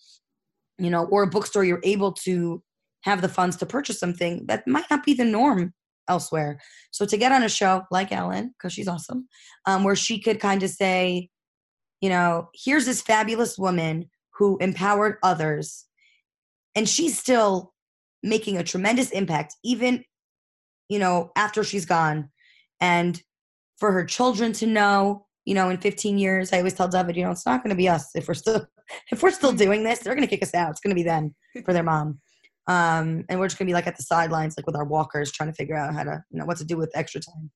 you 0.79 0.91
know 0.91 1.05
or 1.07 1.23
a 1.23 1.27
bookstore 1.27 1.65
you're 1.65 1.81
able 1.85 2.13
to 2.13 2.63
have 3.03 3.21
the 3.21 3.29
funds 3.29 3.57
to 3.57 3.67
purchase 3.67 4.01
something 4.01 4.45
that 4.47 4.67
might 4.67 4.87
not 4.91 5.05
be 5.05 5.13
the 5.13 5.25
norm 5.25 5.75
elsewhere. 6.09 6.59
So 6.91 7.05
to 7.07 7.17
get 7.17 7.33
on 7.33 7.43
a 7.43 7.49
show 7.49 7.85
like 7.91 8.13
Ellen, 8.13 8.55
because 8.57 8.73
she's 8.73 8.89
awesome, 8.89 9.29
um, 9.67 9.85
where 9.85 9.97
she 9.97 10.21
could 10.21 10.41
kind 10.41 10.63
of 10.63 10.71
say, 10.71 11.29
you 12.01 12.09
know, 12.09 12.49
here's 12.55 12.87
this 12.87 13.03
fabulous 13.03 13.59
woman 13.59 14.11
who 14.39 14.59
empowered 14.59 15.17
others, 15.23 15.85
and 16.75 16.89
she's 16.89 17.19
still 17.19 17.73
making 18.23 18.57
a 18.57 18.65
tremendous 18.65 19.11
impact, 19.11 19.55
even, 19.63 20.05
you 20.89 20.99
know, 20.99 21.31
after 21.37 21.63
she's 21.63 21.87
gone. 21.87 22.31
And 22.81 23.21
for 23.79 23.93
her 23.93 24.05
children 24.05 24.53
to 24.55 24.67
know, 24.67 25.24
you 25.45 25.55
know, 25.55 25.71
in 25.71 25.79
15 25.79 26.19
years, 26.19 26.53
I 26.53 26.59
always 26.59 26.75
tell 26.75 26.89
David, 26.89 27.17
you 27.17 27.25
know, 27.25 27.31
it's 27.31 27.47
not 27.47 27.63
going 27.63 27.71
to 27.71 27.77
be 27.77 27.89
us 27.89 28.11
if 28.15 28.29
we're 28.29 28.35
still 28.35 28.67
if 29.13 29.23
we're 29.23 29.31
still 29.31 29.53
doing 29.53 29.85
this. 29.85 30.01
They're 30.01 30.15
going 30.15 30.27
to 30.27 30.31
kick 30.31 30.43
us 30.43 30.55
out. 30.55 30.71
It's 30.71 30.81
going 30.81 30.95
to 30.95 31.01
be 31.01 31.03
them 31.03 31.35
for 31.65 31.73
their 31.73 31.83
mom 31.83 32.21
um, 32.67 33.25
and 33.29 33.39
we're 33.39 33.47
just 33.47 33.59
gonna 33.59 33.69
be 33.69 33.75
like 33.75 33.87
at 33.87 33.97
the 33.97 34.03
sidelines, 34.03 34.57
like 34.57 34.67
with 34.67 34.77
our 34.77 34.85
walkers, 34.85 35.31
trying 35.31 35.51
to 35.51 35.55
figure 35.55 35.77
out 35.77 35.95
how 35.95 36.03
to, 36.03 36.23
you 36.31 36.39
know, 36.39 36.47
what 36.47 36.57
to 36.59 36.65
do 36.65 36.77
with 36.77 36.91
extra 36.95 37.21
time. 37.21 37.51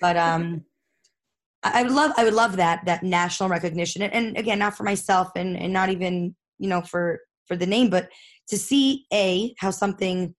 But 0.00 0.16
um, 0.16 0.62
I 1.64 1.82
would 1.82 1.92
love, 1.92 2.12
I 2.16 2.24
would 2.24 2.34
love 2.34 2.56
that 2.56 2.84
that 2.86 3.02
national 3.02 3.48
recognition, 3.48 4.02
and, 4.02 4.12
and 4.12 4.36
again, 4.36 4.58
not 4.58 4.76
for 4.76 4.84
myself, 4.84 5.30
and 5.36 5.56
and 5.56 5.72
not 5.72 5.88
even, 5.88 6.36
you 6.58 6.68
know, 6.68 6.80
for 6.80 7.20
for 7.46 7.56
the 7.56 7.66
name, 7.66 7.90
but 7.90 8.08
to 8.48 8.58
see 8.58 9.04
a 9.12 9.54
how 9.58 9.70
something 9.70 10.34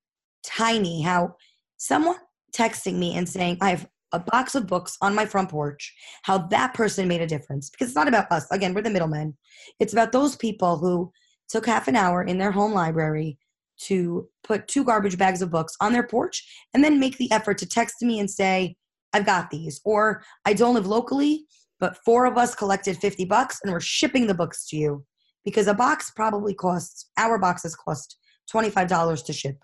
tiny, 0.45 1.01
how 1.01 1.35
someone 1.77 2.17
texting 2.55 2.95
me 2.95 3.15
and 3.15 3.27
saying 3.27 3.57
I 3.59 3.71
have 3.71 3.87
a 4.13 4.19
box 4.19 4.55
of 4.55 4.67
books 4.67 4.97
on 5.01 5.15
my 5.15 5.25
front 5.25 5.49
porch, 5.49 5.93
how 6.21 6.37
that 6.37 6.73
person 6.73 7.07
made 7.07 7.21
a 7.21 7.27
difference. 7.27 7.69
Because 7.69 7.87
it's 7.87 7.95
not 7.95 8.07
about 8.07 8.31
us. 8.31 8.49
Again, 8.51 8.73
we're 8.73 8.81
the 8.81 8.89
middlemen. 8.89 9.35
It's 9.79 9.93
about 9.93 10.11
those 10.11 10.35
people 10.35 10.77
who 10.77 11.11
took 11.49 11.65
half 11.65 11.87
an 11.87 11.95
hour 11.95 12.23
in 12.23 12.37
their 12.37 12.51
home 12.51 12.73
library 12.73 13.37
to 13.81 14.29
put 14.43 14.67
two 14.67 14.83
garbage 14.83 15.17
bags 15.17 15.41
of 15.41 15.51
books 15.51 15.75
on 15.81 15.91
their 15.91 16.07
porch 16.07 16.47
and 16.73 16.83
then 16.83 16.99
make 16.99 17.17
the 17.17 17.31
effort 17.31 17.57
to 17.57 17.65
text 17.65 18.01
me 18.01 18.19
and 18.19 18.29
say, 18.29 18.75
I've 19.13 19.25
got 19.25 19.49
these. 19.49 19.81
Or 19.83 20.23
I 20.45 20.53
don't 20.53 20.75
live 20.75 20.87
locally, 20.87 21.45
but 21.79 21.97
four 22.05 22.25
of 22.25 22.37
us 22.37 22.55
collected 22.55 22.97
50 22.97 23.25
bucks 23.25 23.59
and 23.63 23.71
we're 23.73 23.79
shipping 23.79 24.27
the 24.27 24.33
books 24.33 24.67
to 24.69 24.77
you. 24.77 25.05
Because 25.43 25.67
a 25.67 25.73
box 25.73 26.11
probably 26.15 26.53
costs, 26.53 27.09
our 27.17 27.37
boxes 27.37 27.75
cost 27.75 28.17
$25 28.53 29.25
to 29.25 29.33
ship. 29.33 29.57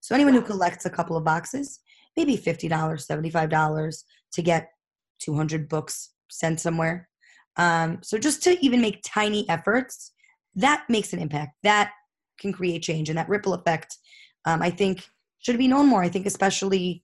So 0.00 0.14
anyone 0.14 0.34
who 0.34 0.42
collects 0.42 0.84
a 0.84 0.90
couple 0.90 1.16
of 1.16 1.24
boxes, 1.24 1.80
maybe 2.16 2.36
$50, 2.36 2.70
$75 2.70 4.04
to 4.32 4.42
get 4.42 4.70
200 5.20 5.68
books 5.68 6.10
sent 6.30 6.60
somewhere. 6.60 7.08
Um, 7.56 7.98
so 8.02 8.18
just 8.18 8.42
to 8.44 8.62
even 8.64 8.80
make 8.80 9.02
tiny 9.04 9.48
efforts, 9.48 10.12
that 10.54 10.84
makes 10.88 11.12
an 11.12 11.18
impact. 11.18 11.52
That 11.62 11.92
can 12.42 12.52
create 12.52 12.82
change 12.82 13.08
and 13.08 13.16
that 13.16 13.28
ripple 13.28 13.54
effect 13.54 13.96
um, 14.44 14.60
i 14.60 14.68
think 14.68 15.04
should 15.38 15.56
be 15.56 15.68
known 15.68 15.86
more 15.86 16.02
i 16.02 16.08
think 16.08 16.26
especially 16.26 17.02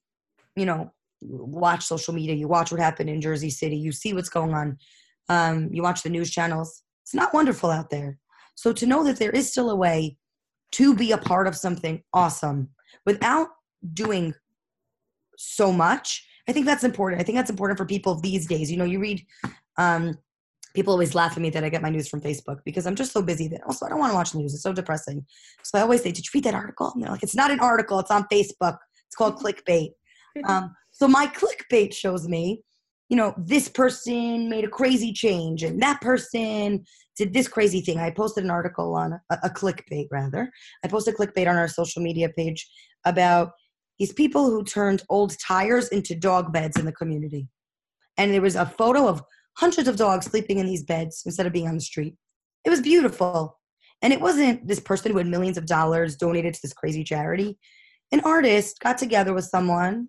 you 0.55 0.65
know 0.65 0.91
watch 1.21 1.83
social 1.83 2.13
media 2.13 2.35
you 2.35 2.47
watch 2.47 2.71
what 2.71 2.79
happened 2.79 3.09
in 3.09 3.21
jersey 3.21 3.49
city 3.49 3.77
you 3.77 3.91
see 3.91 4.13
what's 4.13 4.29
going 4.29 4.53
on 4.53 4.77
um, 5.29 5.69
you 5.71 5.81
watch 5.83 6.03
the 6.03 6.09
news 6.09 6.29
channels 6.29 6.83
it's 7.03 7.13
not 7.15 7.33
wonderful 7.33 7.71
out 7.71 7.89
there 7.89 8.17
so 8.55 8.71
to 8.73 8.85
know 8.85 9.03
that 9.03 9.17
there 9.17 9.31
is 9.31 9.49
still 9.49 9.71
a 9.71 9.75
way 9.75 10.17
to 10.71 10.95
be 10.95 11.11
a 11.11 11.17
part 11.17 11.47
of 11.47 11.55
something 11.55 12.03
awesome 12.13 12.69
without 13.05 13.47
doing 13.93 14.33
so 15.41 15.71
much 15.71 16.25
i 16.47 16.51
think 16.51 16.65
that's 16.65 16.83
important 16.83 17.21
i 17.21 17.23
think 17.23 17.37
that's 17.37 17.49
important 17.49 17.77
for 17.77 17.85
people 17.85 18.15
these 18.15 18.45
days 18.45 18.69
you 18.69 18.77
know 18.77 18.85
you 18.85 18.99
read 18.99 19.25
um, 19.77 20.17
people 20.75 20.93
always 20.93 21.15
laugh 21.15 21.31
at 21.31 21.41
me 21.41 21.49
that 21.49 21.63
I 21.63 21.69
get 21.69 21.81
my 21.81 21.89
news 21.89 22.07
from 22.07 22.21
Facebook 22.21 22.59
because 22.65 22.85
I'm 22.85 22.95
just 22.95 23.11
so 23.11 23.21
busy 23.21 23.47
that 23.47 23.63
also 23.65 23.85
I 23.85 23.89
don't 23.89 23.99
want 23.99 24.11
to 24.11 24.15
watch 24.15 24.31
the 24.31 24.39
news. 24.39 24.53
It's 24.53 24.63
so 24.63 24.73
depressing. 24.73 25.25
So 25.63 25.79
I 25.79 25.81
always 25.81 26.03
say, 26.03 26.11
Did 26.11 26.25
you 26.25 26.29
read 26.33 26.43
that 26.43 26.53
article? 26.53 26.91
And 26.93 27.01
they're 27.01 27.11
like, 27.11 27.23
It's 27.23 27.35
not 27.35 27.49
an 27.49 27.59
article, 27.59 27.99
it's 27.99 28.11
on 28.11 28.25
Facebook. 28.31 28.77
It's 29.07 29.15
called 29.15 29.37
clickbait. 29.37 29.91
Um, 30.45 30.75
so 30.91 31.07
my 31.07 31.27
clickbait 31.27 31.93
shows 31.93 32.27
me, 32.27 32.61
you 33.09 33.17
know, 33.17 33.33
this 33.37 33.67
person 33.67 34.49
made 34.49 34.63
a 34.63 34.69
crazy 34.69 35.11
change 35.11 35.63
and 35.63 35.81
that 35.81 36.01
person 36.01 36.85
did 37.17 37.33
this 37.33 37.47
crazy 37.47 37.81
thing. 37.81 37.99
I 37.99 38.11
posted 38.11 38.43
an 38.43 38.51
article 38.51 38.95
on 38.95 39.13
a, 39.31 39.39
a 39.43 39.49
clickbait, 39.49 40.07
rather. 40.11 40.51
I 40.83 40.87
posted 40.87 41.15
clickbait 41.15 41.49
on 41.49 41.57
our 41.57 41.67
social 41.67 42.01
media 42.01 42.29
page 42.29 42.69
about 43.05 43.51
these 43.99 44.13
people 44.13 44.49
who 44.49 44.63
turned 44.63 45.03
old 45.09 45.37
tires 45.39 45.89
into 45.89 46.15
dog 46.15 46.53
beds 46.53 46.79
in 46.79 46.85
the 46.85 46.91
community. 46.91 47.47
And 48.17 48.33
there 48.33 48.41
was 48.41 48.55
a 48.55 48.65
photo 48.65 49.07
of 49.07 49.21
hundreds 49.57 49.87
of 49.87 49.97
dogs 49.97 50.25
sleeping 50.25 50.57
in 50.57 50.65
these 50.65 50.83
beds 50.83 51.21
instead 51.25 51.45
of 51.45 51.53
being 51.53 51.67
on 51.67 51.75
the 51.75 51.81
street. 51.81 52.15
It 52.65 52.69
was 52.69 52.81
beautiful. 52.81 53.59
And 54.01 54.13
it 54.13 54.21
wasn't 54.21 54.67
this 54.67 54.79
person 54.79 55.11
who 55.11 55.17
had 55.17 55.27
millions 55.27 55.57
of 55.57 55.65
dollars 55.65 56.15
donated 56.15 56.53
to 56.53 56.61
this 56.61 56.73
crazy 56.73 57.03
charity. 57.03 57.57
An 58.11 58.21
artist 58.21 58.79
got 58.79 58.97
together 58.97 59.33
with 59.33 59.45
someone 59.45 60.07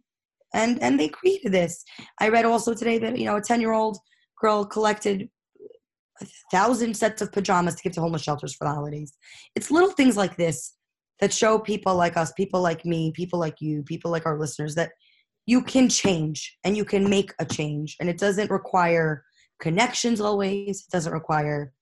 and 0.54 0.82
and 0.82 0.98
they 0.98 1.08
created 1.08 1.52
this. 1.52 1.84
I 2.20 2.28
read 2.28 2.44
also 2.44 2.74
today 2.74 2.98
that 2.98 3.18
you 3.18 3.24
know 3.24 3.36
a 3.36 3.40
10-year-old 3.40 3.98
girl 4.40 4.64
collected 4.64 5.28
a 6.20 6.26
thousand 6.50 6.96
sets 6.96 7.22
of 7.22 7.32
pajamas 7.32 7.76
to 7.76 7.82
give 7.82 7.92
to 7.92 8.00
homeless 8.00 8.22
shelters 8.22 8.54
for 8.54 8.66
the 8.66 8.74
holidays. 8.74 9.12
It's 9.54 9.70
little 9.70 9.90
things 9.90 10.16
like 10.16 10.36
this 10.36 10.74
that 11.20 11.32
show 11.32 11.58
people 11.58 11.94
like 11.94 12.16
us, 12.16 12.32
people 12.32 12.60
like 12.60 12.84
me, 12.84 13.12
people 13.14 13.38
like 13.38 13.60
you, 13.60 13.82
people 13.82 14.10
like 14.10 14.26
our 14.26 14.38
listeners 14.38 14.74
that 14.74 14.92
you 15.46 15.62
can 15.62 15.88
change 15.88 16.58
and 16.64 16.76
you 16.76 16.84
can 16.84 17.08
make 17.08 17.32
a 17.38 17.44
change 17.44 17.96
and 18.00 18.08
it 18.08 18.18
doesn't 18.18 18.50
require 18.50 19.24
connections 19.60 20.20
always. 20.20 20.80
It 20.80 20.90
doesn't 20.90 21.12
require, 21.12 21.72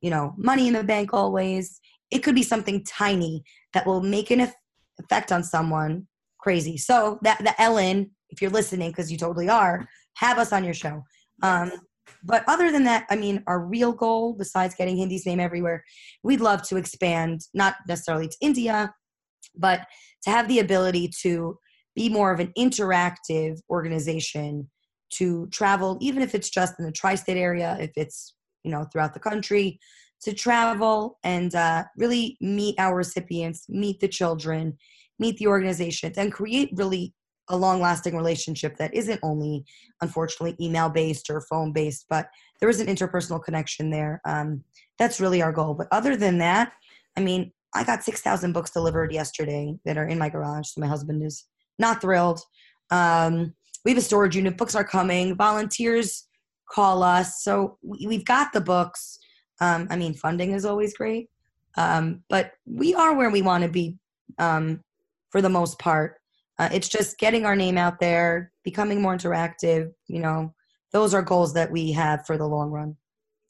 you 0.00 0.10
know, 0.10 0.34
money 0.36 0.66
in 0.68 0.74
the 0.74 0.84
bank 0.84 1.10
always. 1.12 1.80
It 2.10 2.20
could 2.20 2.34
be 2.34 2.42
something 2.42 2.84
tiny 2.84 3.44
that 3.74 3.86
will 3.86 4.02
make 4.02 4.30
an 4.30 4.50
effect 4.98 5.30
on 5.30 5.44
someone 5.44 6.06
crazy. 6.38 6.76
So 6.76 7.18
that 7.22 7.38
the 7.44 7.60
Ellen, 7.60 8.10
if 8.30 8.40
you're 8.40 8.50
listening, 8.50 8.90
because 8.90 9.12
you 9.12 9.18
totally 9.18 9.48
are, 9.48 9.86
have 10.14 10.38
us 10.38 10.52
on 10.52 10.64
your 10.64 10.74
show. 10.74 11.04
Um, 11.42 11.72
but 12.24 12.44
other 12.46 12.70
than 12.70 12.84
that, 12.84 13.06
I 13.10 13.16
mean, 13.16 13.42
our 13.46 13.60
real 13.60 13.92
goal, 13.92 14.34
besides 14.34 14.74
getting 14.74 14.96
Hindy's 14.96 15.26
name 15.26 15.40
everywhere, 15.40 15.84
we'd 16.22 16.40
love 16.40 16.62
to 16.68 16.76
expand, 16.76 17.42
not 17.54 17.76
necessarily 17.86 18.28
to 18.28 18.36
India, 18.40 18.94
but 19.56 19.86
to 20.24 20.30
have 20.30 20.48
the 20.48 20.58
ability 20.58 21.10
to 21.22 21.58
be 21.94 22.08
more 22.08 22.32
of 22.32 22.40
an 22.40 22.52
interactive 22.56 23.58
organization 23.70 24.68
to 25.10 25.46
travel, 25.48 25.98
even 26.00 26.22
if 26.22 26.34
it's 26.34 26.50
just 26.50 26.74
in 26.78 26.84
the 26.84 26.92
tri-state 26.92 27.36
area, 27.36 27.76
if 27.80 27.90
it's 27.96 28.34
you 28.64 28.70
know 28.70 28.84
throughout 28.92 29.14
the 29.14 29.20
country, 29.20 29.78
to 30.22 30.32
travel 30.34 31.18
and 31.24 31.54
uh, 31.54 31.84
really 31.96 32.36
meet 32.40 32.74
our 32.78 32.96
recipients, 32.96 33.66
meet 33.68 34.00
the 34.00 34.08
children, 34.08 34.76
meet 35.18 35.36
the 35.38 35.46
organizations, 35.46 36.18
and 36.18 36.32
create 36.32 36.70
really 36.74 37.14
a 37.50 37.56
long-lasting 37.56 38.16
relationship 38.16 38.76
that 38.76 38.94
isn't 38.94 39.20
only, 39.22 39.64
unfortunately, 40.00 40.56
email-based 40.64 41.30
or 41.30 41.40
phone-based, 41.42 42.06
but 42.08 42.28
there 42.60 42.68
is 42.68 42.80
an 42.80 42.86
interpersonal 42.86 43.42
connection 43.42 43.90
there. 43.90 44.20
Um, 44.24 44.64
that's 44.98 45.20
really 45.20 45.42
our 45.42 45.52
goal. 45.52 45.74
But 45.74 45.88
other 45.90 46.16
than 46.16 46.38
that, 46.38 46.72
I 47.16 47.20
mean, 47.20 47.52
I 47.74 47.84
got 47.84 48.04
6,000 48.04 48.52
books 48.52 48.70
delivered 48.70 49.12
yesterday 49.12 49.76
that 49.84 49.98
are 49.98 50.06
in 50.06 50.18
my 50.18 50.28
garage. 50.28 50.68
So 50.68 50.80
my 50.80 50.86
husband 50.86 51.22
is 51.22 51.44
not 51.78 52.00
thrilled. 52.00 52.40
Um, 52.90 53.54
we 53.84 53.92
have 53.92 53.98
a 53.98 54.02
storage 54.02 54.36
unit. 54.36 54.56
Books 54.56 54.74
are 54.74 54.84
coming. 54.84 55.36
Volunteers 55.36 56.26
call 56.70 57.02
us. 57.02 57.42
So 57.42 57.78
we, 57.82 58.06
we've 58.06 58.24
got 58.24 58.52
the 58.52 58.60
books. 58.60 59.18
Um, 59.60 59.86
I 59.90 59.96
mean, 59.96 60.14
funding 60.14 60.52
is 60.52 60.64
always 60.64 60.94
great. 60.94 61.28
Um, 61.76 62.22
but 62.28 62.52
we 62.66 62.94
are 62.94 63.14
where 63.14 63.30
we 63.30 63.42
want 63.42 63.62
to 63.62 63.70
be 63.70 63.98
um, 64.38 64.80
for 65.30 65.40
the 65.40 65.48
most 65.48 65.78
part. 65.78 66.16
Uh, 66.58 66.68
it's 66.72 66.88
just 66.88 67.18
getting 67.18 67.44
our 67.44 67.56
name 67.56 67.78
out 67.78 68.00
there, 68.00 68.52
becoming 68.64 69.00
more 69.00 69.16
interactive. 69.16 69.92
You 70.06 70.20
know, 70.20 70.54
those 70.92 71.14
are 71.14 71.22
goals 71.22 71.54
that 71.54 71.70
we 71.70 71.92
have 71.92 72.26
for 72.26 72.36
the 72.36 72.46
long 72.46 72.70
run. 72.70 72.96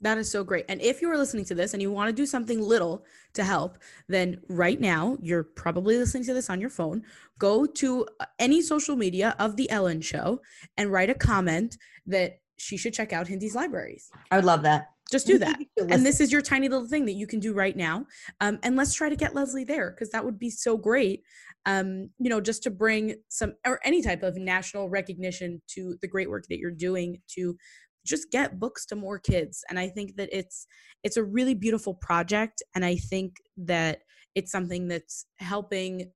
That 0.00 0.18
is 0.18 0.30
so 0.30 0.44
great. 0.44 0.64
And 0.68 0.80
if 0.80 1.02
you 1.02 1.10
are 1.10 1.16
listening 1.16 1.44
to 1.46 1.56
this 1.56 1.72
and 1.72 1.82
you 1.82 1.90
want 1.90 2.08
to 2.08 2.12
do 2.12 2.26
something 2.26 2.60
little 2.62 3.04
to 3.34 3.42
help, 3.42 3.78
then 4.08 4.40
right 4.48 4.80
now, 4.80 5.18
you're 5.20 5.42
probably 5.42 5.96
listening 5.96 6.24
to 6.24 6.34
this 6.34 6.48
on 6.48 6.60
your 6.60 6.70
phone. 6.70 7.02
Go 7.38 7.66
to 7.66 8.06
uh, 8.20 8.26
any 8.38 8.62
social 8.62 8.94
media 8.94 9.34
of 9.40 9.56
The 9.56 9.68
Ellen 9.70 10.00
Show 10.00 10.40
and 10.76 10.92
write 10.92 11.10
a 11.10 11.14
comment 11.14 11.76
that 12.06 12.38
she 12.58 12.76
should 12.76 12.94
check 12.94 13.12
out 13.12 13.26
Hindy's 13.26 13.56
libraries. 13.56 14.10
I 14.30 14.36
would 14.36 14.44
love 14.44 14.62
that. 14.62 14.90
Just 15.10 15.26
do 15.26 15.38
that. 15.38 15.58
And 15.78 16.04
this 16.04 16.20
is 16.20 16.30
your 16.30 16.42
tiny 16.42 16.68
little 16.68 16.86
thing 16.86 17.06
that 17.06 17.12
you 17.12 17.26
can 17.26 17.40
do 17.40 17.54
right 17.54 17.74
now. 17.74 18.06
Um, 18.40 18.58
and 18.62 18.76
let's 18.76 18.92
try 18.92 19.08
to 19.08 19.16
get 19.16 19.34
Leslie 19.34 19.64
there 19.64 19.90
because 19.90 20.10
that 20.10 20.22
would 20.24 20.38
be 20.38 20.50
so 20.50 20.76
great. 20.76 21.22
Um, 21.68 22.08
you 22.18 22.30
know, 22.30 22.40
just 22.40 22.62
to 22.62 22.70
bring 22.70 23.16
some 23.28 23.52
or 23.66 23.78
any 23.84 24.00
type 24.02 24.22
of 24.22 24.36
national 24.36 24.88
recognition 24.88 25.60
to 25.74 25.96
the 26.00 26.08
great 26.08 26.30
work 26.30 26.46
that 26.48 26.58
you're 26.58 26.70
doing 26.70 27.18
to 27.34 27.56
just 28.06 28.30
get 28.30 28.58
books 28.58 28.86
to 28.86 28.96
more 28.96 29.18
kids. 29.18 29.62
And 29.68 29.78
i 29.78 29.86
think 29.88 30.16
that 30.16 30.30
it's 30.32 30.66
it's 31.04 31.18
a 31.18 31.22
really 31.22 31.54
beautiful 31.54 31.94
project 31.94 32.62
and 32.74 32.84
i 32.84 32.96
think 32.96 33.36
that 33.56 34.00
it's 34.34 34.50
something 34.50 34.88
that's 34.88 35.26
helping 35.36 36.10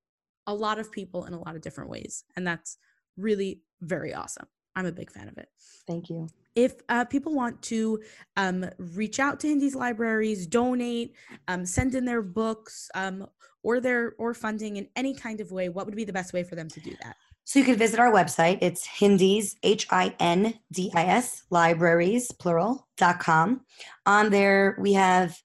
a 0.46 0.54
lot 0.54 0.78
of 0.78 0.90
people 0.90 1.26
in 1.26 1.34
a 1.34 1.38
lot 1.38 1.54
of 1.54 1.60
different 1.60 1.90
ways 1.90 2.24
and 2.36 2.46
that's 2.46 2.78
really 3.16 3.60
very 3.80 4.14
awesome. 4.14 4.46
I'm 4.74 4.86
a 4.86 4.92
big 4.92 5.10
fan 5.10 5.28
of 5.28 5.36
it. 5.36 5.48
Thank 5.86 6.08
you. 6.08 6.28
If 6.54 6.74
uh, 6.88 7.04
people 7.04 7.34
want 7.34 7.60
to 7.62 8.00
um, 8.36 8.64
reach 8.78 9.20
out 9.20 9.40
to 9.40 9.48
Hindy's 9.48 9.74
libraries, 9.74 10.46
donate, 10.46 11.14
um, 11.48 11.66
send 11.66 11.94
in 11.94 12.04
their 12.04 12.22
books, 12.22 12.88
um, 12.94 13.26
or 13.62 13.80
their 13.80 14.14
or 14.18 14.34
funding 14.34 14.76
in 14.76 14.88
any 14.96 15.14
kind 15.14 15.40
of 15.40 15.52
way, 15.52 15.68
what 15.68 15.86
would 15.86 15.96
be 15.96 16.04
the 16.04 16.12
best 16.12 16.32
way 16.32 16.42
for 16.42 16.54
them 16.54 16.68
to 16.68 16.80
do 16.80 16.94
that? 17.02 17.16
So 17.44 17.58
you 17.58 17.64
can 17.64 17.76
visit 17.76 17.98
our 17.98 18.12
website. 18.12 18.58
It's 18.60 18.86
Hindy's, 18.86 19.56
H 19.62 19.86
I 19.90 20.14
N 20.20 20.54
D 20.72 20.92
I 20.94 21.06
S, 21.06 21.42
libraries, 21.50 22.30
plural, 22.30 22.86
dot 22.96 23.18
com. 23.18 23.62
On 24.06 24.30
there, 24.30 24.76
we 24.80 24.92
have 24.92 25.36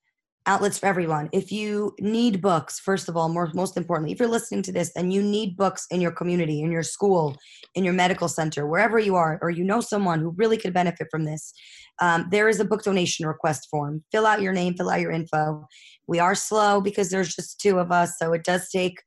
outlets 0.45 0.79
for 0.79 0.85
everyone. 0.85 1.27
If 1.33 1.51
you 1.51 1.93
need 1.99 2.41
books, 2.41 2.79
first 2.79 3.09
of 3.09 3.17
all, 3.17 3.27
more, 3.27 3.51
most 3.53 3.75
importantly, 3.75 4.13
if 4.13 4.19
you're 4.19 4.29
listening 4.29 4.61
to 4.63 4.71
this 4.71 4.91
and 4.95 5.11
you 5.11 5.21
need 5.21 5.57
books 5.57 5.85
in 5.91 5.99
your 5.99 6.11
community, 6.11 6.61
in 6.61 6.71
your 6.71 6.83
school, 6.83 7.35
in 7.75 7.83
your 7.83 7.93
medical 7.93 8.29
center, 8.29 8.65
wherever 8.65 8.97
you 8.97 9.15
are, 9.15 9.39
or 9.41 9.49
you 9.49 9.63
know 9.63 9.81
someone 9.81 10.19
who 10.21 10.33
really 10.37 10.55
could 10.55 10.73
benefit 10.73 11.07
from 11.11 11.25
this, 11.25 11.51
um, 11.99 12.27
there 12.31 12.47
is 12.47 12.59
a 12.59 12.65
book 12.65 12.83
donation 12.83 13.27
request 13.27 13.67
form. 13.69 14.03
Fill 14.11 14.25
out 14.25 14.41
your 14.41 14.53
name, 14.53 14.75
fill 14.75 14.89
out 14.89 15.01
your 15.01 15.11
info. 15.11 15.67
We 16.07 16.19
are 16.19 16.35
slow 16.35 16.81
because 16.81 17.09
there's 17.09 17.35
just 17.35 17.59
two 17.59 17.79
of 17.79 17.91
us, 17.91 18.13
so 18.17 18.33
it 18.33 18.43
does 18.43 18.69
take 18.69 19.01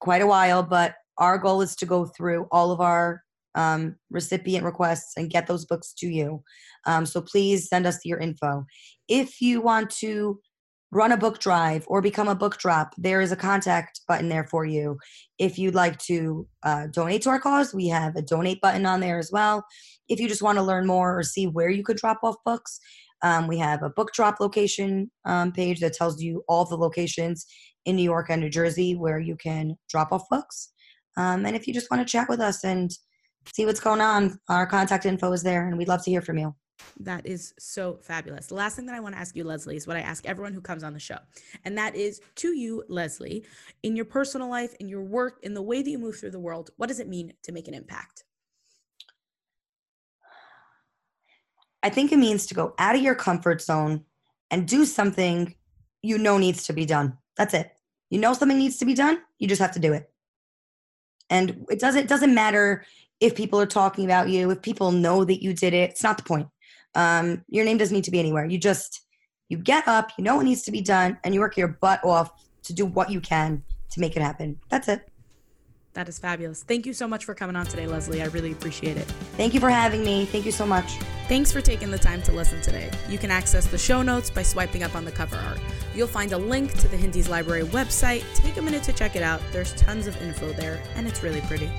quite 0.00 0.22
a 0.22 0.26
while, 0.26 0.62
but 0.62 0.94
our 1.18 1.38
goal 1.38 1.62
is 1.62 1.76
to 1.76 1.86
go 1.86 2.06
through 2.06 2.46
all 2.50 2.72
of 2.72 2.80
our 2.80 3.22
um, 3.54 3.96
recipient 4.10 4.64
requests 4.64 5.12
and 5.16 5.30
get 5.30 5.46
those 5.46 5.64
books 5.64 5.92
to 5.98 6.08
you. 6.08 6.42
Um, 6.86 7.06
so 7.06 7.20
please 7.20 7.68
send 7.68 7.86
us 7.86 8.04
your 8.04 8.18
info. 8.18 8.66
If 9.08 9.40
you 9.40 9.60
want 9.60 9.90
to 9.90 10.40
run 10.90 11.12
a 11.12 11.16
book 11.16 11.40
drive 11.40 11.84
or 11.88 12.00
become 12.00 12.28
a 12.28 12.34
book 12.34 12.56
drop, 12.58 12.94
there 12.96 13.20
is 13.20 13.32
a 13.32 13.36
contact 13.36 14.00
button 14.06 14.28
there 14.28 14.44
for 14.44 14.64
you. 14.64 14.98
If 15.38 15.58
you'd 15.58 15.74
like 15.74 15.98
to 16.00 16.46
uh, 16.62 16.86
donate 16.88 17.22
to 17.22 17.30
our 17.30 17.40
cause, 17.40 17.74
we 17.74 17.88
have 17.88 18.16
a 18.16 18.22
donate 18.22 18.60
button 18.60 18.86
on 18.86 19.00
there 19.00 19.18
as 19.18 19.30
well. 19.32 19.64
If 20.08 20.20
you 20.20 20.28
just 20.28 20.42
want 20.42 20.58
to 20.58 20.62
learn 20.62 20.86
more 20.86 21.18
or 21.18 21.22
see 21.22 21.46
where 21.46 21.70
you 21.70 21.82
could 21.82 21.96
drop 21.96 22.20
off 22.22 22.36
books, 22.44 22.78
um, 23.24 23.48
we 23.48 23.56
have 23.58 23.82
a 23.82 23.88
book 23.88 24.12
drop 24.12 24.38
location 24.38 25.10
um, 25.24 25.50
page 25.50 25.80
that 25.80 25.94
tells 25.94 26.20
you 26.20 26.44
all 26.46 26.66
the 26.66 26.76
locations 26.76 27.46
in 27.86 27.96
New 27.96 28.02
York 28.02 28.26
and 28.28 28.40
New 28.40 28.50
Jersey 28.50 28.94
where 28.94 29.18
you 29.18 29.34
can 29.36 29.76
drop 29.88 30.12
off 30.12 30.28
books. 30.30 30.72
Um, 31.16 31.46
and 31.46 31.56
if 31.56 31.66
you 31.66 31.72
just 31.72 31.90
want 31.90 32.06
to 32.06 32.10
chat 32.10 32.28
with 32.28 32.40
us 32.40 32.64
and 32.64 32.90
see 33.54 33.64
what's 33.64 33.80
going 33.80 34.02
on, 34.02 34.38
our 34.50 34.66
contact 34.66 35.06
info 35.06 35.32
is 35.32 35.42
there, 35.42 35.66
and 35.66 35.78
we'd 35.78 35.88
love 35.88 36.04
to 36.04 36.10
hear 36.10 36.20
from 36.20 36.38
you. 36.38 36.54
That 37.00 37.26
is 37.26 37.54
so 37.58 37.98
fabulous. 38.02 38.48
The 38.48 38.56
last 38.56 38.76
thing 38.76 38.84
that 38.86 38.94
I 38.94 39.00
want 39.00 39.14
to 39.14 39.20
ask 39.20 39.34
you, 39.34 39.44
Leslie, 39.44 39.76
is 39.76 39.86
what 39.86 39.96
I 39.96 40.00
ask 40.00 40.26
everyone 40.26 40.52
who 40.52 40.60
comes 40.60 40.84
on 40.84 40.92
the 40.92 41.00
show. 41.00 41.18
And 41.64 41.78
that 41.78 41.94
is 41.94 42.20
to 42.36 42.48
you, 42.54 42.84
Leslie, 42.88 43.44
in 43.82 43.96
your 43.96 44.04
personal 44.04 44.50
life, 44.50 44.74
in 44.80 44.88
your 44.88 45.02
work, 45.02 45.38
in 45.44 45.54
the 45.54 45.62
way 45.62 45.82
that 45.82 45.90
you 45.90 45.98
move 45.98 46.16
through 46.16 46.32
the 46.32 46.40
world, 46.40 46.70
what 46.76 46.88
does 46.88 47.00
it 47.00 47.08
mean 47.08 47.32
to 47.44 47.52
make 47.52 47.68
an 47.68 47.74
impact? 47.74 48.24
I 51.84 51.90
think 51.90 52.10
it 52.10 52.18
means 52.18 52.46
to 52.46 52.54
go 52.54 52.74
out 52.78 52.96
of 52.96 53.02
your 53.02 53.14
comfort 53.14 53.60
zone 53.60 54.04
and 54.50 54.66
do 54.66 54.84
something 54.86 55.54
you 56.02 56.18
know 56.18 56.38
needs 56.38 56.66
to 56.66 56.72
be 56.72 56.86
done. 56.86 57.18
That's 57.36 57.54
it. 57.54 57.70
You 58.10 58.18
know 58.18 58.32
something 58.32 58.58
needs 58.58 58.78
to 58.78 58.86
be 58.86 58.94
done, 58.94 59.18
you 59.38 59.46
just 59.46 59.60
have 59.60 59.72
to 59.72 59.78
do 59.78 59.92
it. 59.92 60.10
And 61.30 61.66
it 61.70 61.78
doesn't 61.78 62.04
it 62.04 62.08
doesn't 62.08 62.34
matter 62.34 62.84
if 63.20 63.36
people 63.36 63.60
are 63.60 63.66
talking 63.66 64.06
about 64.06 64.28
you 64.30 64.50
if 64.50 64.62
people 64.62 64.92
know 64.92 65.24
that 65.24 65.42
you 65.42 65.54
did 65.54 65.74
it 65.74 65.90
it's 65.90 66.02
not 66.02 66.16
the 66.16 66.24
point. 66.24 66.48
Um, 66.94 67.44
your 67.48 67.64
name 67.64 67.76
doesn't 67.76 67.94
need 67.94 68.04
to 68.04 68.10
be 68.10 68.18
anywhere. 68.18 68.46
You 68.46 68.58
just 68.58 69.02
you 69.50 69.58
get 69.58 69.86
up 69.86 70.10
you 70.16 70.24
know 70.24 70.36
what 70.36 70.46
needs 70.46 70.62
to 70.62 70.72
be 70.72 70.80
done 70.80 71.18
and 71.22 71.34
you 71.34 71.40
work 71.40 71.56
your 71.56 71.68
butt 71.68 72.02
off 72.02 72.30
to 72.64 72.72
do 72.72 72.86
what 72.86 73.10
you 73.10 73.20
can 73.20 73.62
to 73.90 74.00
make 74.00 74.16
it 74.16 74.22
happen. 74.22 74.58
That's 74.70 74.88
it 74.88 75.06
that 75.94 76.08
is 76.08 76.18
fabulous. 76.18 76.62
Thank 76.62 76.86
you 76.86 76.92
so 76.92 77.08
much 77.08 77.24
for 77.24 77.34
coming 77.34 77.56
on 77.56 77.66
today, 77.66 77.86
Leslie. 77.86 78.22
I 78.22 78.26
really 78.26 78.52
appreciate 78.52 78.96
it. 78.96 79.06
Thank 79.36 79.54
you 79.54 79.60
for 79.60 79.70
having 79.70 80.04
me. 80.04 80.26
Thank 80.26 80.44
you 80.44 80.52
so 80.52 80.66
much. 80.66 80.98
Thanks 81.28 81.50
for 81.50 81.60
taking 81.60 81.90
the 81.90 81.98
time 81.98 82.20
to 82.22 82.32
listen 82.32 82.60
today. 82.60 82.90
You 83.08 83.16
can 83.16 83.30
access 83.30 83.66
the 83.66 83.78
show 83.78 84.02
notes 84.02 84.28
by 84.28 84.42
swiping 84.42 84.82
up 84.82 84.94
on 84.94 85.04
the 85.04 85.12
cover 85.12 85.36
art. 85.36 85.60
You'll 85.94 86.06
find 86.06 86.32
a 86.32 86.38
link 86.38 86.76
to 86.78 86.88
the 86.88 86.96
Hindy's 86.96 87.28
Library 87.28 87.62
website. 87.62 88.24
Take 88.34 88.56
a 88.56 88.62
minute 88.62 88.82
to 88.84 88.92
check 88.92 89.16
it 89.16 89.22
out. 89.22 89.40
There's 89.52 89.72
tons 89.74 90.06
of 90.06 90.20
info 90.20 90.52
there, 90.52 90.82
and 90.96 91.06
it's 91.06 91.22
really 91.22 91.40
pretty. 91.42 91.70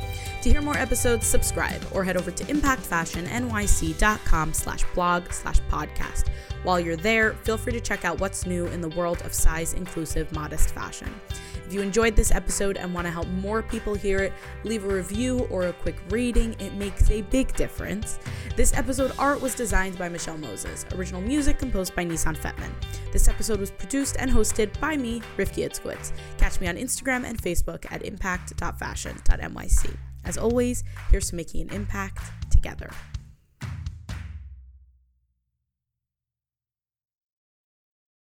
To 0.41 0.49
hear 0.49 0.61
more 0.61 0.77
episodes, 0.77 1.27
subscribe 1.27 1.81
or 1.91 2.03
head 2.03 2.17
over 2.17 2.31
to 2.31 2.43
impactfashionnyc.com 2.45 4.53
slash 4.53 4.83
blog 4.93 5.31
slash 5.31 5.59
podcast. 5.69 6.29
While 6.63 6.79
you're 6.79 6.95
there, 6.95 7.33
feel 7.33 7.57
free 7.57 7.73
to 7.73 7.81
check 7.81 8.05
out 8.05 8.19
what's 8.19 8.45
new 8.45 8.67
in 8.67 8.81
the 8.81 8.89
world 8.89 9.21
of 9.23 9.33
size 9.33 9.73
inclusive 9.73 10.31
modest 10.31 10.73
fashion. 10.73 11.13
If 11.65 11.73
you 11.73 11.81
enjoyed 11.81 12.15
this 12.15 12.31
episode 12.31 12.77
and 12.77 12.93
want 12.93 13.07
to 13.07 13.11
help 13.11 13.27
more 13.27 13.63
people 13.63 13.95
hear 13.95 14.19
it, 14.19 14.33
leave 14.63 14.85
a 14.85 14.87
review 14.87 15.47
or 15.49 15.67
a 15.67 15.73
quick 15.73 15.95
rating. 16.09 16.53
It 16.59 16.73
makes 16.75 17.09
a 17.09 17.23
big 17.23 17.55
difference. 17.55 18.19
This 18.55 18.73
episode 18.73 19.11
art 19.17 19.41
was 19.41 19.55
designed 19.55 19.97
by 19.97 20.09
Michelle 20.09 20.37
Moses, 20.37 20.85
original 20.93 21.21
music 21.21 21.57
composed 21.57 21.95
by 21.95 22.05
Nissan 22.05 22.37
Fetman. 22.37 22.73
This 23.11 23.27
episode 23.27 23.59
was 23.59 23.71
produced 23.71 24.15
and 24.19 24.29
hosted 24.29 24.79
by 24.79 24.95
me, 24.95 25.21
Rifki 25.37 25.67
Itzkowitz. 25.67 26.11
Catch 26.37 26.61
me 26.61 26.67
on 26.67 26.75
Instagram 26.75 27.25
and 27.25 27.41
Facebook 27.41 27.91
at 27.91 28.03
impact.fashion.nyc. 28.03 29.97
As 30.23 30.37
always, 30.37 30.83
here's 31.09 31.29
to 31.29 31.35
making 31.35 31.61
an 31.61 31.69
impact 31.69 32.19
together. 32.51 32.89